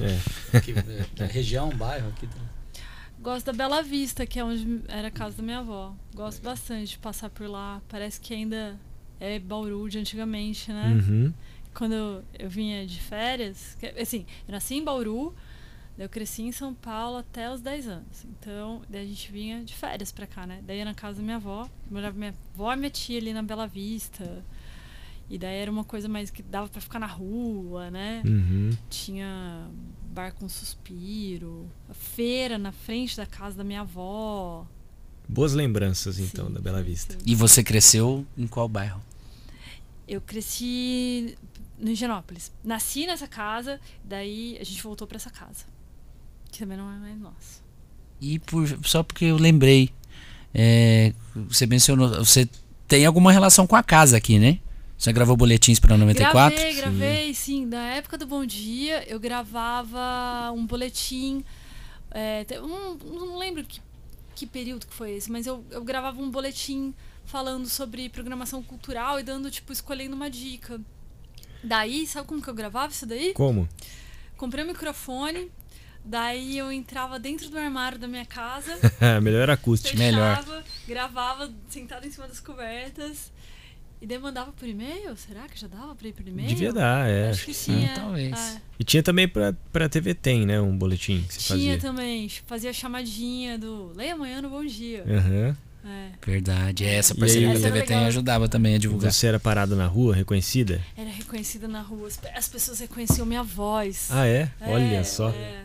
É. 0.53 0.59
Que, 0.59 0.73
que 0.73 1.23
região, 1.25 1.69
bairro 1.69 2.09
aqui? 2.09 2.27
Gosto 3.19 3.47
da 3.47 3.53
Bela 3.53 3.81
Vista, 3.81 4.25
que 4.25 4.39
é 4.39 4.43
onde 4.43 4.81
era 4.87 5.07
a 5.07 5.11
casa 5.11 5.37
da 5.37 5.43
minha 5.43 5.59
avó. 5.59 5.93
Gosto 6.13 6.41
bastante 6.41 6.91
de 6.91 6.97
passar 6.97 7.29
por 7.29 7.47
lá. 7.47 7.81
Parece 7.87 8.19
que 8.19 8.33
ainda 8.33 8.77
é 9.19 9.39
Bauru 9.39 9.89
de 9.89 9.97
antigamente, 9.97 10.71
né? 10.71 10.87
Uhum. 10.87 11.33
Quando 11.73 11.93
eu, 11.93 12.23
eu 12.37 12.49
vinha 12.49 12.85
de 12.85 12.99
férias, 12.99 13.77
assim, 13.99 14.25
eu 14.47 14.51
nasci 14.51 14.75
em 14.75 14.83
Bauru, 14.83 15.33
eu 15.97 16.09
cresci 16.09 16.41
em 16.43 16.51
São 16.51 16.73
Paulo 16.73 17.17
até 17.17 17.51
os 17.51 17.61
10 17.61 17.87
anos. 17.87 18.25
Então, 18.25 18.81
daí 18.89 19.03
a 19.03 19.07
gente 19.07 19.31
vinha 19.31 19.63
de 19.63 19.73
férias 19.73 20.11
pra 20.11 20.25
cá, 20.25 20.47
né? 20.47 20.61
Daí 20.65 20.77
ia 20.79 20.85
na 20.85 20.93
casa 20.93 21.17
da 21.17 21.23
minha 21.23 21.35
avó, 21.35 21.69
morava 21.89 22.17
minha 22.17 22.33
avó 22.53 22.73
e 22.73 22.75
minha 22.75 22.89
tia 22.89 23.19
ali 23.19 23.33
na 23.33 23.43
Bela 23.43 23.67
Vista. 23.67 24.43
E 25.29 25.37
daí 25.37 25.55
era 25.55 25.71
uma 25.71 25.83
coisa 25.83 26.07
mais 26.09 26.29
que 26.29 26.43
dava 26.43 26.67
para 26.67 26.81
ficar 26.81 26.99
na 26.99 27.05
rua, 27.07 27.89
né? 27.89 28.21
Uhum. 28.25 28.71
Tinha 28.89 29.69
bar 30.11 30.33
com 30.33 30.47
suspiro, 30.49 31.69
a 31.89 31.93
feira 31.93 32.57
na 32.57 32.71
frente 32.71 33.15
da 33.17 33.25
casa 33.25 33.57
da 33.57 33.63
minha 33.63 33.81
avó. 33.81 34.67
Boas 35.27 35.53
lembranças, 35.53 36.19
então, 36.19 36.47
Sim, 36.47 36.53
da 36.53 36.59
Bela 36.59 36.83
Vista. 36.83 37.13
sim. 37.13 37.19
E 37.25 37.33
você 37.33 37.63
cresceu 37.63 38.25
em 38.37 38.45
qual 38.45 38.67
bairro? 38.67 39.01
Eu 40.07 40.19
cresci 40.19 41.37
no 41.79 41.89
Higienópolis. 41.89 42.51
Nasci 42.63 43.05
nessa 43.07 43.27
casa, 43.27 43.79
daí 44.03 44.57
a 44.59 44.63
gente 44.63 44.83
voltou 44.83 45.07
para 45.07 45.15
essa 45.15 45.29
casa. 45.29 45.65
Que 46.53 46.59
também 46.59 46.77
não 46.77 46.89
é 46.91 46.95
mais 46.97 47.19
nossa. 47.19 47.61
E 48.21 48.37
por, 48.39 48.67
só 48.85 49.01
porque 49.03 49.25
eu 49.25 49.37
lembrei, 49.37 49.89
é, 50.53 51.11
você 51.35 51.65
mencionou, 51.65 52.07
você 52.23 52.47
tem 52.87 53.05
alguma 53.05 53.31
relação 53.31 53.65
com 53.65 53.75
a 53.75 53.81
casa 53.83 54.15
aqui, 54.17 54.37
né? 54.37 54.59
Você 54.97 55.11
gravou 55.11 55.35
boletins 55.35 55.79
para 55.79 55.97
94? 55.97 56.55
Gravei, 56.55 56.75
gravei, 56.75 57.33
sim. 57.33 57.65
Na 57.65 57.95
época 57.95 58.17
do 58.17 58.27
Bom 58.27 58.45
Dia, 58.45 59.03
eu 59.09 59.19
gravava 59.19 60.51
um 60.55 60.65
boletim. 60.65 61.43
É, 62.11 62.45
um- 62.61 62.95
não 63.13 63.37
lembro 63.39 63.65
que, 63.65 63.81
que 64.35 64.45
período 64.45 64.85
que 64.85 64.93
foi 64.93 65.13
esse, 65.13 65.31
mas 65.31 65.47
eu, 65.47 65.65
eu 65.71 65.83
gravava 65.83 66.21
um 66.21 66.29
boletim 66.29 66.93
falando 67.25 67.67
sobre 67.67 68.07
programação 68.09 68.61
cultural 68.61 69.19
e 69.19 69.23
dando, 69.23 69.49
tipo, 69.49 69.73
escolhendo 69.73 70.15
uma 70.15 70.29
dica. 70.29 70.79
Daí, 71.63 72.05
sabe 72.05 72.27
como 72.27 72.41
que 72.41 72.49
eu 72.49 72.53
gravava 72.53 72.93
isso 72.93 73.05
daí? 73.07 73.33
Como? 73.33 73.67
Comprei 74.37 74.63
um 74.63 74.67
microfone, 74.67 75.49
daí 76.03 76.57
eu 76.57 76.71
entrava 76.71 77.19
dentro 77.19 77.49
do 77.49 77.57
armário 77.57 77.97
da 77.97 78.07
minha 78.07 78.25
casa, 78.25 78.77
Melhor 79.21 79.49
acústica. 79.49 79.97
Melhor. 79.97 80.37
fechava, 80.37 80.63
gravava 80.87 81.51
sentado 81.69 82.05
em 82.07 82.11
cima 82.11 82.27
das 82.27 82.39
cobertas 82.39 83.31
e 84.01 84.05
daí 84.05 84.17
mandava 84.19 84.51
por 84.51 84.67
e-mail. 84.67 85.15
Será 85.15 85.47
que 85.47 85.57
já 85.59 85.67
dava 85.67 85.95
pra 85.95 86.07
ir 86.07 86.13
por 86.13 86.27
e-mail? 86.27 86.49
Devia 86.49 86.73
dar, 86.73 87.09
é. 87.09 87.29
Acho 87.29 87.45
que 87.45 87.53
sim, 87.53 87.85
é. 87.85 87.93
talvez. 87.93 88.37
É. 88.55 88.61
E 88.79 88.83
tinha 88.83 89.01
também 89.01 89.27
pra, 89.27 89.53
pra 89.71 89.87
TV 89.87 90.13
Tem, 90.13 90.45
né? 90.45 90.59
Um 90.59 90.77
boletim 90.77 91.23
que 91.27 91.33
você 91.35 91.39
Tinha 91.55 91.73
fazia. 91.75 91.89
também, 91.89 92.29
fazia 92.45 92.73
chamadinha 92.73 93.57
do 93.57 93.93
Leia 93.95 94.13
amanhã 94.13 94.41
no 94.41 94.49
Bom 94.49 94.65
Dia. 94.65 95.05
Aham. 95.07 95.55
É. 95.85 96.11
Verdade, 96.25 96.85
é, 96.85 96.95
essa 96.95 97.13
parceria 97.13 97.49
aí- 97.51 97.61
TV 97.61 97.81
tem 97.81 97.97
ajudava 98.05 98.47
também 98.47 98.75
a 98.75 98.77
divulgar. 98.77 99.11
Você 99.11 99.27
era 99.27 99.37
parado 99.37 99.75
na 99.75 99.85
rua, 99.85 100.15
reconhecida? 100.15 100.81
Era 100.95 101.09
reconhecida 101.09 101.67
na 101.67 101.81
rua, 101.81 102.07
as 102.35 102.47
pessoas 102.47 102.79
reconheciam 102.79 103.25
minha 103.25 103.43
voz. 103.43 104.07
Ah, 104.09 104.25
é? 104.25 104.49
É, 104.61 104.69
Olha 104.69 105.03
só. 105.03 105.29
É, 105.31 105.63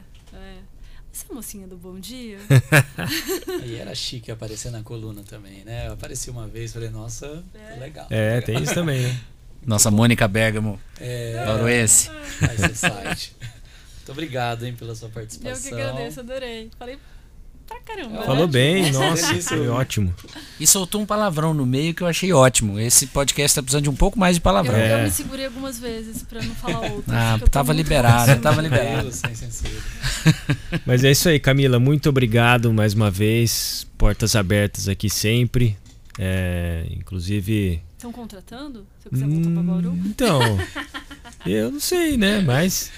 é. 1.19 1.25
Essa 1.25 1.27
é 1.29 1.33
a 1.33 1.35
mocinha 1.35 1.67
do 1.67 1.77
Bom 1.77 1.99
Dia? 1.99 2.39
E 3.65 3.77
era 3.77 3.95
chique 3.95 4.31
aparecer 4.31 4.71
na 4.71 4.83
coluna 4.83 5.23
também, 5.23 5.65
né? 5.65 5.89
Eu 5.89 5.93
apareci 5.95 6.31
uma 6.31 6.47
vez 6.47 6.73
falei, 6.73 6.91
nossa, 6.91 7.43
É. 7.55 7.79
legal. 7.79 8.07
É, 8.11 8.41
tem 8.41 8.63
isso 8.63 8.75
também, 8.75 9.03
né? 9.03 9.21
Nossa 9.67 9.91
Mônica 9.91 10.27
Bergamo, 10.29 10.81
É, 11.01 11.45
ser 12.57 12.75
site. 12.77 13.37
Muito 13.97 14.13
obrigado, 14.13 14.65
hein, 14.65 14.75
pela 14.75 14.95
sua 14.95 15.09
participação. 15.09 15.57
Eu 15.57 15.77
que 15.77 15.83
agradeço, 15.83 16.21
adorei. 16.21 16.71
Falei 16.79 16.99
pra 17.69 17.79
caramba. 17.81 18.23
Falou 18.25 18.47
né? 18.47 18.53
bem, 18.53 18.93
Nossa, 18.93 19.33
nossa, 19.35 19.49
foi 19.57 19.69
ótimo. 19.69 20.15
E 20.59 20.67
soltou 20.67 21.01
um 21.01 21.07
palavrão 21.07 21.53
no 21.55 21.67
meio 21.67 21.95
que 21.95 22.03
eu 22.03 22.07
achei 22.07 22.33
ótimo. 22.33 22.81
Esse 22.81 23.07
podcast 23.09 23.55
tá 23.55 23.63
precisando 23.63 23.85
de 23.85 23.91
um 23.91 23.95
pouco 23.95 24.19
mais 24.19 24.37
de 24.37 24.41
Eu, 24.41 24.43
palavrão. 24.45 24.75
É. 24.77 25.01
eu 25.01 25.05
me 25.05 25.11
segurei 25.11 25.47
algumas 25.47 25.79
vezes 25.79 26.23
pra 26.23 26.43
não 26.43 26.55
falar 26.55 26.81
outras. 26.91 27.05
Ah, 27.17 27.39
eu 27.41 27.49
tava 27.49 27.73
liberado, 27.73 28.41
tava 28.41 28.61
liberado. 28.63 29.11
Mas 30.87 31.05
é 31.05 31.11
isso 31.11 31.29
aí, 31.29 31.39
Camila. 31.39 31.79
Muito 31.79 32.09
obrigado 32.09 32.73
mais 32.73 32.95
uma 32.95 33.11
vez. 33.11 33.87
Portas 33.97 34.35
abertas 34.35 34.89
aqui 34.89 35.11
sempre. 35.11 35.77
É, 36.19 36.85
inclusive. 36.91 37.81
Estão 37.97 38.13
contratando? 38.13 38.87
Se 39.01 39.07
eu 39.07 39.11
quiser 39.13 39.27
voltar 39.27 39.51
pra 39.51 39.61
Hum, 39.61 39.65
Bauru? 39.67 39.99
Então, 40.07 40.41
eu 41.47 41.71
não 41.71 41.81
sei, 41.81 42.17
né? 42.17 42.41
Mas 42.41 42.91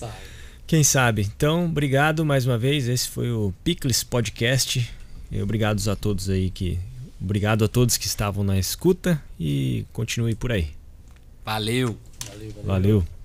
Não. 0.00 0.31
Quem 0.72 0.82
sabe. 0.82 1.30
Então, 1.36 1.66
obrigado 1.66 2.24
mais 2.24 2.46
uma 2.46 2.56
vez. 2.56 2.88
Esse 2.88 3.06
foi 3.06 3.30
o 3.30 3.52
Picles 3.62 4.02
Podcast. 4.02 4.90
E 5.30 5.42
obrigado 5.42 5.86
a 5.86 5.94
todos 5.94 6.30
aí 6.30 6.48
que. 6.48 6.78
Obrigado 7.20 7.62
a 7.62 7.68
todos 7.68 7.98
que 7.98 8.06
estavam 8.06 8.42
na 8.42 8.58
escuta 8.58 9.22
e 9.38 9.84
continue 9.92 10.34
por 10.34 10.50
aí. 10.50 10.70
Valeu. 11.44 11.94
Valeu, 12.26 12.50
valeu. 12.52 12.64
Valeu. 12.64 13.21